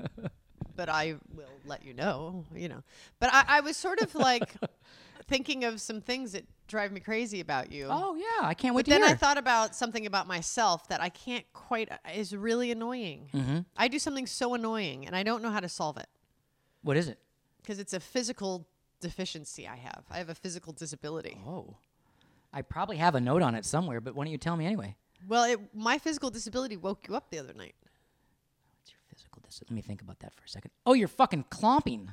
but 0.75 0.89
I 0.89 1.15
will 1.34 1.46
let 1.65 1.86
you 1.86 1.93
know, 1.93 2.46
you 2.53 2.67
know. 2.67 2.84
But 3.20 3.34
I, 3.34 3.46
I 3.48 3.60
was 3.62 3.77
sort 3.77 4.01
of 4.01 4.13
like 4.15 4.55
thinking 5.27 5.63
of 5.63 5.79
some 5.79 6.01
things 6.01 6.34
that 6.34 6.46
drive 6.67 6.91
me 6.91 7.00
crazy 7.00 7.39
about 7.39 7.72
you. 7.72 7.88
oh 7.89 8.15
yeah, 8.15 8.48
I 8.48 8.53
can't 8.53 8.75
wait 8.75 8.86
But 8.86 8.91
then 8.91 9.01
hear. 9.03 9.12
I 9.12 9.15
thought 9.15 9.38
about 9.38 9.75
something 9.75 10.05
about 10.05 10.27
myself 10.27 10.88
that 10.89 11.01
I 11.01 11.10
can't 11.10 11.46
quite 11.53 11.89
is 12.13 12.36
really 12.36 12.72
annoying. 12.72 13.29
Mm-hmm. 13.34 13.60
I 13.77 13.88
do 13.88 14.00
something 14.00 14.27
so 14.27 14.53
annoying 14.53 15.05
and 15.05 15.15
I 15.15 15.24
don't 15.24 15.41
know 15.41 15.51
how 15.51 15.60
to 15.60 15.70
solve 15.70 15.98
it 15.98 16.08
what 16.82 16.98
is 16.98 17.08
it? 17.08 17.20
because 17.62 17.79
it's 17.79 17.93
a 17.93 18.00
physical 18.00 18.67
deficiency 19.03 19.67
I 19.67 19.75
have. 19.75 20.03
I 20.10 20.17
have 20.17 20.29
a 20.29 20.36
physical 20.36 20.74
disability. 20.74 21.38
Oh, 21.48 21.75
I 22.51 22.62
probably 22.63 22.98
have 22.98 23.13
a 23.15 23.22
note 23.22 23.41
on 23.41 23.53
it 23.55 23.65
somewhere, 23.65 24.01
but 24.01 24.15
why 24.15 24.24
don't 24.25 24.31
you 24.31 24.38
tell 24.38 24.57
me 24.57 24.65
anyway? 24.65 24.95
Well, 25.27 25.43
it, 25.45 25.60
my 25.75 25.98
physical 26.00 26.29
disability 26.31 26.75
woke 26.77 27.07
you 27.07 27.15
up 27.15 27.29
the 27.29 27.39
other 27.39 27.53
night. 27.53 27.75
What's 28.79 28.91
your 28.91 29.00
physical 29.10 29.41
dis- 29.45 29.62
Let 29.69 29.72
me 29.75 29.81
think 29.81 30.01
about 30.01 30.19
that 30.19 30.33
for 30.33 30.43
a 30.45 30.50
second. 30.50 30.72
Oh, 30.86 30.93
you're 30.93 31.07
fucking 31.07 31.45
clomping. 31.50 32.10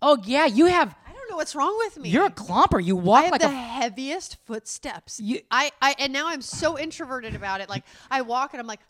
Oh 0.00 0.18
yeah, 0.24 0.46
you 0.46 0.66
have. 0.66 0.94
I 1.06 1.12
don't 1.12 1.30
know 1.30 1.36
what's 1.36 1.54
wrong 1.54 1.76
with 1.78 1.98
me. 1.98 2.08
You're 2.08 2.26
a 2.26 2.30
clomper. 2.30 2.82
You 2.82 2.98
I 2.98 3.02
walk 3.02 3.22
have 3.24 3.32
like 3.32 3.40
the 3.40 3.48
heaviest 3.48 4.36
footsteps. 4.46 5.20
You- 5.20 5.42
I, 5.50 5.70
I 5.82 5.94
and 5.98 6.12
now 6.12 6.28
I'm 6.28 6.42
so 6.42 6.78
introverted 6.78 7.34
about 7.34 7.60
it. 7.60 7.68
Like 7.68 7.84
I 8.10 8.22
walk 8.22 8.52
and 8.54 8.60
I'm 8.60 8.66
like, 8.66 8.80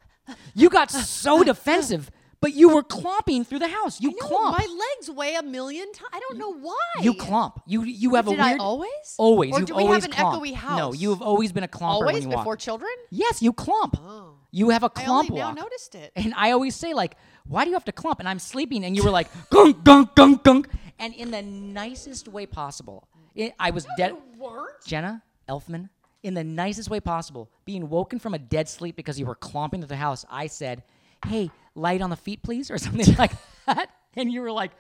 You 0.55 0.69
got 0.69 0.91
so 0.91 1.43
defensive, 1.53 2.11
but 2.41 2.55
you 2.55 2.69
were 2.69 2.83
clomping 2.83 3.45
through 3.45 3.59
the 3.61 3.69
house. 3.69 4.01
You 4.01 4.11
No, 4.21 4.27
clomp. 4.29 4.53
my 4.59 4.67
legs 4.97 5.11
weigh 5.11 5.35
a 5.35 5.43
million 5.43 5.91
times. 5.93 6.11
I 6.13 6.21
don't 6.21 6.39
know 6.39 6.53
why. 6.55 6.77
you 7.03 7.15
clomp. 7.15 7.61
You 7.67 7.83
you 7.85 8.15
have 8.15 8.27
a 8.29 8.31
Did 8.31 8.39
a 8.39 8.43
I 8.43 8.49
weird. 8.51 8.61
always? 8.61 9.15
Always. 9.19 9.53
Or 9.55 9.59
You've 9.61 9.69
do 9.69 9.75
we 9.77 9.83
always 9.83 10.05
have 10.05 10.13
an 10.13 10.17
clomp. 10.19 10.41
echoey 10.41 10.55
house? 10.55 10.79
No, 10.79 10.93
you 10.93 11.11
have 11.11 11.23
always 11.23 11.53
been 11.53 11.65
a 11.65 11.69
clomper 11.69 11.99
when 12.01 12.09
always 12.09 12.25
you 12.25 12.31
before 12.31 12.45
walk. 12.53 12.59
children. 12.59 12.91
Yes, 13.11 13.43
you 13.43 13.53
clump. 13.53 13.97
Oh. 14.01 14.35
You 14.51 14.71
have 14.71 14.83
a 14.83 14.87
I 14.87 15.03
clump 15.05 15.31
only 15.31 15.41
now 15.43 15.51
noticed 15.53 15.95
it. 15.95 16.13
And 16.17 16.33
I 16.37 16.53
always 16.53 16.75
say 16.75 16.95
like, 16.95 17.17
why 17.47 17.65
do 17.65 17.71
you 17.71 17.75
have 17.77 17.85
to 17.87 17.93
clump? 17.93 18.19
And 18.21 18.29
I'm 18.29 18.39
sleeping, 18.39 18.85
and 18.85 18.97
you 18.97 19.03
were 19.05 19.11
like, 19.11 19.29
gunk, 19.51 19.85
gunk, 19.85 20.15
gunk, 20.15 20.43
gunk, 20.45 20.69
and 20.99 21.15
in 21.15 21.31
the 21.31 21.43
nicest 21.43 22.29
way 22.29 22.47
possible. 22.47 23.09
It, 23.35 23.55
I 23.59 23.71
was 23.71 23.87
dead. 23.97 24.15
weren't. 24.39 24.83
Jenna 24.85 25.23
Elfman, 25.49 25.91
in 26.23 26.35
the 26.35 26.43
nicest 26.45 26.89
way 26.91 26.99
possible, 27.01 27.51
being 27.65 27.89
woken 27.89 28.19
from 28.19 28.35
a 28.35 28.39
dead 28.39 28.69
sleep 28.69 28.97
because 28.97 29.19
you 29.21 29.27
were 29.27 29.35
clomping 29.35 29.81
to 29.83 29.87
the 29.87 29.97
house. 29.97 30.25
I 30.31 30.47
said, 30.49 30.83
"Hey, 31.27 31.51
light 31.79 32.03
on 32.03 32.11
the 32.11 32.17
feet, 32.17 32.43
please," 32.43 32.71
or 32.71 32.79
something 32.87 33.15
like 33.17 33.33
that, 33.67 33.91
and 34.17 34.31
you 34.33 34.41
were 34.43 34.53
like. 34.53 34.73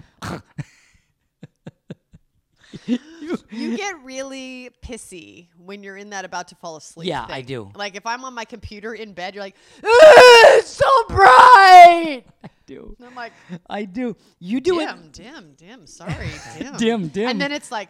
You 3.50 3.76
get 3.76 4.02
really 4.04 4.70
pissy 4.82 5.48
when 5.56 5.82
you're 5.82 5.96
in 5.96 6.10
that 6.10 6.24
about 6.24 6.48
to 6.48 6.54
fall 6.56 6.76
asleep. 6.76 7.08
Yeah, 7.08 7.24
I 7.28 7.40
do. 7.40 7.70
Like 7.74 7.96
if 7.96 8.04
I'm 8.06 8.24
on 8.24 8.34
my 8.34 8.44
computer 8.44 8.92
in 8.94 9.12
bed, 9.14 9.34
you're 9.34 9.42
like, 9.44 9.56
"Ah, 9.82 10.56
it's 10.58 10.68
so 10.68 10.86
bright. 11.08 12.24
I 12.44 12.48
do. 12.66 12.94
And 12.98 13.08
I'm 13.08 13.14
like, 13.14 13.32
I 13.68 13.84
do. 13.84 14.16
You 14.38 14.60
do 14.60 14.80
it. 14.80 14.86
dim, 14.86 15.10
dim, 15.12 15.54
dim. 15.56 15.86
Sorry, 15.86 16.30
dim, 16.58 16.76
Dim, 16.76 17.08
dim. 17.08 17.28
And 17.28 17.40
then 17.40 17.52
it's 17.52 17.72
like, 17.72 17.88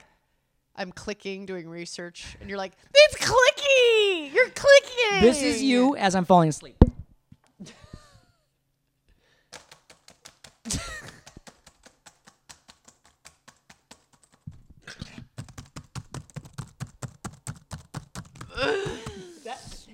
I'm 0.77 0.93
clicking, 0.93 1.45
doing 1.47 1.69
research, 1.69 2.37
and 2.41 2.49
you're 2.49 2.59
like, 2.59 2.73
it's 2.95 3.17
clicky. 3.17 4.33
You're 4.33 4.50
clicking. 4.50 5.21
This 5.21 5.43
is 5.43 5.61
you 5.62 5.97
as 5.97 6.15
I'm 6.15 6.25
falling 6.25 6.49
asleep. 6.50 6.77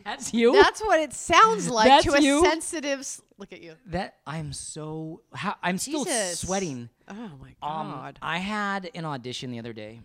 That's 0.05 0.35
you. 0.35 0.53
That's 0.53 0.81
what 0.83 1.01
it 1.01 1.13
sounds 1.15 1.69
like 1.71 1.89
That's 1.89 2.05
to 2.05 2.13
a 2.13 2.21
you? 2.21 2.45
sensitive. 2.45 3.01
s- 3.01 3.23
Look 3.39 3.53
at 3.53 3.63
you. 3.63 3.75
that 3.87 4.17
I'm 4.27 4.53
so. 4.53 5.23
How, 5.33 5.55
I'm 5.63 5.79
still 5.79 6.05
Jesus. 6.05 6.41
sweating. 6.41 6.91
Oh 7.09 7.15
my 7.41 7.55
Um, 7.63 7.91
god. 7.91 8.19
I 8.23 8.39
had 8.39 8.91
an 8.95 9.05
audition 9.07 9.51
the 9.51 9.59
other 9.59 9.73
day, 9.73 10.03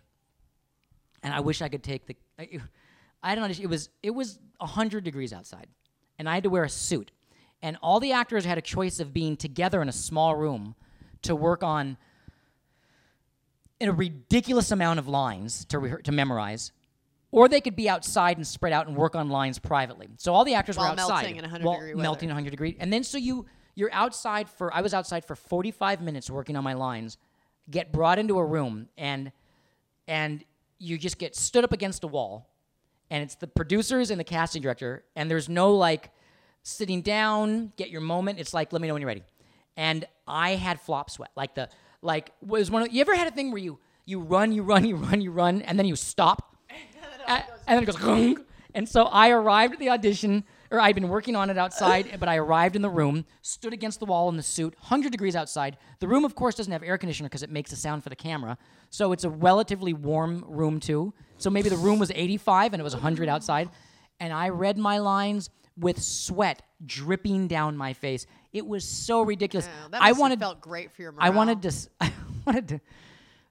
and 1.22 1.34
I 1.34 1.42
wish 1.42 1.62
I 1.62 1.68
could 1.70 1.84
take 1.84 2.06
the. 2.08 2.16
I, 2.40 2.60
I 3.22 3.30
had 3.30 3.38
an 3.38 3.44
audition. 3.44 3.64
It 3.66 3.70
was 3.70 3.90
it 4.02 4.12
was 4.12 4.40
hundred 4.62 5.04
degrees 5.04 5.34
outside, 5.34 5.68
and 6.18 6.30
I 6.30 6.34
had 6.36 6.44
to 6.44 6.50
wear 6.50 6.64
a 6.64 6.70
suit, 6.70 7.12
and 7.62 7.78
all 7.84 8.00
the 8.00 8.14
actors 8.14 8.46
had 8.46 8.58
a 8.58 8.62
choice 8.62 9.00
of 9.02 9.14
being 9.14 9.36
together 9.38 9.82
in 9.82 9.90
a 9.90 9.94
small 9.94 10.36
room 10.36 10.76
to 11.24 11.36
work 11.36 11.62
on 11.62 11.98
in 13.80 13.90
a 13.90 13.94
ridiculous 13.94 14.72
amount 14.72 15.00
of 15.00 15.08
lines 15.08 15.66
to 15.66 15.78
rehe 15.80 16.02
to 16.04 16.12
memorize. 16.12 16.72
Or 17.32 17.48
they 17.48 17.62
could 17.62 17.76
be 17.76 17.88
outside 17.88 18.38
and 18.38 18.48
spread 18.48 18.74
out 18.74 18.88
and 18.88 18.96
work 18.98 19.16
on 19.16 19.30
lines 19.30 19.60
privately. 19.60 20.08
So 20.18 20.34
all 20.34 20.44
the 20.44 20.56
actors 20.56 20.78
While 20.78 20.96
were 20.96 21.00
outside, 21.00 21.22
melting 21.22 21.36
in 21.36 21.44
100 21.44 21.66
while 21.66 21.76
degree 21.76 21.94
weather. 21.94 22.04
melting 22.04 22.30
in 22.30 22.36
100 22.36 22.50
degree, 22.50 22.78
and 22.80 22.92
then 22.92 23.04
so 23.04 23.18
you 23.18 23.46
you're 23.76 23.94
outside 23.94 24.50
for 24.50 24.74
I 24.74 24.82
was 24.82 24.94
outside 24.94 25.24
for 25.26 25.36
45 25.36 26.02
minutes 26.02 26.30
working 26.30 26.56
on 26.56 26.64
my 26.64 26.74
lines, 26.74 27.18
get 27.70 27.92
brought 27.92 28.18
into 28.20 28.38
a 28.40 28.46
room 28.46 28.90
and 28.98 29.32
and 30.08 30.44
you 30.80 30.98
just 30.98 31.20
get 31.20 31.36
stood 31.36 31.64
up 31.64 31.72
against 31.72 32.04
a 32.04 32.08
wall, 32.08 32.50
and 33.12 33.22
it's 33.22 33.36
the 33.36 33.48
producers 33.48 34.10
and 34.10 34.20
the 34.20 34.24
casting 34.24 34.62
director, 34.62 35.04
and 35.16 35.30
there's 35.30 35.50
no 35.50 35.76
like 35.76 36.12
sitting 36.64 37.02
down, 37.02 37.74
get 37.78 37.90
your 37.90 38.02
moment. 38.02 38.40
It's 38.40 38.54
like 38.54 38.74
let 38.74 38.82
me 38.82 38.88
know 38.88 38.96
when 38.96 39.02
you're 39.02 39.08
ready, 39.08 39.24
and 39.78 40.06
I 40.28 40.56
had 40.56 40.82
flop 40.82 41.12
sweat, 41.12 41.30
like 41.36 41.54
the 41.54 41.70
like 42.02 42.32
was 42.42 42.72
one. 42.72 42.82
Of, 42.82 42.94
you 42.94 43.02
ever 43.02 43.16
had 43.16 43.28
a 43.28 43.32
thing 43.32 43.52
where 43.52 43.62
you 43.62 43.78
you 44.06 44.20
run, 44.20 44.52
you 44.52 44.64
run, 44.64 44.84
you 44.84 44.96
run, 44.96 45.22
you 45.22 45.32
run, 45.32 45.62
and 45.62 45.78
then 45.78 45.86
you 45.86 45.96
stop, 45.96 46.56
and, 47.30 47.44
and 47.68 47.78
then 47.78 47.84
it 47.84 47.86
goes, 47.86 47.96
"Gung." 47.96 48.44
and 48.76 48.88
so 48.88 49.04
I 49.06 49.30
arrived 49.30 49.74
at 49.74 49.80
the 49.80 49.90
audition, 49.90 50.44
or 50.72 50.80
I'd 50.80 50.96
been 50.96 51.08
working 51.08 51.36
on 51.36 51.50
it 51.50 51.58
outside, 51.58 52.16
but 52.20 52.28
I 52.28 52.38
arrived 52.38 52.76
in 52.76 52.82
the 52.82 52.90
room, 52.90 53.26
stood 53.42 53.74
against 53.74 54.00
the 54.00 54.06
wall 54.06 54.28
in 54.30 54.36
the 54.38 54.44
suit, 54.44 54.76
100 54.80 55.12
degrees 55.12 55.36
outside. 55.36 55.78
The 56.00 56.08
room, 56.08 56.26
of 56.26 56.36
course, 56.36 56.56
doesn't 56.56 56.72
have 56.72 56.84
air 56.84 56.98
conditioner 56.98 57.30
because 57.30 57.44
it 57.44 57.50
makes 57.50 57.72
a 57.72 57.76
sound 57.76 58.04
for 58.04 58.10
the 58.10 58.16
camera, 58.16 58.58
so 58.90 59.12
it's 59.14 59.24
a 59.24 59.30
relatively 59.30 59.94
warm 59.94 60.44
room 60.48 60.80
too. 60.80 61.14
So 61.38 61.50
maybe 61.50 61.70
the 61.70 61.78
room 61.78 62.00
was 62.00 62.12
85 62.12 62.74
and 62.74 62.82
it 62.82 62.84
was 62.84 62.94
100 62.94 63.30
outside, 63.30 63.70
and 64.20 64.34
I 64.34 64.50
read 64.50 64.78
my 64.78 64.98
lines 64.98 65.50
with 65.78 66.02
sweat 66.02 66.62
dripping 66.86 67.48
down 67.48 67.78
my 67.78 67.94
face. 67.94 68.26
It 68.52 68.66
was 68.66 68.84
so 68.84 69.22
ridiculous. 69.22 69.68
Yeah, 69.68 69.88
that 69.92 70.02
I 70.02 70.10
must 70.10 70.10
have 70.10 70.18
wanted, 70.20 70.40
felt 70.40 70.62
great 70.62 70.92
for 70.92 71.02
your 71.02 71.12
morale. 71.12 71.26
I 71.28 71.30
wanted 71.30 71.62
to, 71.62 71.72
I 72.02 72.12
wanted 72.46 72.68
to. 72.70 72.82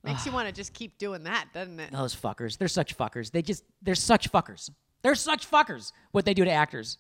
Makes 0.04 0.26
you 0.26 0.32
want 0.32 0.48
to 0.48 0.54
just 0.54 0.72
keep 0.72 0.96
doing 0.98 1.24
that, 1.24 1.46
doesn't 1.52 1.78
it? 1.80 1.90
Those 1.92 2.14
fuckers. 2.14 2.56
They're 2.56 2.68
such 2.68 2.96
fuckers. 2.96 3.30
They 3.30 3.42
just 3.42 3.64
they're 3.82 3.94
such 3.94 4.30
fuckers. 4.30 4.70
They're 5.02 5.14
such 5.14 5.50
fuckers. 5.50 5.92
What 6.12 6.24
they 6.24 6.34
do 6.34 6.44
to 6.44 6.50
actors. 6.50 6.98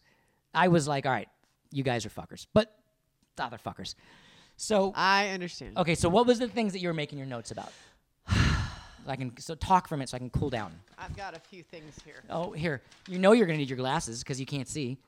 I 0.52 0.68
was 0.68 0.88
like, 0.88 1.06
all 1.06 1.12
right, 1.12 1.28
you 1.70 1.82
guys 1.82 2.04
are 2.06 2.10
fuckers, 2.10 2.46
but 2.52 2.74
the 3.36 3.44
other 3.44 3.58
fuckers. 3.58 3.94
So 4.56 4.92
I 4.96 5.28
understand. 5.28 5.78
okay, 5.78 5.94
so 5.94 6.08
what 6.08 6.26
was 6.26 6.38
the 6.38 6.48
things 6.48 6.72
that 6.72 6.80
you 6.80 6.88
were 6.88 6.94
making 6.94 7.18
your 7.18 7.26
notes 7.26 7.50
about? 7.52 7.72
I 8.28 9.16
can 9.16 9.38
so 9.38 9.54
talk 9.54 9.88
from 9.88 10.02
it 10.02 10.08
so 10.08 10.16
I 10.16 10.18
can 10.18 10.30
cool 10.30 10.50
down. 10.50 10.72
I've 10.98 11.16
got 11.16 11.36
a 11.36 11.40
few 11.40 11.62
things 11.62 11.94
here. 12.04 12.22
Oh, 12.28 12.50
here. 12.50 12.82
You 13.08 13.18
know 13.18 13.32
you're 13.32 13.46
gonna 13.46 13.58
need 13.58 13.70
your 13.70 13.78
glasses 13.78 14.22
because 14.22 14.40
you 14.40 14.46
can't 14.46 14.68
see. 14.68 14.98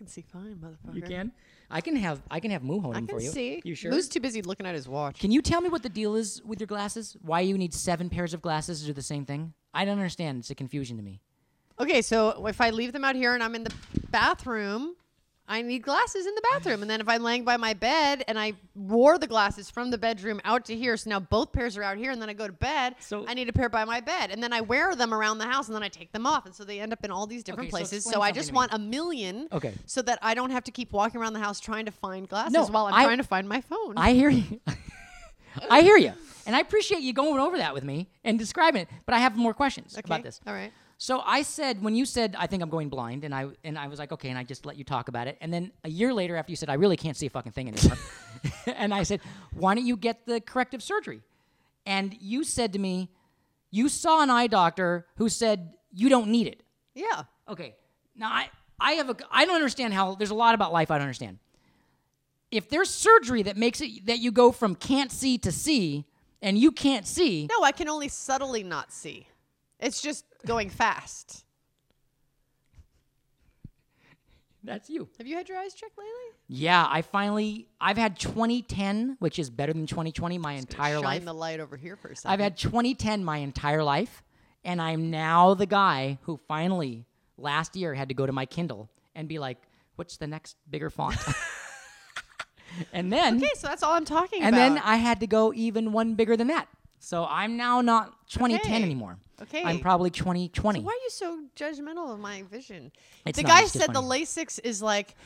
I 0.00 0.02
can 0.02 0.08
see 0.08 0.22
fine, 0.22 0.56
motherfucker. 0.56 0.94
You 0.94 1.02
can. 1.02 1.30
I 1.70 1.82
can 1.82 1.94
have 1.94 2.22
I 2.30 2.40
can 2.40 2.50
have 2.52 2.62
Moo 2.62 2.80
hold 2.80 2.96
I 2.96 3.00
can 3.00 3.08
for 3.08 3.20
you. 3.20 3.28
see. 3.28 3.60
You 3.64 3.74
sure? 3.74 3.90
Moo's 3.90 4.08
too 4.08 4.18
busy 4.18 4.40
looking 4.40 4.64
at 4.64 4.74
his 4.74 4.88
watch. 4.88 5.18
Can 5.18 5.30
you 5.30 5.42
tell 5.42 5.60
me 5.60 5.68
what 5.68 5.82
the 5.82 5.90
deal 5.90 6.14
is 6.14 6.40
with 6.42 6.58
your 6.58 6.68
glasses? 6.68 7.18
Why 7.20 7.40
you 7.40 7.58
need 7.58 7.74
seven 7.74 8.08
pairs 8.08 8.32
of 8.32 8.40
glasses 8.40 8.80
to 8.80 8.86
do 8.86 8.92
the 8.94 9.02
same 9.02 9.26
thing? 9.26 9.52
I 9.74 9.84
don't 9.84 9.98
understand. 9.98 10.38
It's 10.38 10.48
a 10.48 10.54
confusion 10.54 10.96
to 10.96 11.02
me. 11.02 11.20
Okay, 11.78 12.00
so 12.00 12.46
if 12.46 12.62
I 12.62 12.70
leave 12.70 12.94
them 12.94 13.04
out 13.04 13.14
here 13.14 13.34
and 13.34 13.42
I'm 13.42 13.54
in 13.54 13.64
the 13.64 13.74
bathroom, 14.10 14.94
I 15.50 15.62
need 15.62 15.80
glasses 15.82 16.26
in 16.26 16.34
the 16.36 16.42
bathroom. 16.52 16.80
And 16.80 16.90
then 16.90 17.00
if 17.00 17.08
I'm 17.08 17.22
laying 17.24 17.44
by 17.44 17.56
my 17.56 17.74
bed 17.74 18.22
and 18.28 18.38
I 18.38 18.52
wore 18.76 19.18
the 19.18 19.26
glasses 19.26 19.68
from 19.68 19.90
the 19.90 19.98
bedroom 19.98 20.40
out 20.44 20.64
to 20.66 20.76
here, 20.76 20.96
so 20.96 21.10
now 21.10 21.18
both 21.18 21.52
pairs 21.52 21.76
are 21.76 21.82
out 21.82 21.98
here, 21.98 22.12
and 22.12 22.22
then 22.22 22.30
I 22.30 22.34
go 22.34 22.46
to 22.46 22.52
bed, 22.52 22.94
So- 23.00 23.26
I 23.26 23.34
need 23.34 23.48
a 23.48 23.52
pair 23.52 23.68
by 23.68 23.84
my 23.84 24.00
bed. 24.00 24.30
And 24.30 24.40
then 24.40 24.52
I 24.52 24.60
wear 24.60 24.94
them 24.94 25.12
around 25.12 25.38
the 25.38 25.46
house 25.46 25.66
and 25.66 25.74
then 25.74 25.82
I 25.82 25.88
take 25.88 26.12
them 26.12 26.24
off. 26.24 26.46
And 26.46 26.54
so 26.54 26.62
they 26.64 26.78
end 26.78 26.92
up 26.92 27.04
in 27.04 27.10
all 27.10 27.26
these 27.26 27.42
different 27.42 27.66
Okay, 27.66 27.70
places. 27.78 28.04
So, 28.04 28.10
explain 28.10 28.28
I 28.28 28.32
just 28.32 28.52
want 28.52 28.72
a 28.72 28.78
million 28.78 29.48
Okay. 29.52 29.74
so 29.86 30.02
that 30.02 30.20
I 30.22 30.34
don't 30.34 30.50
have 30.50 30.62
to 30.64 30.70
keep 30.70 30.92
walking 30.92 31.20
around 31.20 31.32
the 31.32 31.40
house 31.40 31.58
trying 31.58 31.86
to 31.86 31.92
find 31.92 32.28
glasses 32.28 32.52
No, 32.52 32.66
while 32.66 32.86
I'm 32.86 32.94
I- 32.94 33.04
trying 33.04 33.18
to 33.18 33.24
find 33.24 33.48
my 33.48 33.60
phone. 33.60 33.94
I 33.96 34.12
hear 34.12 34.30
you. 34.30 34.60
I 35.68 35.80
hear 35.82 35.96
you. 35.96 36.12
And 36.46 36.54
I 36.56 36.60
appreciate 36.60 37.00
you 37.02 37.12
going 37.12 37.40
over 37.40 37.58
that 37.58 37.74
with 37.74 37.84
me 37.84 38.08
and 38.24 38.38
describing 38.38 38.82
it, 38.82 38.88
but 39.04 39.14
I 39.14 39.18
have 39.18 39.36
more 39.36 39.52
questions 39.52 39.94
okay. 39.98 40.02
about 40.04 40.22
this. 40.22 40.40
All 40.46 40.54
right. 40.54 40.72
So 41.02 41.22
I 41.24 41.40
said 41.40 41.82
when 41.82 41.94
you 41.94 42.04
said 42.04 42.36
I 42.38 42.46
think 42.46 42.62
I'm 42.62 42.68
going 42.68 42.90
blind 42.90 43.24
and 43.24 43.34
I 43.34 43.46
and 43.64 43.78
I 43.78 43.88
was 43.88 43.98
like 43.98 44.12
okay 44.12 44.28
and 44.28 44.36
I 44.36 44.44
just 44.44 44.66
let 44.66 44.76
you 44.76 44.84
talk 44.84 45.08
about 45.08 45.28
it 45.28 45.38
and 45.40 45.50
then 45.50 45.72
a 45.82 45.88
year 45.88 46.12
later 46.12 46.36
after 46.36 46.52
you 46.52 46.56
said 46.56 46.68
I 46.68 46.74
really 46.74 46.98
can't 46.98 47.16
see 47.16 47.24
a 47.24 47.30
fucking 47.30 47.52
thing 47.52 47.68
anymore 47.68 47.96
and 48.66 48.92
I 48.92 49.02
said 49.04 49.20
why 49.54 49.74
don't 49.74 49.86
you 49.86 49.96
get 49.96 50.26
the 50.26 50.42
corrective 50.42 50.82
surgery 50.82 51.22
and 51.86 52.14
you 52.20 52.44
said 52.44 52.74
to 52.74 52.78
me 52.78 53.08
you 53.70 53.88
saw 53.88 54.22
an 54.22 54.28
eye 54.28 54.46
doctor 54.46 55.06
who 55.16 55.30
said 55.30 55.72
you 55.90 56.10
don't 56.10 56.28
need 56.28 56.46
it 56.46 56.62
Yeah. 56.94 57.22
Okay. 57.48 57.76
Now 58.14 58.28
I 58.30 58.50
I 58.78 58.92
have 58.92 59.08
a 59.08 59.16
I 59.30 59.46
don't 59.46 59.56
understand 59.56 59.94
how 59.94 60.16
there's 60.16 60.30
a 60.30 60.34
lot 60.34 60.54
about 60.54 60.70
life 60.70 60.90
I 60.90 60.98
don't 60.98 61.06
understand. 61.06 61.38
If 62.50 62.68
there's 62.68 62.90
surgery 62.90 63.42
that 63.44 63.56
makes 63.56 63.80
it 63.80 64.04
that 64.04 64.18
you 64.18 64.32
go 64.32 64.52
from 64.52 64.74
can't 64.74 65.10
see 65.10 65.38
to 65.38 65.50
see 65.50 66.04
and 66.42 66.58
you 66.58 66.72
can't 66.72 67.06
see, 67.06 67.48
No, 67.50 67.64
I 67.64 67.72
can 67.72 67.88
only 67.88 68.08
subtly 68.08 68.62
not 68.62 68.92
see. 68.92 69.26
It's 69.80 70.00
just 70.02 70.24
going 70.46 70.70
fast. 70.70 71.44
that's 74.64 74.90
you. 74.90 75.08
Have 75.18 75.26
you 75.26 75.36
had 75.36 75.48
your 75.48 75.58
eyes 75.58 75.74
checked 75.74 75.96
lately? 75.96 76.12
Yeah, 76.48 76.86
I 76.88 77.02
finally 77.02 77.68
I've 77.80 77.96
had 77.96 78.18
2010, 78.18 79.16
which 79.20 79.38
is 79.38 79.50
better 79.50 79.72
than 79.72 79.86
2020 79.86 80.38
my 80.38 80.54
entire 80.54 80.96
Shine 80.96 81.04
life. 81.04 81.24
the 81.24 81.32
light 81.32 81.60
over 81.60 81.76
here 81.76 81.96
for 81.96 82.08
a 82.08 82.16
second. 82.16 82.32
I've 82.32 82.40
had 82.40 82.56
2010 82.56 83.24
my 83.24 83.38
entire 83.38 83.82
life, 83.82 84.22
and 84.64 84.80
I'm 84.82 85.10
now 85.10 85.54
the 85.54 85.66
guy 85.66 86.18
who 86.22 86.38
finally 86.48 87.06
last 87.38 87.76
year 87.76 87.94
had 87.94 88.08
to 88.08 88.14
go 88.14 88.26
to 88.26 88.32
my 88.32 88.46
Kindle 88.46 88.90
and 89.14 89.28
be 89.28 89.38
like, 89.38 89.58
"What's 89.96 90.16
the 90.18 90.26
next 90.26 90.56
bigger 90.68 90.90
font?" 90.90 91.16
and 92.92 93.10
then 93.12 93.36
Okay, 93.38 93.50
so 93.56 93.68
that's 93.68 93.82
all 93.82 93.94
I'm 93.94 94.04
talking 94.04 94.40
about. 94.42 94.48
and 94.48 94.56
about. 94.56 94.74
then 94.74 94.82
I 94.84 94.96
had 94.96 95.20
to 95.20 95.26
go 95.26 95.52
even 95.54 95.92
one 95.92 96.14
bigger 96.16 96.36
than 96.36 96.48
that. 96.48 96.68
So 97.00 97.26
I'm 97.28 97.56
now 97.56 97.80
not 97.80 98.28
2010 98.28 98.72
Okay. 98.74 98.82
anymore. 98.82 99.16
Okay. 99.42 99.62
I'm 99.64 99.80
probably 99.80 100.10
2020. 100.10 100.80
Why 100.80 100.92
are 100.92 100.94
you 100.94 101.08
so 101.08 101.42
judgmental 101.56 102.12
of 102.12 102.20
my 102.20 102.42
vision? 102.42 102.92
It's 103.24 103.38
the 103.38 103.42
not, 103.42 103.48
guy 103.48 103.64
said 103.64 103.88
the 103.88 103.94
funny. 103.94 104.24
LASIK 104.24 104.60
is 104.64 104.82
like 104.82 105.16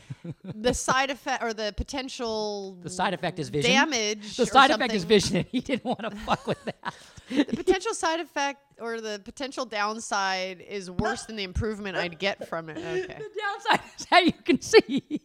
the 0.44 0.72
side 0.72 1.10
effect 1.10 1.42
or 1.42 1.52
the 1.52 1.74
potential 1.76 2.78
the 2.80 2.88
side 2.90 3.12
effect 3.12 3.40
is 3.40 3.48
vision. 3.48 3.72
damage. 3.72 4.37
The 4.37 4.46
side 4.46 4.70
effect 4.70 4.94
is 4.94 5.02
vision. 5.02 5.44
He 5.50 5.58
didn't 5.60 5.84
want 5.84 5.98
to 6.02 6.10
fuck 6.24 6.46
with 6.46 6.64
that. 6.64 6.94
The 7.28 7.56
potential 7.56 7.92
side 7.92 8.20
effect 8.20 8.60
or 8.80 9.00
the 9.00 9.20
potential 9.24 9.64
downside 9.66 10.60
is 10.60 10.92
worse 10.92 11.24
than 11.24 11.34
the 11.34 11.42
improvement 11.44 11.96
I'd 11.96 12.18
get 12.20 12.48
from 12.48 12.68
it. 12.70 12.78
Okay. 12.84 13.18
The 13.18 13.30
downside 13.40 13.80
is 13.98 14.06
how 14.08 14.18
you 14.20 14.32
can 14.32 14.60
see. 14.60 15.22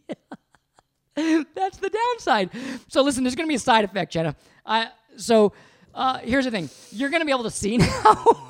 That's 1.14 1.76
the 1.78 1.90
downside. 1.90 2.50
So 2.88 3.02
listen, 3.02 3.22
there's 3.22 3.36
going 3.36 3.46
to 3.46 3.50
be 3.50 3.54
a 3.54 3.58
side 3.60 3.84
effect, 3.84 4.12
Jenna. 4.12 4.34
I 4.66 4.88
so 5.16 5.52
uh, 5.94 6.18
here's 6.18 6.44
the 6.44 6.50
thing: 6.50 6.68
you're 6.92 7.10
to 7.20 7.26
be 7.26 7.32
able 7.32 7.44
to 7.44 7.50
see 7.50 7.76
now. 8.04 8.48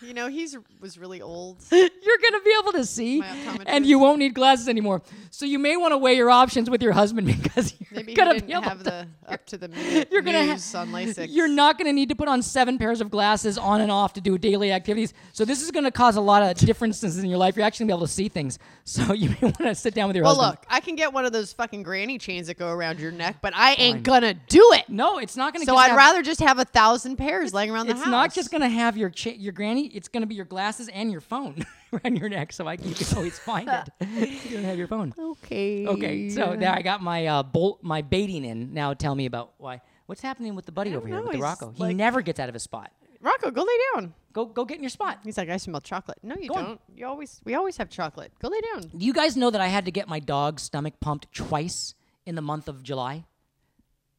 You 0.00 0.14
know, 0.14 0.28
he's 0.28 0.56
was 0.80 0.96
really 0.96 1.20
old. 1.20 1.56
you're 1.72 1.80
going 1.88 2.32
to 2.32 2.40
be 2.44 2.54
able 2.62 2.72
to 2.72 2.84
see, 2.84 3.20
and 3.66 3.84
you 3.84 3.98
won't 3.98 4.20
need 4.20 4.32
glasses 4.32 4.68
anymore. 4.68 5.02
So 5.30 5.44
you 5.44 5.58
may 5.58 5.76
want 5.76 5.92
to 5.92 5.98
weigh 5.98 6.14
your 6.16 6.30
options 6.30 6.70
with 6.70 6.82
your 6.82 6.92
husband 6.92 7.26
because 7.42 7.74
you're 7.80 7.88
Maybe 7.96 8.14
going 8.14 8.28
to 8.28 8.34
didn't 8.34 8.46
be 8.46 8.52
able 8.52 8.62
have 8.62 8.78
to. 8.78 8.84
the 8.84 9.08
up 9.32 9.44
to 9.46 9.58
the 9.58 9.66
minute 9.68 10.08
You're 10.12 10.22
gonna 10.22 10.46
ha- 10.46 10.78
on 10.78 10.90
LASIK. 10.92 11.26
You're 11.30 11.48
not 11.48 11.78
going 11.78 11.86
to 11.86 11.92
need 11.92 12.08
to 12.10 12.14
put 12.14 12.28
on 12.28 12.42
seven 12.42 12.78
pairs 12.78 13.00
of 13.00 13.10
glasses 13.10 13.58
on 13.58 13.80
and 13.80 13.90
off 13.90 14.12
to 14.14 14.20
do 14.20 14.38
daily 14.38 14.70
activities. 14.70 15.14
So 15.32 15.44
this 15.44 15.62
is 15.62 15.70
going 15.72 15.84
to 15.84 15.90
cause 15.90 16.14
a 16.16 16.20
lot 16.20 16.42
of 16.42 16.56
differences 16.56 17.18
in 17.18 17.26
your 17.28 17.38
life. 17.38 17.56
You're 17.56 17.66
actually 17.66 17.86
going 17.86 17.88
to 17.88 17.94
be 17.94 17.98
able 17.98 18.06
to 18.06 18.12
see 18.12 18.28
things. 18.28 18.58
So 18.84 19.12
you 19.12 19.30
may 19.30 19.38
want 19.42 19.56
to 19.58 19.74
sit 19.74 19.94
down 19.94 20.06
with 20.08 20.16
your 20.16 20.24
Well, 20.24 20.36
husband. 20.36 20.58
look, 20.60 20.66
I 20.70 20.78
can 20.80 20.94
get 20.94 21.12
one 21.12 21.24
of 21.24 21.32
those 21.32 21.52
fucking 21.52 21.82
granny 21.82 22.18
chains 22.18 22.46
that 22.46 22.56
go 22.58 22.68
around 22.68 23.00
your 23.00 23.10
neck, 23.10 23.38
but 23.42 23.52
I 23.56 23.74
ain't 23.74 24.02
gonna 24.04 24.34
do 24.34 24.70
it. 24.74 24.88
No, 24.88 25.18
it's 25.18 25.36
not 25.36 25.52
going 25.52 25.64
to. 25.66 25.70
So 25.70 25.76
I'd 25.76 25.96
rather 25.96 26.22
just 26.22 26.40
have 26.40 26.58
a 26.60 26.64
thousand 26.64 27.16
pairs 27.16 27.52
laying 27.52 27.70
around 27.70 27.86
the 27.86 27.92
It's 27.94 28.02
house. 28.02 28.10
not 28.10 28.32
just 28.32 28.50
going 28.52 28.62
to 28.62 28.68
have 28.68 28.96
your 28.96 29.10
cha- 29.10 29.30
your 29.30 29.52
granny. 29.52 29.87
It's 29.94 30.08
going 30.08 30.22
to 30.22 30.26
be 30.26 30.34
your 30.34 30.44
glasses 30.44 30.88
and 30.88 31.10
your 31.10 31.20
phone 31.20 31.64
around 31.92 32.16
your 32.16 32.28
neck, 32.28 32.52
so 32.52 32.66
I 32.66 32.72
you 32.74 32.94
can 32.94 33.06
always 33.16 33.38
find 33.38 33.68
it. 33.68 33.88
you 34.44 34.56
don't 34.56 34.64
have 34.64 34.78
your 34.78 34.86
phone. 34.88 35.12
okay. 35.18 35.86
Okay, 35.86 36.30
so 36.30 36.54
now 36.54 36.74
I 36.74 36.82
got 36.82 37.02
my 37.02 37.26
uh, 37.26 37.42
bolt 37.42 37.82
my 37.82 38.02
baiting 38.02 38.44
in. 38.44 38.72
Now 38.74 38.94
tell 38.94 39.14
me 39.14 39.26
about 39.26 39.52
why. 39.58 39.80
What's 40.06 40.22
happening 40.22 40.54
with 40.54 40.64
the 40.66 40.72
buddy 40.72 40.94
over 40.96 41.06
here 41.06 41.16
with 41.18 41.26
the 41.26 41.32
he's 41.32 41.42
Rocco? 41.42 41.72
He 41.76 41.82
like- 41.82 41.96
never 41.96 42.22
gets 42.22 42.40
out 42.40 42.48
of 42.48 42.54
his 42.54 42.62
spot. 42.62 42.90
Rocco, 43.20 43.50
go 43.50 43.62
lay 43.62 43.78
down. 43.94 44.14
Go 44.32 44.44
go 44.46 44.64
get 44.64 44.76
in 44.76 44.82
your 44.84 44.90
spot. 44.90 45.18
He's 45.24 45.36
like, 45.36 45.48
I 45.48 45.56
smell 45.56 45.80
chocolate. 45.80 46.18
No, 46.22 46.36
you 46.40 46.48
Go 46.48 46.54
on. 46.54 46.64
don't. 46.64 46.80
You 46.94 47.06
always, 47.06 47.40
we 47.44 47.54
always 47.56 47.76
have 47.78 47.90
chocolate. 47.90 48.30
Go 48.40 48.48
lay 48.48 48.60
down. 48.72 48.82
Do 48.96 49.04
you 49.04 49.12
guys 49.12 49.36
know 49.36 49.50
that 49.50 49.60
I 49.60 49.66
had 49.66 49.84
to 49.86 49.90
get 49.90 50.08
my 50.08 50.20
dog's 50.20 50.62
stomach 50.62 50.94
pumped 51.00 51.32
twice 51.34 51.94
in 52.26 52.36
the 52.36 52.42
month 52.42 52.68
of 52.68 52.82
July? 52.84 53.24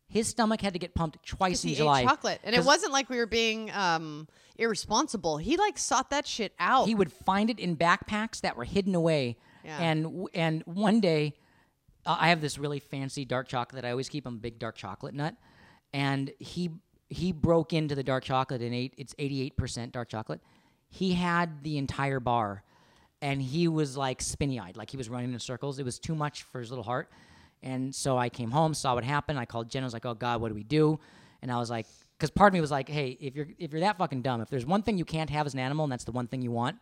His 0.10 0.28
stomach 0.28 0.60
had 0.60 0.74
to 0.74 0.80
get 0.80 0.96
pumped 0.96 1.24
twice 1.24 1.64
in 1.64 1.70
He 1.70 1.76
July. 1.76 2.02
ate 2.02 2.08
chocolate, 2.08 2.42
and 2.44 2.56
it 2.56 2.66
wasn't 2.66 2.92
like 2.92 3.10
we 3.10 3.18
were 3.18 3.28
being 3.28 3.70
um, 3.72 4.28
irresponsible. 4.58 5.38
He 5.38 5.56
like 5.56 5.78
sought 5.78 6.10
that 6.10 6.26
shit 6.26 6.52
out. 6.60 6.88
He 6.88 6.96
would 6.96 7.12
find 7.12 7.50
it 7.52 7.60
in 7.60 7.78
backpacks 7.78 8.42
that 8.42 8.58
were 8.58 8.64
hidden 8.64 8.96
away. 8.96 9.38
Yeah. 9.64 9.78
And 9.80 10.28
and 10.34 10.64
one 10.66 11.00
day, 11.00 11.36
uh, 12.08 12.18
I 12.20 12.30
have 12.30 12.42
this 12.42 12.58
really 12.58 12.80
fancy 12.80 13.24
dark 13.24 13.48
chocolate 13.48 13.82
that 13.82 13.88
I 13.88 13.92
always 13.92 14.10
keep. 14.10 14.26
I'm 14.26 14.36
a 14.36 14.40
big 14.40 14.58
dark 14.58 14.76
chocolate 14.76 15.14
nut, 15.14 15.36
and 15.94 16.32
he 16.40 16.72
he 17.10 17.32
broke 17.32 17.72
into 17.72 17.94
the 17.94 18.04
dark 18.04 18.24
chocolate 18.24 18.62
and 18.62 18.74
ate. 18.74 18.94
It's 18.98 19.14
88% 19.16 19.92
dark 19.92 20.10
chocolate. 20.10 20.42
He 20.90 21.14
had 21.14 21.64
the 21.64 21.78
entire 21.78 22.20
bar, 22.20 22.64
and 23.22 23.42
he 23.42 23.68
was 23.68 23.96
like 23.96 24.22
spinny 24.24 24.60
eyed, 24.60 24.76
like 24.76 24.90
he 24.90 24.98
was 24.98 25.08
running 25.08 25.34
in 25.34 25.40
circles. 25.40 25.78
It 25.78 25.86
was 25.86 26.00
too 26.00 26.16
much 26.16 26.44
for 26.44 26.60
his 26.60 26.72
little 26.72 26.84
heart. 26.84 27.10
And 27.62 27.94
so 27.94 28.18
I 28.18 28.30
came 28.30 28.52
home, 28.52 28.74
saw 28.74 28.96
what 28.96 29.04
happened. 29.04 29.38
I 29.40 29.46
called 29.46 29.70
Jen. 29.70 29.84
I 29.84 29.86
was 29.86 29.94
like, 29.94 30.06
"Oh 30.06 30.14
God, 30.14 30.42
what 30.42 30.48
do 30.50 30.56
we 30.56 30.64
do?" 30.64 31.00
And 31.42 31.52
I 31.52 31.58
was 31.58 31.70
like, 31.70 31.86
because 32.18 32.30
part 32.30 32.50
of 32.50 32.54
me 32.54 32.62
was 32.62 32.72
like, 32.72 32.88
"Hey, 32.90 33.18
if 33.20 33.36
you're 33.36 33.48
if 33.58 33.72
you're 33.74 33.82
that 33.82 33.98
fucking 33.98 34.22
dumb, 34.22 34.42
if 34.42 34.50
there's 34.50 34.66
one 34.66 34.82
thing 34.82 34.98
you 34.98 35.06
can't 35.06 35.30
have 35.30 35.46
as 35.46 35.54
an 35.54 35.60
animal, 35.60 35.84
and 35.84 35.92
that's 35.92 36.04
the 36.06 36.12
one 36.12 36.28
thing 36.28 36.42
you 36.42 36.52
want, 36.52 36.78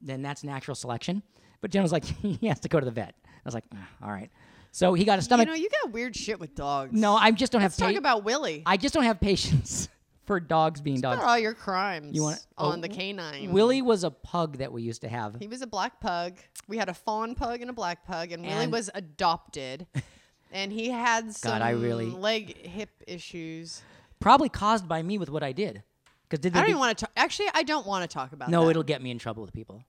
then 0.00 0.22
that's 0.22 0.42
natural 0.42 0.74
selection." 0.74 1.22
But 1.60 1.70
Jen 1.70 1.82
was 1.82 1.92
like, 1.92 2.04
"He 2.22 2.48
has 2.48 2.60
to 2.60 2.68
go 2.68 2.80
to 2.80 2.84
the 2.84 2.90
vet." 2.92 3.14
I 3.24 3.30
was 3.44 3.54
like, 3.54 3.64
"Ah, 3.74 3.88
"All 4.02 4.10
right." 4.10 4.30
So 4.72 4.92
he 4.94 5.04
got 5.04 5.18
a 5.18 5.22
stomach. 5.22 5.46
you 5.46 5.52
know, 5.52 5.56
you 5.58 5.70
got 5.82 5.92
weird 5.92 6.14
shit 6.14 6.38
with 6.40 6.54
dogs. 6.54 6.92
no, 6.92 7.14
I 7.14 7.30
just 7.30 7.50
don't 7.52 7.62
Let's 7.62 7.78
have. 7.78 7.86
talk 7.88 7.94
pa- 7.94 7.98
about 7.98 8.24
Willie. 8.24 8.62
I 8.66 8.76
just 8.76 8.92
don't 8.94 9.04
have 9.04 9.18
patience 9.20 9.88
for 10.26 10.38
dogs 10.38 10.80
being 10.82 10.98
About 10.98 11.14
dogs. 11.16 11.24
all 11.26 11.38
your 11.38 11.54
crimes 11.54 12.14
You 12.14 12.24
want 12.24 12.44
on 12.58 12.80
the 12.82 12.88
canine. 12.88 13.52
Willie 13.52 13.80
was 13.80 14.04
a 14.04 14.10
pug 14.10 14.58
that 14.58 14.72
we 14.72 14.82
used 14.82 15.00
to 15.02 15.08
have. 15.08 15.36
He 15.40 15.46
was 15.46 15.62
a 15.62 15.66
black 15.66 15.98
pug. 16.00 16.36
We 16.68 16.76
had 16.76 16.88
a 16.90 16.94
fawn 16.94 17.34
pug 17.36 17.62
and 17.62 17.70
a 17.70 17.72
black 17.72 18.04
pug, 18.06 18.32
and, 18.32 18.44
Willie 18.44 18.66
was 18.66 18.90
adopted. 18.94 19.86
and 20.56 20.72
he 20.72 20.90
had 20.90 21.34
some 21.34 21.52
God, 21.52 21.62
I 21.62 21.70
really- 21.70 22.06
leg 22.06 22.56
hip 22.66 22.90
issues. 23.06 23.82
Probably 24.20 24.48
caused 24.48 24.88
by 24.88 25.02
me 25.02 25.18
with 25.18 25.28
what 25.30 25.42
I 25.42 25.52
did. 25.52 25.82
Because 26.28 26.40
did 26.40 26.52
I 26.54 26.60
don't 26.60 26.66
do- 26.66 26.70
even 26.70 26.80
want 26.80 26.98
to 26.98 27.04
talk. 27.04 27.12
Actually, 27.16 27.48
I 27.54 27.62
don't 27.62 27.86
want 27.86 28.02
to 28.08 28.12
talk 28.12 28.32
about 28.32 28.46
that. 28.48 28.52
No, 28.52 28.64
that. 28.64 28.70
it'll 28.70 28.82
get 28.82 29.00
me 29.02 29.10
in 29.10 29.18
trouble 29.18 29.42
with 29.42 29.52
people. 29.52 29.84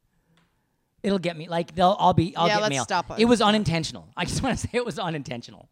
It'll 1.01 1.19
get 1.19 1.37
me 1.37 1.47
like 1.47 1.73
they'll. 1.75 1.95
I'll 1.99 2.13
be. 2.13 2.35
I'll 2.35 2.47
Yeah, 2.47 2.55
get 2.55 2.61
let's 2.63 2.69
mail. 2.75 2.83
stop 2.83 3.19
It 3.19 3.25
was 3.25 3.41
unintentional. 3.41 4.09
I 4.17 4.25
just 4.25 4.43
want 4.43 4.57
to 4.57 4.67
say 4.67 4.69
it 4.73 4.85
was 4.85 4.99
unintentional. 4.99 5.69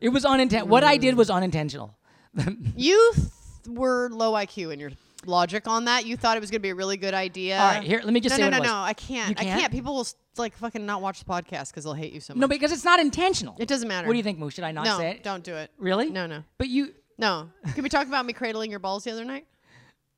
It 0.00 0.10
was 0.10 0.24
unintentional. 0.24 0.68
What 0.68 0.84
I 0.84 0.96
did 0.96 1.16
was 1.16 1.30
unintentional. 1.30 1.96
You 2.76 3.12
th- 3.14 3.26
were 3.68 4.08
low 4.10 4.32
IQ 4.32 4.72
in 4.72 4.80
your 4.80 4.90
logic 5.26 5.68
on 5.68 5.84
that. 5.84 6.04
You 6.06 6.16
thought 6.16 6.36
it 6.36 6.40
was 6.40 6.50
going 6.50 6.60
to 6.60 6.62
be 6.62 6.70
a 6.70 6.74
really 6.74 6.96
good 6.96 7.14
idea. 7.14 7.58
All 7.58 7.66
right, 7.74 7.82
here. 7.82 8.00
Let 8.04 8.12
me 8.12 8.20
just 8.20 8.32
no, 8.38 8.44
say 8.46 8.50
no, 8.50 8.58
no, 8.58 8.64
no. 8.64 8.74
I 8.74 8.92
can't. 8.94 9.30
You 9.30 9.34
I 9.38 9.44
can't? 9.44 9.60
can't. 9.60 9.72
People 9.72 9.94
will 9.94 10.06
like 10.38 10.56
fucking 10.56 10.84
not 10.86 11.02
watch 11.02 11.18
the 11.18 11.24
podcast 11.24 11.68
because 11.70 11.84
they'll 11.84 11.92
hate 11.94 12.12
you 12.12 12.20
so 12.20 12.34
much. 12.34 12.40
No, 12.40 12.48
because 12.48 12.72
it's 12.72 12.84
not 12.84 13.00
intentional. 13.00 13.56
it 13.58 13.68
doesn't 13.68 13.88
matter. 13.88 14.06
What 14.06 14.12
do 14.14 14.16
you 14.18 14.22
think, 14.22 14.38
Moo? 14.38 14.50
Should 14.50 14.64
I 14.64 14.72
not 14.72 14.84
No, 14.84 14.98
say 14.98 15.10
it? 15.10 15.22
don't 15.22 15.44
do 15.44 15.54
it. 15.54 15.70
Really? 15.78 16.10
No, 16.10 16.26
no, 16.26 16.44
But 16.58 16.68
you. 16.68 16.94
no. 17.18 17.48
Can 17.74 17.82
we 17.82 17.88
talk 17.88 18.06
about 18.06 18.24
me 18.26 18.32
cradling 18.32 18.70
your 18.70 18.80
balls 18.80 19.04
the 19.04 19.10
other 19.12 19.24
night? 19.24 19.46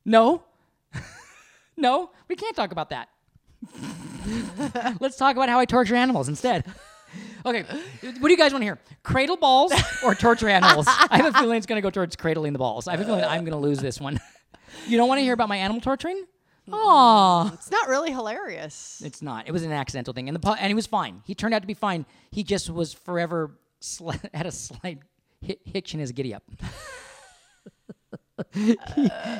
No. 0.07 0.43
no, 1.79 2.11
we 2.29 2.37
can't 2.37 2.55
talk 2.55 2.73
about 2.73 2.91
that. 2.91 3.09
Let's 5.01 5.17
talk 5.17 5.35
about 5.37 5.49
how 5.49 5.59
I 5.59 5.65
torture 5.65 5.95
animals 5.95 6.29
instead. 6.29 6.65
Okay, 7.47 7.63
what 8.03 8.23
do 8.23 8.31
you 8.31 8.37
guys 8.37 8.53
want 8.53 8.63
to 8.63 8.67
hear? 8.67 8.79
Cradle 9.03 9.37
balls 9.37 9.73
or 10.05 10.15
torture 10.15 10.49
animals? 10.49 10.87
I 10.89 11.17
have 11.19 11.35
a 11.35 11.39
feeling 11.39 11.57
it's 11.59 11.67
going 11.67 11.77
to 11.81 11.83
go 11.83 11.91
towards 11.91 12.17
cradling 12.17 12.53
the 12.53 12.59
balls. 12.59 12.89
I 12.89 12.93
have 12.93 13.01
a 13.01 13.05
feeling 13.05 13.25
I'm 13.25 13.45
going 13.45 13.53
to 13.53 13.57
lose 13.59 13.79
this 13.79 14.01
one. 14.01 14.19
You 14.87 14.97
don't 14.97 15.09
want 15.09 15.19
to 15.19 15.23
hear 15.23 15.33
about 15.35 15.49
my 15.49 15.57
animal 15.57 15.81
torturing? 15.81 16.25
Aw. 16.73 17.53
It's 17.53 17.71
not 17.71 17.89
really 17.89 18.11
hilarious. 18.11 19.03
It's 19.05 19.21
not. 19.23 19.47
It 19.47 19.53
was 19.53 19.63
an 19.65 19.73
accidental 19.73 20.15
thing, 20.15 20.29
and 20.29 20.35
the 20.37 20.41
pu- 20.41 20.53
and 20.55 20.69
he 20.69 20.75
was 20.75 20.87
fine. 20.87 21.23
He 21.27 21.35
turned 21.35 21.53
out 21.55 21.61
to 21.63 21.67
be 21.67 21.75
fine. 21.75 22.07
He 22.31 22.43
just 22.43 22.71
was 22.71 22.93
forever 22.95 23.59
sli- 23.83 24.19
had 24.35 24.47
a 24.47 24.53
slight 24.53 25.01
hi- 25.47 25.59
hitch 25.65 25.93
in 25.95 26.01
his 26.01 26.13
giddy 26.13 26.35
up. 26.35 26.43
he, 28.53 28.77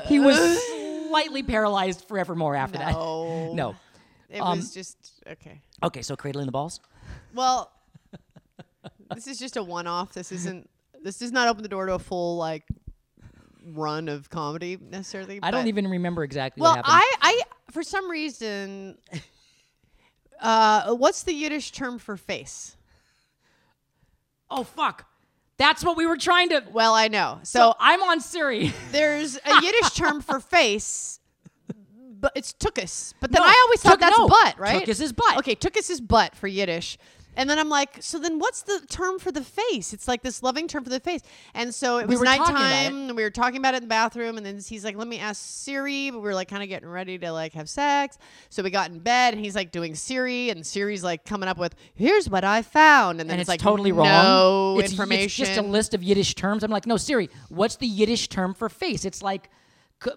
he 0.07 0.21
was 0.21 0.37
slightly 1.09 1.43
paralyzed 1.43 2.05
forevermore 2.07 2.55
after 2.57 2.79
that. 2.79 2.93
No. 2.93 3.25
No. 3.55 3.77
It 4.29 4.41
Um, 4.41 4.59
was 4.59 4.75
just 4.75 5.23
okay. 5.31 5.61
Okay, 5.83 6.03
so 6.03 6.17
cradling 6.17 6.47
the 6.47 6.53
balls. 6.53 6.81
Well, 7.35 7.71
this 9.15 9.29
is 9.29 9.39
just 9.39 9.57
a 9.57 9.63
one-off. 9.63 10.13
This 10.13 10.33
isn't. 10.33 10.69
This 11.03 11.19
does 11.19 11.31
not 11.31 11.47
open 11.47 11.63
the 11.63 11.69
door 11.69 11.87
to 11.87 11.95
a 11.95 11.99
full 11.99 12.37
like 12.37 12.65
run 13.73 14.09
of 14.09 14.29
comedy 14.31 14.77
necessarily. 14.81 15.41
I 15.43 15.51
don't 15.51 15.67
even 15.69 15.89
remember 15.89 16.23
exactly 16.25 16.61
Well, 16.63 16.77
what 16.77 16.85
happened. 16.87 17.03
I, 17.23 17.41
I, 17.41 17.73
for 17.73 17.83
some 17.83 18.11
reason, 18.11 18.99
uh, 20.41 20.95
what's 20.95 21.23
the 21.23 21.33
Yiddish 21.33 21.71
term 21.73 21.99
for 21.99 22.17
face? 22.17 22.77
oh 24.51 24.63
fuck, 24.63 25.07
that's 25.57 25.85
what 25.85 25.97
we 25.97 26.07
were 26.07 26.17
trying 26.17 26.51
to. 26.51 26.63
Well, 26.73 26.95
I 26.95 27.09
know. 27.09 27.41
So 27.43 27.59
So 27.71 27.75
I'm 27.81 28.03
on 28.03 28.21
Siri. 28.21 28.73
there's 28.93 29.37
a 29.37 29.63
Yiddish 29.63 29.91
term 29.91 30.21
for 30.21 30.39
face, 30.59 31.19
but 32.21 32.33
it's 32.37 32.53
tukus. 32.53 33.15
But 33.21 33.33
then 33.33 33.41
No, 33.43 33.47
I 33.49 33.61
always 33.65 33.81
thought 33.81 33.93
tuk- 33.93 34.01
that's 34.01 34.19
no, 34.19 34.29
butt, 34.29 34.59
right? 34.59 34.87
tukus 34.87 35.01
is 35.01 35.13
butt. 35.13 35.39
Okay, 35.39 35.55
tukus 35.57 35.91
is 35.91 36.01
butt 36.01 36.37
for 36.37 36.47
Yiddish. 36.47 36.99
And 37.37 37.49
then 37.49 37.59
I'm 37.59 37.69
like, 37.69 38.03
so 38.03 38.19
then 38.19 38.39
what's 38.39 38.63
the 38.63 38.81
term 38.89 39.19
for 39.19 39.33
the 39.33 39.43
face? 39.43 39.93
It's 39.93 40.09
like 40.09 40.23
this 40.23 40.43
loving 40.43 40.69
term 40.69 40.85
for 40.85 40.91
the 40.91 41.01
face. 41.01 41.21
And 41.55 41.75
so 41.75 41.99
it 41.99 42.07
We 42.07 42.17
was 42.17 42.23
nighttime, 42.23 42.57
and 42.57 43.17
we 43.17 43.23
were 43.23 43.31
talking 43.31 43.59
about 43.59 43.75
it 43.75 43.79
in 43.79 43.83
the 43.85 43.89
bathroom. 43.89 44.37
And 44.37 44.47
then 44.47 44.61
he's 44.61 44.85
like, 44.85 44.97
let 44.97 45.09
me 45.09 45.19
ask 45.19 45.41
Siri. 45.41 46.11
But 46.11 46.19
we 46.19 46.25
were 46.25 46.35
like 46.35 46.49
kind 46.49 46.63
of 46.63 46.69
getting 46.69 46.89
ready 46.89 47.19
to 47.19 47.33
like 47.33 47.53
have 47.55 47.69
sex. 47.69 48.19
So 48.51 48.63
we 48.63 48.71
got 48.71 48.91
in 48.91 48.99
bed, 48.99 49.35
and 49.35 49.45
he's 49.45 49.55
like 49.55 49.73
doing 49.73 49.95
Siri, 49.95 50.51
and 50.51 50.65
Siri's 50.67 51.03
like 51.05 51.25
coming 51.25 51.49
up 51.49 51.59
with, 51.59 51.75
here's 51.95 52.29
what 52.29 52.45
I 52.45 52.63
found. 52.63 53.21
And 53.21 53.29
then 53.29 53.35
and 53.35 53.41
it's, 53.41 53.49
it's, 53.49 53.49
like 53.49 53.61
totally 53.61 53.93
wrong. 53.93 54.07
No 54.07 54.79
it's, 54.79 54.93
information. 54.93 55.25
It's 55.25 55.37
just 55.37 55.57
a 55.59 55.63
list 55.63 55.95
of 55.95 56.03
Yiddish 56.03 56.35
terms. 56.35 56.63
I'm 56.63 56.71
like, 56.71 56.87
no, 56.87 56.97
Siri, 56.97 57.31
what's 57.49 57.77
the 57.77 57.87
Yiddish 57.87 58.29
term 58.29 58.55
for 58.55 58.69
face? 58.69 59.05
It's 59.05 59.23
like 59.23 59.51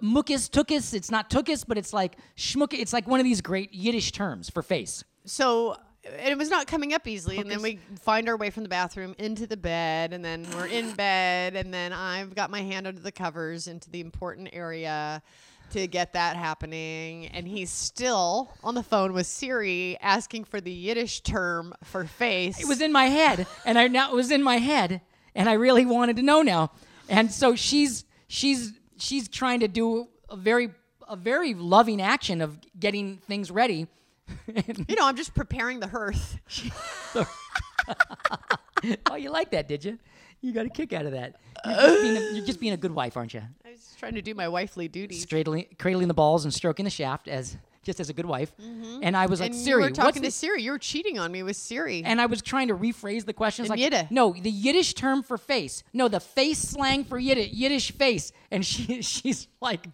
mukis, 0.02 0.50
tukis. 0.50 0.94
It's 0.94 1.12
not 1.12 1.30
tukis, 1.30 1.66
but 1.68 1.78
it's 1.78 1.94
like 1.94 2.18
shmuk. 2.36 2.74
It's 2.74 2.94
like 2.94 3.08
one 3.08 3.20
of 3.20 3.24
these 3.24 3.42
great 3.42 3.74
Yiddish 3.74 4.12
terms 4.12 4.50
for 4.50 4.62
face. 4.62 5.04
so 5.26 5.78
and 6.20 6.30
it 6.30 6.38
was 6.38 6.50
not 6.50 6.68
coming 6.68 6.94
up 6.94 7.08
easily 7.08 7.38
and 7.38 7.50
then 7.50 7.62
we 7.62 7.80
find 8.02 8.28
our 8.30 8.38
way 8.38 8.50
from 8.50 8.64
the 8.64 8.70
bathroom 8.70 9.16
into 9.18 9.48
the 9.48 9.58
bed 9.58 10.14
and 10.14 10.24
then 10.24 10.46
we're 10.56 10.68
in 10.68 10.92
bed 10.96 11.56
and 11.56 11.74
then 11.74 11.94
i've 11.94 12.36
got 12.36 12.50
my 12.50 12.62
hand 12.62 12.88
under 12.88 13.02
the 13.02 13.12
covers 13.12 13.68
into 13.68 13.90
the 13.90 14.00
important 14.00 14.50
area 14.54 15.22
to 15.72 15.86
get 15.88 16.14
that 16.14 16.36
happening 16.38 17.28
and 17.28 17.48
he's 17.48 17.70
still 17.70 18.54
on 18.64 18.74
the 18.76 18.84
phone 18.84 19.14
with 19.14 19.28
siri 19.28 19.98
asking 20.02 20.44
for 20.44 20.62
the 20.62 20.72
yiddish 20.72 21.22
term 21.22 21.74
for 21.84 22.06
face 22.06 22.60
It 22.60 22.68
was 22.68 22.82
in 22.82 22.92
my 22.92 23.06
head, 23.06 23.46
and 23.66 23.78
I 23.78 23.88
now 23.88 24.12
it 24.12 24.16
was 24.16 24.32
in 24.32 24.42
my 24.44 24.58
head, 24.58 25.02
and 25.36 25.50
I 25.50 25.54
really 25.54 25.86
wanted 25.86 26.16
to 26.18 26.22
know 26.24 26.42
now. 26.42 26.72
And 27.10 27.32
so 27.32 27.56
she's 27.56 28.06
she's 28.28 28.74
she's 28.98 29.28
trying 29.28 29.60
to 29.60 29.68
do 29.68 30.08
a 30.30 30.38
very 30.38 30.70
a 31.08 31.16
very 31.16 31.54
loving 31.54 32.02
action 32.02 32.42
of 32.42 32.60
getting 32.80 33.18
things 33.18 33.52
ready. 33.52 33.88
You 34.88 34.96
know, 34.96 35.06
I'm 35.08 35.16
just 35.18 35.34
preparing 35.34 35.80
the 35.80 35.88
hearth. 35.88 36.38
oh, 39.10 39.16
you 39.16 39.30
like 39.30 39.52
that, 39.52 39.68
did 39.68 39.84
you? 39.86 39.98
You 40.42 40.54
got 40.54 40.66
a 40.66 40.70
kick 40.70 40.94
out 40.94 41.06
of 41.06 41.12
that. 41.14 41.36
You're 41.66 41.76
just 41.76 42.02
being 42.02 42.18
a, 42.18 42.36
you're 42.36 42.46
just 42.46 42.60
being 42.60 42.74
a 42.74 42.78
good 42.78 42.92
wife, 42.92 43.18
aren't 43.18 43.34
you? 43.34 43.42
I 43.66 43.72
was 43.72 43.82
just 43.82 44.00
trying 44.00 44.14
to 44.14 44.22
do 44.22 44.36
my 44.36 44.48
wifely 44.48 44.88
duty. 44.88 45.24
Cradling, 45.26 45.66
cradling 45.80 46.08
the 46.08 46.14
balls 46.14 46.46
and 46.46 46.54
stroking 46.54 46.84
the 46.86 46.90
shaft 46.92 47.28
as 47.28 47.58
just 47.84 48.00
as 48.00 48.10
a 48.10 48.14
good 48.14 48.26
wife. 48.26 48.52
And 49.02 49.16
I 49.18 49.26
was 49.26 49.40
like, 49.40 49.52
Mm-hmm. 49.52 49.56
and 49.58 49.64
Siri, 49.66 49.84
you 49.84 49.90
were 49.90 49.96
talking 49.96 50.22
the, 50.22 50.28
to 50.28 50.32
Siri. 50.32 50.62
You 50.62 50.72
were 50.72 50.78
cheating 50.80 51.18
on 51.18 51.32
me 51.32 51.42
with 51.42 51.56
Siri. 51.56 52.04
and 52.04 52.20
I 52.22 52.26
was 52.28 52.42
trying 52.42 52.68
to 52.68 52.76
rephrase 52.76 53.26
the 53.26 53.34
questions 53.34 53.68
In 53.68 53.72
like, 53.72 53.80
Yiddish. 53.80 54.08
no, 54.12 54.34
the 54.34 54.52
Yiddish 54.52 54.94
term 54.94 55.24
for 55.24 55.38
face. 55.38 55.84
No, 55.94 56.08
the 56.08 56.20
face 56.20 56.60
slang 56.60 57.04
for 57.06 57.18
Yiddish, 57.18 57.52
Yiddish 57.54 57.92
face. 57.94 58.32
And 58.52 58.66
she, 58.66 59.02
she's 59.02 59.48
like, 59.62 59.88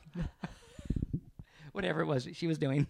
whatever 1.72 2.02
it 2.02 2.06
was 2.06 2.28
she 2.34 2.48
was 2.48 2.58
doing. 2.58 2.88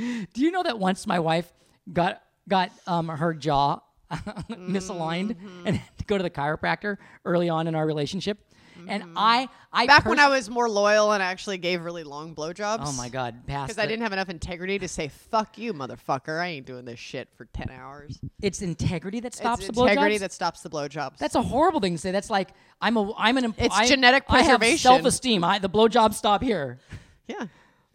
Do 0.34 0.40
you 0.42 0.50
know 0.50 0.62
that 0.62 0.78
once 0.78 1.06
my 1.06 1.18
wife 1.18 1.50
got 1.92 2.22
got 2.48 2.70
um, 2.86 3.08
her 3.08 3.34
jaw 3.34 3.80
misaligned 4.50 5.36
Mm-hmm. 5.36 5.66
and 5.66 5.76
had 5.78 5.98
to 5.98 6.04
go 6.04 6.16
to 6.16 6.22
the 6.22 6.30
chiropractor 6.30 6.96
early 7.24 7.48
on 7.48 7.66
in 7.66 7.74
our 7.74 7.86
relationship? 7.86 8.38
And 8.88 9.04
I, 9.14 9.48
I 9.72 9.82
Mm-hmm. 9.82 9.86
Back 9.86 10.04
when 10.06 10.18
I 10.18 10.28
was 10.28 10.48
more 10.50 10.68
loyal 10.68 11.12
and 11.12 11.22
actually 11.22 11.58
gave 11.58 11.84
really 11.84 12.02
long 12.02 12.34
blowjobs. 12.34 12.80
oh 12.86 12.92
my 12.94 13.08
god, 13.10 13.46
Because 13.46 13.78
I 13.78 13.86
didn't 13.86 14.02
have 14.02 14.12
enough 14.12 14.28
integrity 14.30 14.78
to 14.80 14.88
say 14.88 15.08
"fuck 15.08 15.58
you, 15.58 15.72
motherfucker." 15.74 16.40
I 16.40 16.48
ain't 16.48 16.66
doing 16.66 16.84
this 16.86 16.98
shit 16.98 17.28
for 17.36 17.44
ten 17.52 17.70
hours. 17.70 18.18
it's 18.42 18.62
integrity 18.62 19.20
that 19.20 19.34
stops 19.34 19.66
the 19.66 19.72
blowjobs. 19.72 19.76
it's 19.76 19.76
the 19.76 19.82
integrity 19.92 20.16
blowjobs? 20.16 20.20
that 20.20 20.32
stops 20.32 20.60
the 20.62 20.70
blowjobs. 20.70 21.18
That's 21.18 21.34
a 21.36 21.42
horrible 21.42 21.78
thing 21.80 21.92
to 21.92 21.98
say. 21.98 22.10
That's 22.10 22.30
like 22.30 22.48
I'm 22.80 22.96
a 22.96 23.12
I'm 23.16 23.36
an. 23.36 23.54
It's 23.58 23.76
I- 23.76 23.86
genetic 23.86 24.24
I 24.28 24.38
have 24.38 24.58
preservation. 24.60 24.78
self 24.78 25.04
esteem. 25.04 25.44
I 25.44 25.58
the 25.60 25.68
blowjobs 25.70 26.14
stop 26.14 26.42
here. 26.42 26.78
yeah. 27.28 27.46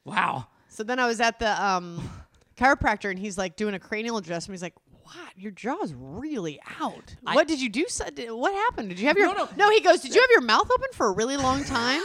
Wow. 0.06 0.48
So 0.76 0.84
then 0.84 1.00
I 1.00 1.08
was 1.08 1.22
at 1.22 1.40
the 1.40 1.66
um, 1.66 2.10
chiropractor 2.58 3.10
and 3.10 3.18
he's 3.18 3.38
like 3.38 3.56
doing 3.56 3.74
a 3.76 3.80
cranial 3.80 4.18
adjustment. 4.18 4.50
And 4.50 4.54
he's 4.56 4.62
like, 4.62 4.76
"What? 5.04 5.38
Your 5.38 5.52
jaw's 5.52 5.94
really 5.94 6.60
out. 6.82 7.16
I- 7.26 7.36
what 7.36 7.48
did 7.48 7.62
you 7.62 7.70
do? 7.70 7.86
So- 7.88 8.10
did- 8.10 8.30
What 8.32 8.54
happened? 8.54 8.90
Did 8.90 9.00
you 9.00 9.08
have 9.08 9.18
your 9.18 9.34
No, 9.34 9.48
no. 9.56 9.70
He 9.72 9.80
goes, 9.80 10.02
"Did 10.02 10.14
you 10.14 10.20
have 10.20 10.30
your 10.32 10.42
mouth 10.42 10.70
open 10.70 10.90
for 10.94 11.08
a 11.08 11.12
really 11.12 11.38
long 11.38 11.64
time?" 11.64 12.02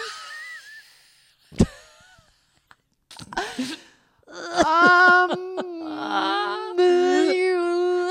um, 1.59 1.66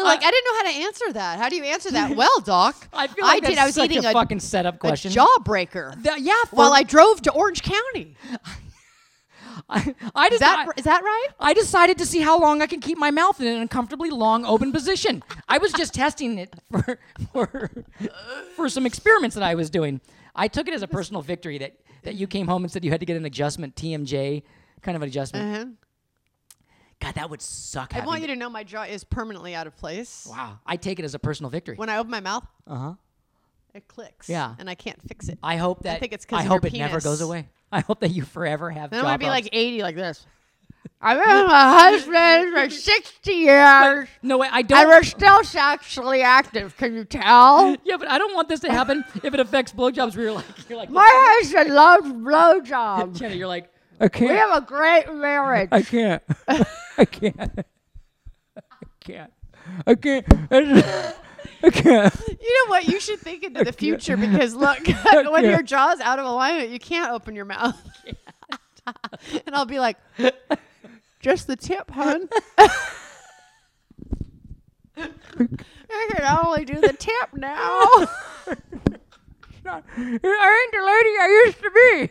like 0.03 0.23
I 0.23 0.31
didn't 0.31 0.45
know 0.45 0.55
how 0.57 0.63
to 0.63 0.77
answer 0.85 1.13
that. 1.13 1.39
How 1.39 1.47
do 1.47 1.55
you 1.55 1.63
answer 1.63 1.91
that? 1.91 2.15
Well, 2.17 2.39
doc, 2.41 2.87
I 2.91 3.07
feel 3.07 3.25
like 3.25 3.45
did. 3.45 3.57
I 3.57 3.65
was 3.65 3.75
such 3.75 3.91
eating 3.91 4.05
a, 4.05 4.09
a, 4.09 4.13
fucking 4.13 4.41
setup 4.41 4.75
a 4.75 4.77
question. 4.77 5.11
jawbreaker 5.13 6.03
Th- 6.03 6.17
yeah. 6.19 6.33
For, 6.49 6.57
while 6.57 6.73
I 6.73 6.83
drove 6.83 7.21
to 7.23 7.31
Orange 7.31 7.63
County. 7.63 8.17
I, 9.69 9.95
I 10.15 10.25
Is 10.25 10.29
just 10.31 10.39
that 10.39 10.67
I, 10.67 10.71
is 10.77 10.83
that 10.85 11.03
right? 11.03 11.27
I 11.39 11.53
decided 11.53 11.97
to 11.99 12.05
see 12.05 12.21
how 12.21 12.39
long 12.39 12.61
I 12.61 12.67
can 12.67 12.79
keep 12.79 12.97
my 12.97 13.11
mouth 13.11 13.39
in 13.39 13.47
an 13.47 13.61
uncomfortably 13.61 14.09
long 14.09 14.43
open 14.45 14.71
position. 14.71 15.23
I 15.47 15.59
was 15.59 15.71
just 15.73 15.93
testing 15.93 16.39
it 16.39 16.53
for 16.71 16.99
for 17.31 17.69
for 18.55 18.67
some 18.69 18.85
experiments 18.85 19.35
that 19.35 19.43
I 19.43 19.55
was 19.55 19.69
doing. 19.69 20.01
I 20.35 20.47
took 20.47 20.67
it 20.67 20.73
as 20.73 20.81
a 20.81 20.87
personal 20.87 21.21
victory 21.21 21.57
that 21.59 21.75
that 22.03 22.15
you 22.15 22.25
came 22.27 22.47
home 22.47 22.63
and 22.63 22.71
said 22.71 22.83
you 22.83 22.91
had 22.91 22.99
to 23.01 23.05
get 23.05 23.17
an 23.17 23.25
adjustment, 23.25 23.75
TMJ 23.75 24.43
kind 24.81 24.95
of 24.95 25.01
an 25.03 25.09
adjustment. 25.09 25.55
Uh-huh. 25.55 25.65
God, 27.01 27.15
that 27.15 27.29
would 27.29 27.41
suck. 27.41 27.95
I 27.95 28.05
want 28.05 28.21
you 28.21 28.27
to 28.27 28.35
know 28.35 28.49
my 28.49 28.63
jaw 28.63 28.83
is 28.83 29.03
permanently 29.05 29.55
out 29.55 29.67
of 29.67 29.77
place. 29.77 30.27
Wow, 30.29 30.59
I 30.65 30.75
take 30.77 30.99
it 30.99 31.05
as 31.05 31.13
a 31.15 31.19
personal 31.19 31.49
victory. 31.49 31.75
When 31.77 31.89
I 31.89 31.97
open 31.97 32.11
my 32.11 32.19
mouth, 32.19 32.45
Uh 32.67 32.75
huh. 32.75 32.93
it 33.73 33.87
clicks. 33.87 34.27
Yeah. 34.27 34.55
And 34.59 34.69
I 34.69 34.75
can't 34.75 35.01
fix 35.07 35.29
it. 35.29 35.37
I 35.43 35.55
hope 35.57 35.83
that. 35.83 35.95
I 35.97 35.99
think 35.99 36.11
it's 36.13 36.25
'cause 36.25 36.39
I 36.39 36.43
hope 36.43 36.65
it 36.65 36.73
never 36.73 36.99
goes 36.99 37.21
away. 37.21 37.47
I 37.71 37.81
hope 37.81 37.99
that 38.01 38.11
you 38.11 38.23
forever 38.23 38.69
have. 38.69 38.89
then 38.91 38.99
I'm 38.99 39.03
jaw 39.03 39.07
gonna 39.09 39.17
be 39.19 39.25
problems. 39.25 39.45
like 39.45 39.55
80 39.55 39.81
like 39.83 39.95
this. 39.95 40.25
I've 41.01 41.17
been 41.23 41.37
with 41.37 41.47
my 41.47 41.91
husband 41.91 42.53
for 42.53 42.69
60 42.81 43.31
years. 43.31 44.07
no 44.21 44.37
way. 44.37 44.49
I 44.51 44.61
don't. 44.61 44.79
And 44.81 44.89
we're 44.89 45.03
still 45.03 45.43
sexually 45.43 46.21
active. 46.21 46.75
Can 46.77 46.93
you 46.95 47.05
tell? 47.05 47.75
yeah, 47.85 47.97
but 47.97 48.09
I 48.09 48.17
don't 48.17 48.33
want 48.33 48.49
this 48.49 48.59
to 48.61 48.71
happen 48.71 49.03
if 49.23 49.33
it 49.33 49.39
affects 49.39 49.71
blowjobs. 49.71 50.15
Where 50.15 50.25
you're 50.25 50.33
like, 50.33 50.45
you're 50.69 50.77
like, 50.77 50.89
My 50.89 51.07
husband 51.41 51.73
loves 51.73 52.11
blowjobs. 52.11 53.17
Jenna, 53.19 53.35
you're 53.35 53.47
like, 53.47 53.71
I 53.99 54.07
can't. 54.09 54.31
We 54.31 54.37
have 54.37 54.55
a 54.63 54.65
great 54.65 55.13
marriage. 55.13 55.69
I 55.71 55.81
can't. 55.83 56.23
I 56.97 57.05
can't. 57.05 57.59
I 58.57 58.63
can't. 58.99 59.33
I 59.87 59.95
can't. 59.95 60.25
I 61.63 61.69
can't. 61.69 62.13
You 62.41 62.65
know 62.65 62.69
what? 62.69 62.85
You 62.87 62.99
should 62.99 63.19
think 63.19 63.43
into 63.43 63.63
the 63.63 63.73
future 63.73 64.15
because 64.17 64.55
look, 64.55 64.79
when 64.87 64.95
can't. 64.95 65.45
your 65.45 65.61
jaw's 65.61 65.99
out 65.99 66.19
of 66.19 66.25
alignment, 66.25 66.69
you 66.69 66.79
can't 66.79 67.11
open 67.11 67.35
your 67.35 67.45
mouth. 67.45 67.77
and 68.87 69.53
I'll 69.53 69.65
be 69.65 69.79
like, 69.79 69.97
just 71.19 71.47
the 71.47 71.55
tip, 71.55 71.91
hun. 71.91 72.29
I 74.97 75.07
can 76.13 76.39
only 76.45 76.65
do 76.65 76.75
the 76.75 76.93
tip 76.93 77.33
now. 77.33 77.79
I 79.65 79.81
ain't 79.81 80.71
the 80.73 80.83
lady 80.85 81.13
I 81.19 81.43
used 81.45 81.61
to 81.61 81.71
be. 81.71 82.09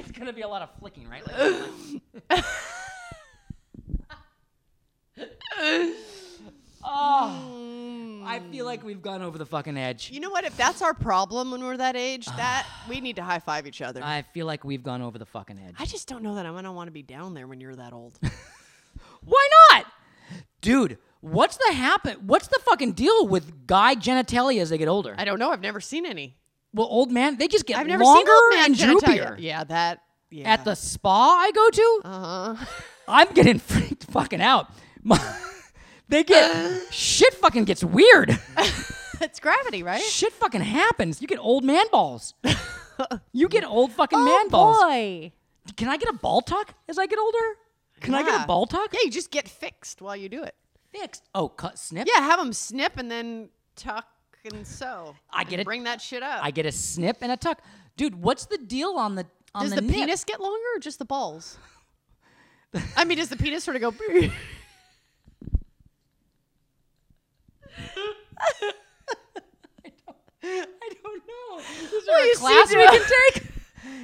It's 0.00 0.10
gonna 0.10 0.32
be 0.32 0.42
a 0.42 0.48
lot 0.48 0.62
of 0.62 0.70
flicking, 0.78 1.08
right? 1.08 1.22
Like- 1.26 2.44
oh, 6.86 8.22
I 8.24 8.40
feel 8.50 8.64
like 8.64 8.84
we've 8.84 9.02
gone 9.02 9.22
over 9.22 9.38
the 9.38 9.46
fucking 9.46 9.76
edge. 9.76 10.10
You 10.10 10.20
know 10.20 10.30
what? 10.30 10.44
If 10.44 10.56
that's 10.56 10.82
our 10.82 10.94
problem 10.94 11.50
when 11.50 11.62
we're 11.62 11.76
that 11.76 11.96
age, 11.96 12.26
that 12.36 12.66
we 12.88 13.00
need 13.00 13.16
to 13.16 13.22
high 13.22 13.38
five 13.40 13.66
each 13.66 13.82
other. 13.82 14.02
I, 14.02 14.18
I 14.18 14.22
feel 14.22 14.46
like 14.46 14.64
we've 14.64 14.82
gone 14.82 15.02
over 15.02 15.18
the 15.18 15.26
fucking 15.26 15.58
edge. 15.58 15.74
I 15.78 15.84
just 15.84 16.08
don't 16.08 16.22
know 16.22 16.34
that 16.36 16.46
I'm 16.46 16.54
gonna 16.54 16.72
want 16.72 16.88
to 16.88 16.92
be 16.92 17.02
down 17.02 17.34
there 17.34 17.46
when 17.46 17.60
you're 17.60 17.76
that 17.76 17.92
old. 17.92 18.18
Why 19.24 19.48
not? 19.72 19.86
Dude, 20.60 20.98
what's 21.20 21.56
the 21.56 21.74
happen? 21.74 22.18
What's 22.26 22.48
the 22.48 22.58
fucking 22.64 22.92
deal 22.92 23.26
with 23.26 23.66
guy 23.66 23.94
genitalia 23.94 24.60
as 24.60 24.70
they 24.70 24.78
get 24.78 24.88
older? 24.88 25.14
I 25.18 25.24
don't 25.24 25.38
know. 25.38 25.50
I've 25.50 25.60
never 25.60 25.80
seen 25.80 26.06
any. 26.06 26.36
well, 26.72 26.86
old 26.88 27.10
man, 27.12 27.36
they 27.36 27.48
just 27.48 27.66
get 27.66 27.78
I've 27.78 27.86
never 27.86 28.02
longer 28.04 28.26
seen 28.26 28.34
old 28.34 28.54
man 28.54 28.64
and 28.66 28.74
genitalia. 29.02 29.26
droopier. 29.32 29.36
Yeah, 29.38 29.64
that. 29.64 30.02
Yeah. 30.30 30.52
At 30.52 30.64
the 30.64 30.74
spa 30.74 31.36
I 31.38 31.50
go 31.52 31.70
to, 31.70 32.00
uh 32.04 32.54
huh. 32.54 32.66
I'm 33.06 33.32
getting 33.32 33.58
freaked 33.70 34.04
fucking 34.04 34.40
out. 34.40 34.70
My- 35.04 35.38
they 36.08 36.24
get 36.24 36.50
uh. 36.54 36.78
shit 36.90 37.34
fucking 37.34 37.64
gets 37.64 37.82
weird. 37.84 38.38
it's 39.20 39.40
gravity, 39.40 39.82
right? 39.82 40.00
shit 40.02 40.32
fucking 40.32 40.60
happens. 40.62 41.20
You 41.20 41.28
get 41.28 41.38
old 41.38 41.64
man 41.64 41.86
balls. 41.90 42.34
you 43.32 43.48
get 43.48 43.64
old 43.64 43.92
fucking 43.92 44.18
Oh, 44.18 44.24
man 44.24 44.48
balls. 44.48 44.78
boy. 44.82 45.32
Can 45.76 45.88
I 45.88 45.96
get 45.96 46.08
a 46.08 46.12
ball 46.16 46.42
tuck 46.42 46.74
as 46.88 46.98
I 46.98 47.06
get 47.06 47.18
older? 47.18 47.56
Can 48.00 48.14
I 48.14 48.22
get 48.22 48.32
Yeah. 48.34 48.44
a 48.44 48.46
ball 48.46 48.66
tuck? 48.66 48.92
Yeah, 48.92 49.00
you 49.04 49.10
just 49.10 49.30
get 49.30 49.48
fixed 49.48 50.00
while 50.00 50.16
you 50.16 50.28
do 50.28 50.42
it. 50.42 50.54
Fixed. 50.92 51.24
Oh, 51.34 51.48
cut 51.48 51.78
snip. 51.78 52.06
Yeah, 52.12 52.20
have 52.20 52.38
them 52.38 52.52
snip 52.52 52.98
and 52.98 53.10
then 53.10 53.48
tuck 53.74 54.06
and 54.44 54.66
sew. 54.66 55.16
I 55.30 55.42
get 55.44 55.54
and 55.54 55.60
it. 55.62 55.64
Bring 55.64 55.84
that 55.84 56.00
shit 56.00 56.22
up. 56.22 56.44
I 56.44 56.50
get 56.50 56.66
a 56.66 56.72
snip 56.72 57.18
and 57.20 57.32
a 57.32 57.36
tuck. 57.36 57.60
Dude, 57.96 58.14
what's 58.14 58.46
the 58.46 58.58
deal 58.58 58.90
on 58.90 59.14
the 59.16 59.26
on 59.54 59.62
does 59.64 59.70
the, 59.74 59.80
the, 59.80 59.86
nip? 59.86 59.94
penis 59.96 60.24
get 60.24 60.40
longer 60.40 60.64
or 60.76 60.78
just 60.78 60.98
the 60.98 61.04
balls? 61.04 61.58
I 62.96 63.04
mean, 63.04 63.18
does 63.18 63.28
the 63.30 63.36
penis 63.36 63.64
sort 63.64 63.76
of 63.76 63.82
go? 63.82 63.94
I 70.82 70.90
don't 71.02 71.22
know. 71.26 71.58
Is 71.58 72.06
there 72.06 72.26
you 72.26 72.32
a 72.32 72.36
class 72.36 72.68
we 72.70 72.86
can 72.86 73.02
take? 73.34 73.42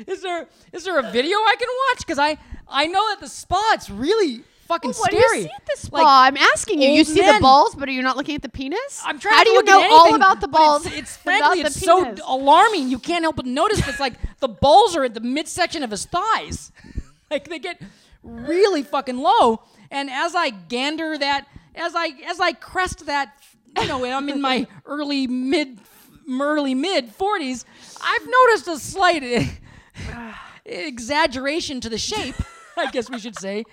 Is 0.06 0.22
there 0.22 0.48
is 0.72 0.84
there 0.84 0.98
a 0.98 1.10
video 1.10 1.36
I 1.38 1.56
can 1.58 1.68
watch? 1.68 1.98
Because 1.98 2.18
I 2.18 2.38
I 2.68 2.86
know 2.86 3.08
that 3.10 3.20
the 3.20 3.28
spot's 3.28 3.90
really 3.90 4.42
fucking 4.66 4.92
what 4.92 5.10
scary. 5.12 5.20
do 5.20 5.36
you 5.36 5.42
see 5.42 5.50
at 5.54 5.66
the 5.66 5.76
spa? 5.76 5.96
Like, 5.98 6.06
I'm 6.06 6.36
asking 6.36 6.82
you. 6.82 6.88
You 6.90 7.04
see 7.04 7.20
men- 7.20 7.34
the 7.34 7.40
balls, 7.40 7.74
but 7.74 7.88
are 7.88 7.92
you 7.92 8.02
not 8.02 8.16
looking 8.16 8.34
at 8.34 8.42
the 8.42 8.48
penis? 8.48 9.02
I'm 9.04 9.18
trying 9.18 9.34
How 9.34 9.40
to 9.40 9.44
do 9.44 9.50
you 9.50 9.62
know 9.64 9.82
at 9.82 9.90
all 9.90 10.14
about 10.14 10.40
the 10.40 10.48
balls? 10.48 10.86
It's, 10.86 10.96
it's 10.96 11.16
frankly 11.16 11.60
it's 11.60 11.78
so 11.78 12.04
penis? 12.04 12.20
alarming. 12.26 12.88
You 12.88 12.98
can't 12.98 13.22
help 13.24 13.36
but 13.36 13.46
notice 13.46 13.86
it's 13.86 14.00
like 14.00 14.14
the 14.40 14.48
balls 14.48 14.96
are 14.96 15.04
at 15.04 15.14
the 15.14 15.20
midsection 15.20 15.82
of 15.82 15.90
his 15.90 16.06
thighs. 16.06 16.72
like 17.30 17.48
they 17.48 17.58
get 17.58 17.80
really 18.22 18.82
fucking 18.82 19.18
low. 19.18 19.62
And 19.90 20.10
as 20.10 20.34
I 20.34 20.50
gander 20.50 21.18
that, 21.18 21.46
as 21.74 21.94
I 21.94 22.08
as 22.26 22.40
I 22.40 22.52
crest 22.52 23.06
that, 23.06 23.36
you 23.78 23.86
know, 23.86 24.04
I'm 24.04 24.28
in 24.28 24.40
my 24.40 24.66
early 24.86 25.26
mid 25.26 25.78
early 26.40 26.74
mid 26.74 27.16
40s, 27.16 27.64
I've 28.02 28.26
noticed 28.26 28.68
a 28.68 28.78
slight 28.78 29.22
exaggeration 30.64 31.80
to 31.80 31.88
the 31.88 31.98
shape. 31.98 32.34
I 32.74 32.90
guess 32.90 33.10
we 33.10 33.18
should 33.18 33.38
say 33.38 33.64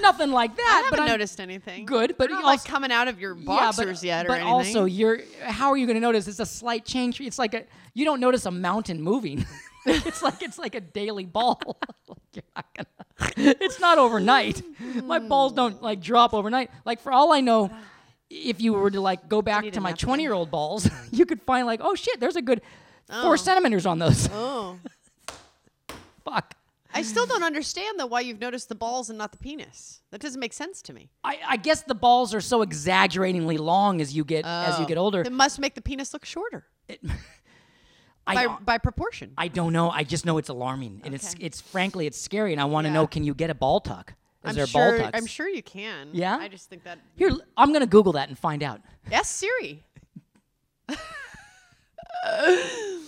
nothing 0.00 0.32
like 0.32 0.56
that. 0.56 0.68
I 0.68 0.82
haven't 0.84 0.90
but 0.90 1.00
I'm 1.00 1.08
noticed 1.08 1.38
anything. 1.40 1.86
good, 1.86 2.16
but 2.18 2.28
Not 2.28 2.40
you 2.40 2.44
like 2.44 2.64
coming 2.64 2.90
out 2.90 3.06
of 3.06 3.20
your 3.20 3.34
boxers 3.36 4.02
yeah, 4.02 4.18
yet 4.22 4.26
but, 4.26 4.40
or 4.40 4.44
but 4.44 4.48
anything. 4.50 4.76
also 4.76 4.84
you're 4.84 5.20
how 5.42 5.70
are 5.70 5.76
you 5.76 5.86
going 5.86 5.94
to 5.94 6.00
notice 6.00 6.26
it's 6.26 6.40
a 6.40 6.46
slight 6.46 6.84
change 6.84 7.20
it's 7.20 7.38
like 7.38 7.54
a 7.54 7.64
you 7.94 8.04
don't 8.04 8.18
notice 8.18 8.46
a 8.46 8.50
mountain 8.50 9.00
moving 9.00 9.46
it's 9.86 10.22
like 10.22 10.42
it's 10.42 10.58
like 10.58 10.74
a 10.74 10.80
daily 10.80 11.24
ball 11.24 11.60
Like, 12.08 12.18
you're 12.34 12.42
not 12.56 12.66
gonna- 12.74 13.54
it's 13.60 13.78
not 13.78 13.98
overnight 13.98 14.60
my 15.04 15.20
balls 15.20 15.52
don't 15.52 15.80
like 15.80 16.00
drop 16.00 16.34
overnight 16.34 16.70
like 16.84 17.00
for 17.00 17.12
all 17.12 17.32
i 17.32 17.40
know 17.40 17.70
if 18.30 18.60
you 18.60 18.72
were 18.74 18.90
to 18.90 19.00
like 19.00 19.28
go 19.28 19.40
back 19.42 19.70
to 19.72 19.80
my 19.80 19.92
20 19.92 20.22
year 20.22 20.32
old 20.32 20.50
balls 20.50 20.88
you 21.10 21.24
could 21.26 21.40
find 21.42 21.66
like 21.66 21.80
oh 21.82 21.94
shit 21.94 22.20
there's 22.20 22.36
a 22.36 22.42
good 22.42 22.60
Oh. 23.10 23.22
four 23.22 23.36
centimeters 23.38 23.86
on 23.86 23.98
those 23.98 24.28
oh, 24.32 24.78
fuck? 26.24 26.54
I 26.92 27.02
still 27.02 27.26
don't 27.26 27.42
understand 27.42 27.98
though 27.98 28.06
why 28.06 28.20
you've 28.20 28.40
noticed 28.40 28.68
the 28.68 28.74
balls 28.74 29.08
and 29.08 29.18
not 29.18 29.32
the 29.32 29.38
penis. 29.38 30.00
That 30.10 30.20
doesn't 30.20 30.40
make 30.40 30.52
sense 30.52 30.82
to 30.82 30.92
me. 30.92 31.10
I, 31.22 31.38
I 31.46 31.56
guess 31.56 31.82
the 31.82 31.94
balls 31.94 32.34
are 32.34 32.40
so 32.40 32.62
exaggeratingly 32.62 33.56
long 33.56 34.00
as 34.00 34.14
you 34.16 34.24
get 34.24 34.44
as 34.44 34.78
you 34.78 34.84
oh. 34.84 34.88
get 34.88 34.98
older. 34.98 35.20
It 35.22 35.32
must 35.32 35.58
make 35.60 35.74
the 35.74 35.80
penis 35.82 36.12
look 36.12 36.24
shorter 36.24 36.66
I, 38.26 38.46
by 38.46 38.56
by 38.62 38.78
proportion. 38.78 39.32
I 39.38 39.48
don't 39.48 39.72
know. 39.72 39.90
I 39.90 40.04
just 40.04 40.26
know 40.26 40.38
it's 40.38 40.48
alarming, 40.50 41.02
and 41.04 41.14
it's 41.14 41.34
it's 41.40 41.60
frankly 41.60 42.06
it's 42.06 42.20
scary, 42.20 42.52
and 42.52 42.60
I 42.60 42.64
want 42.66 42.84
to 42.86 42.88
Yeah. 42.90 42.94
know: 42.94 43.06
Can 43.06 43.24
you 43.24 43.32
get 43.34 43.48
a 43.48 43.54
ball 43.54 43.80
tuck? 43.80 44.14
Is 44.48 44.50
I'm 44.50 44.56
there 44.56 44.66
sure. 44.66 44.98
ball? 44.98 45.10
I'm 45.14 45.26
sure 45.26 45.48
you 45.48 45.62
can. 45.62 46.08
Yeah? 46.12 46.36
I 46.36 46.48
just 46.48 46.70
think 46.70 46.84
that. 46.84 46.98
Here, 47.16 47.28
l- 47.28 47.40
I'm 47.56 47.72
gonna 47.72 47.86
Google 47.86 48.12
that 48.14 48.28
and 48.28 48.38
find 48.38 48.62
out. 48.62 48.80
Yes, 49.10 49.28
Siri. 49.28 49.84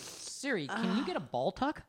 Siri, 0.01 0.67
can 0.67 0.97
you 0.97 1.05
get 1.05 1.17
a 1.17 1.21
ball 1.21 1.53
tuck? 1.53 1.83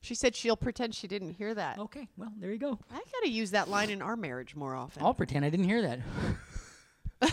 She 0.00 0.14
said 0.14 0.36
she'll 0.36 0.56
pretend 0.56 0.94
she 0.94 1.08
didn't 1.08 1.32
hear 1.32 1.52
that. 1.54 1.78
Okay, 1.78 2.06
well 2.16 2.32
there 2.38 2.52
you 2.52 2.58
go. 2.58 2.78
I 2.92 3.00
gotta 3.12 3.28
use 3.28 3.50
that 3.50 3.68
line 3.68 3.90
in 3.90 4.02
our 4.02 4.16
marriage 4.16 4.54
more 4.54 4.74
often. 4.74 5.02
I'll 5.02 5.14
pretend 5.14 5.44
I 5.44 5.50
didn't 5.50 5.66
hear 5.66 5.82
that. 5.82 7.32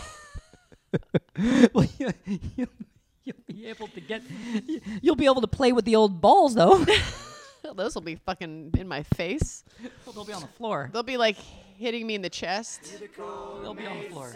well, 1.72 1.86
you, 1.98 2.10
you, 2.56 2.68
you'll 3.26 3.36
be 3.46 3.66
able 3.66 3.88
to 3.88 4.00
get. 4.00 4.22
you- 4.66 4.80
You'll 5.02 5.16
be 5.16 5.26
able 5.26 5.40
to 5.40 5.46
play 5.48 5.72
with 5.72 5.84
the 5.84 5.96
old 5.96 6.20
balls, 6.20 6.54
though. 6.54 6.84
Those 7.74 7.94
will 7.94 8.02
be 8.02 8.16
fucking 8.16 8.72
in 8.78 8.86
my 8.86 9.02
face. 9.02 9.64
They'll 10.14 10.24
be 10.24 10.32
on 10.34 10.42
the 10.42 10.48
floor. 10.48 10.90
They'll 10.92 11.02
be 11.02 11.16
like 11.16 11.36
hitting 11.76 12.06
me 12.06 12.14
in 12.14 12.22
the 12.22 12.28
chest. 12.30 13.00
They'll 13.62 13.74
be 13.74 13.86
on 13.86 13.98
the 14.00 14.08
floor. 14.10 14.32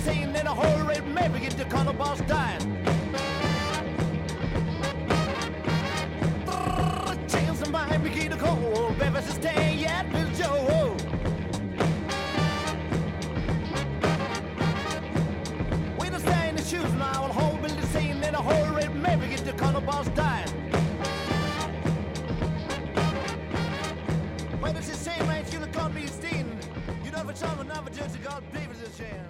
Scene 0.00 0.34
in 0.34 0.46
a 0.46 1.02
map, 1.02 1.32
we 1.32 1.40
get 1.40 1.56
the 1.56 1.64
color 1.64 1.92
boss 1.92 2.20
dying. 2.22 2.60
Chance 7.28 7.60
we 8.02 8.10
get 8.10 8.32
a 8.32 8.36
cold, 8.36 8.98
baby, 8.98 9.20
stay 9.20 9.76
yet, 9.76 10.10
Bill 10.10 10.30
Joe. 10.30 10.96
We 15.98 16.08
don't 16.08 16.20
stay 16.20 16.48
in 16.48 16.56
the 16.56 16.64
shoes 16.64 16.92
now, 16.94 17.26
a 17.26 17.32
whole 17.32 17.56
building 17.58 17.82
scene 17.92 18.22
in 18.22 18.34
a 18.34 18.42
map, 18.94 19.20
we 19.20 19.28
get 19.28 19.44
the 19.44 19.52
color 19.52 19.80
boss 19.80 20.08
dying. 20.10 20.48
When 24.60 24.76
it's 24.76 24.88
the 24.88 24.96
same 24.96 25.26
man, 25.26 25.44
you 25.52 25.58
look 25.58 25.76
on 25.76 25.94
me, 25.94 26.06
Steen. 26.06 26.58
You 27.04 27.10
know, 27.10 27.24
for 27.24 27.34
some, 27.34 27.60
another 27.60 27.90
judge, 27.90 28.22
God, 28.22 28.42
David 28.52 28.76
is 28.76 28.88
a 28.88 29.02
shame. 29.02 29.29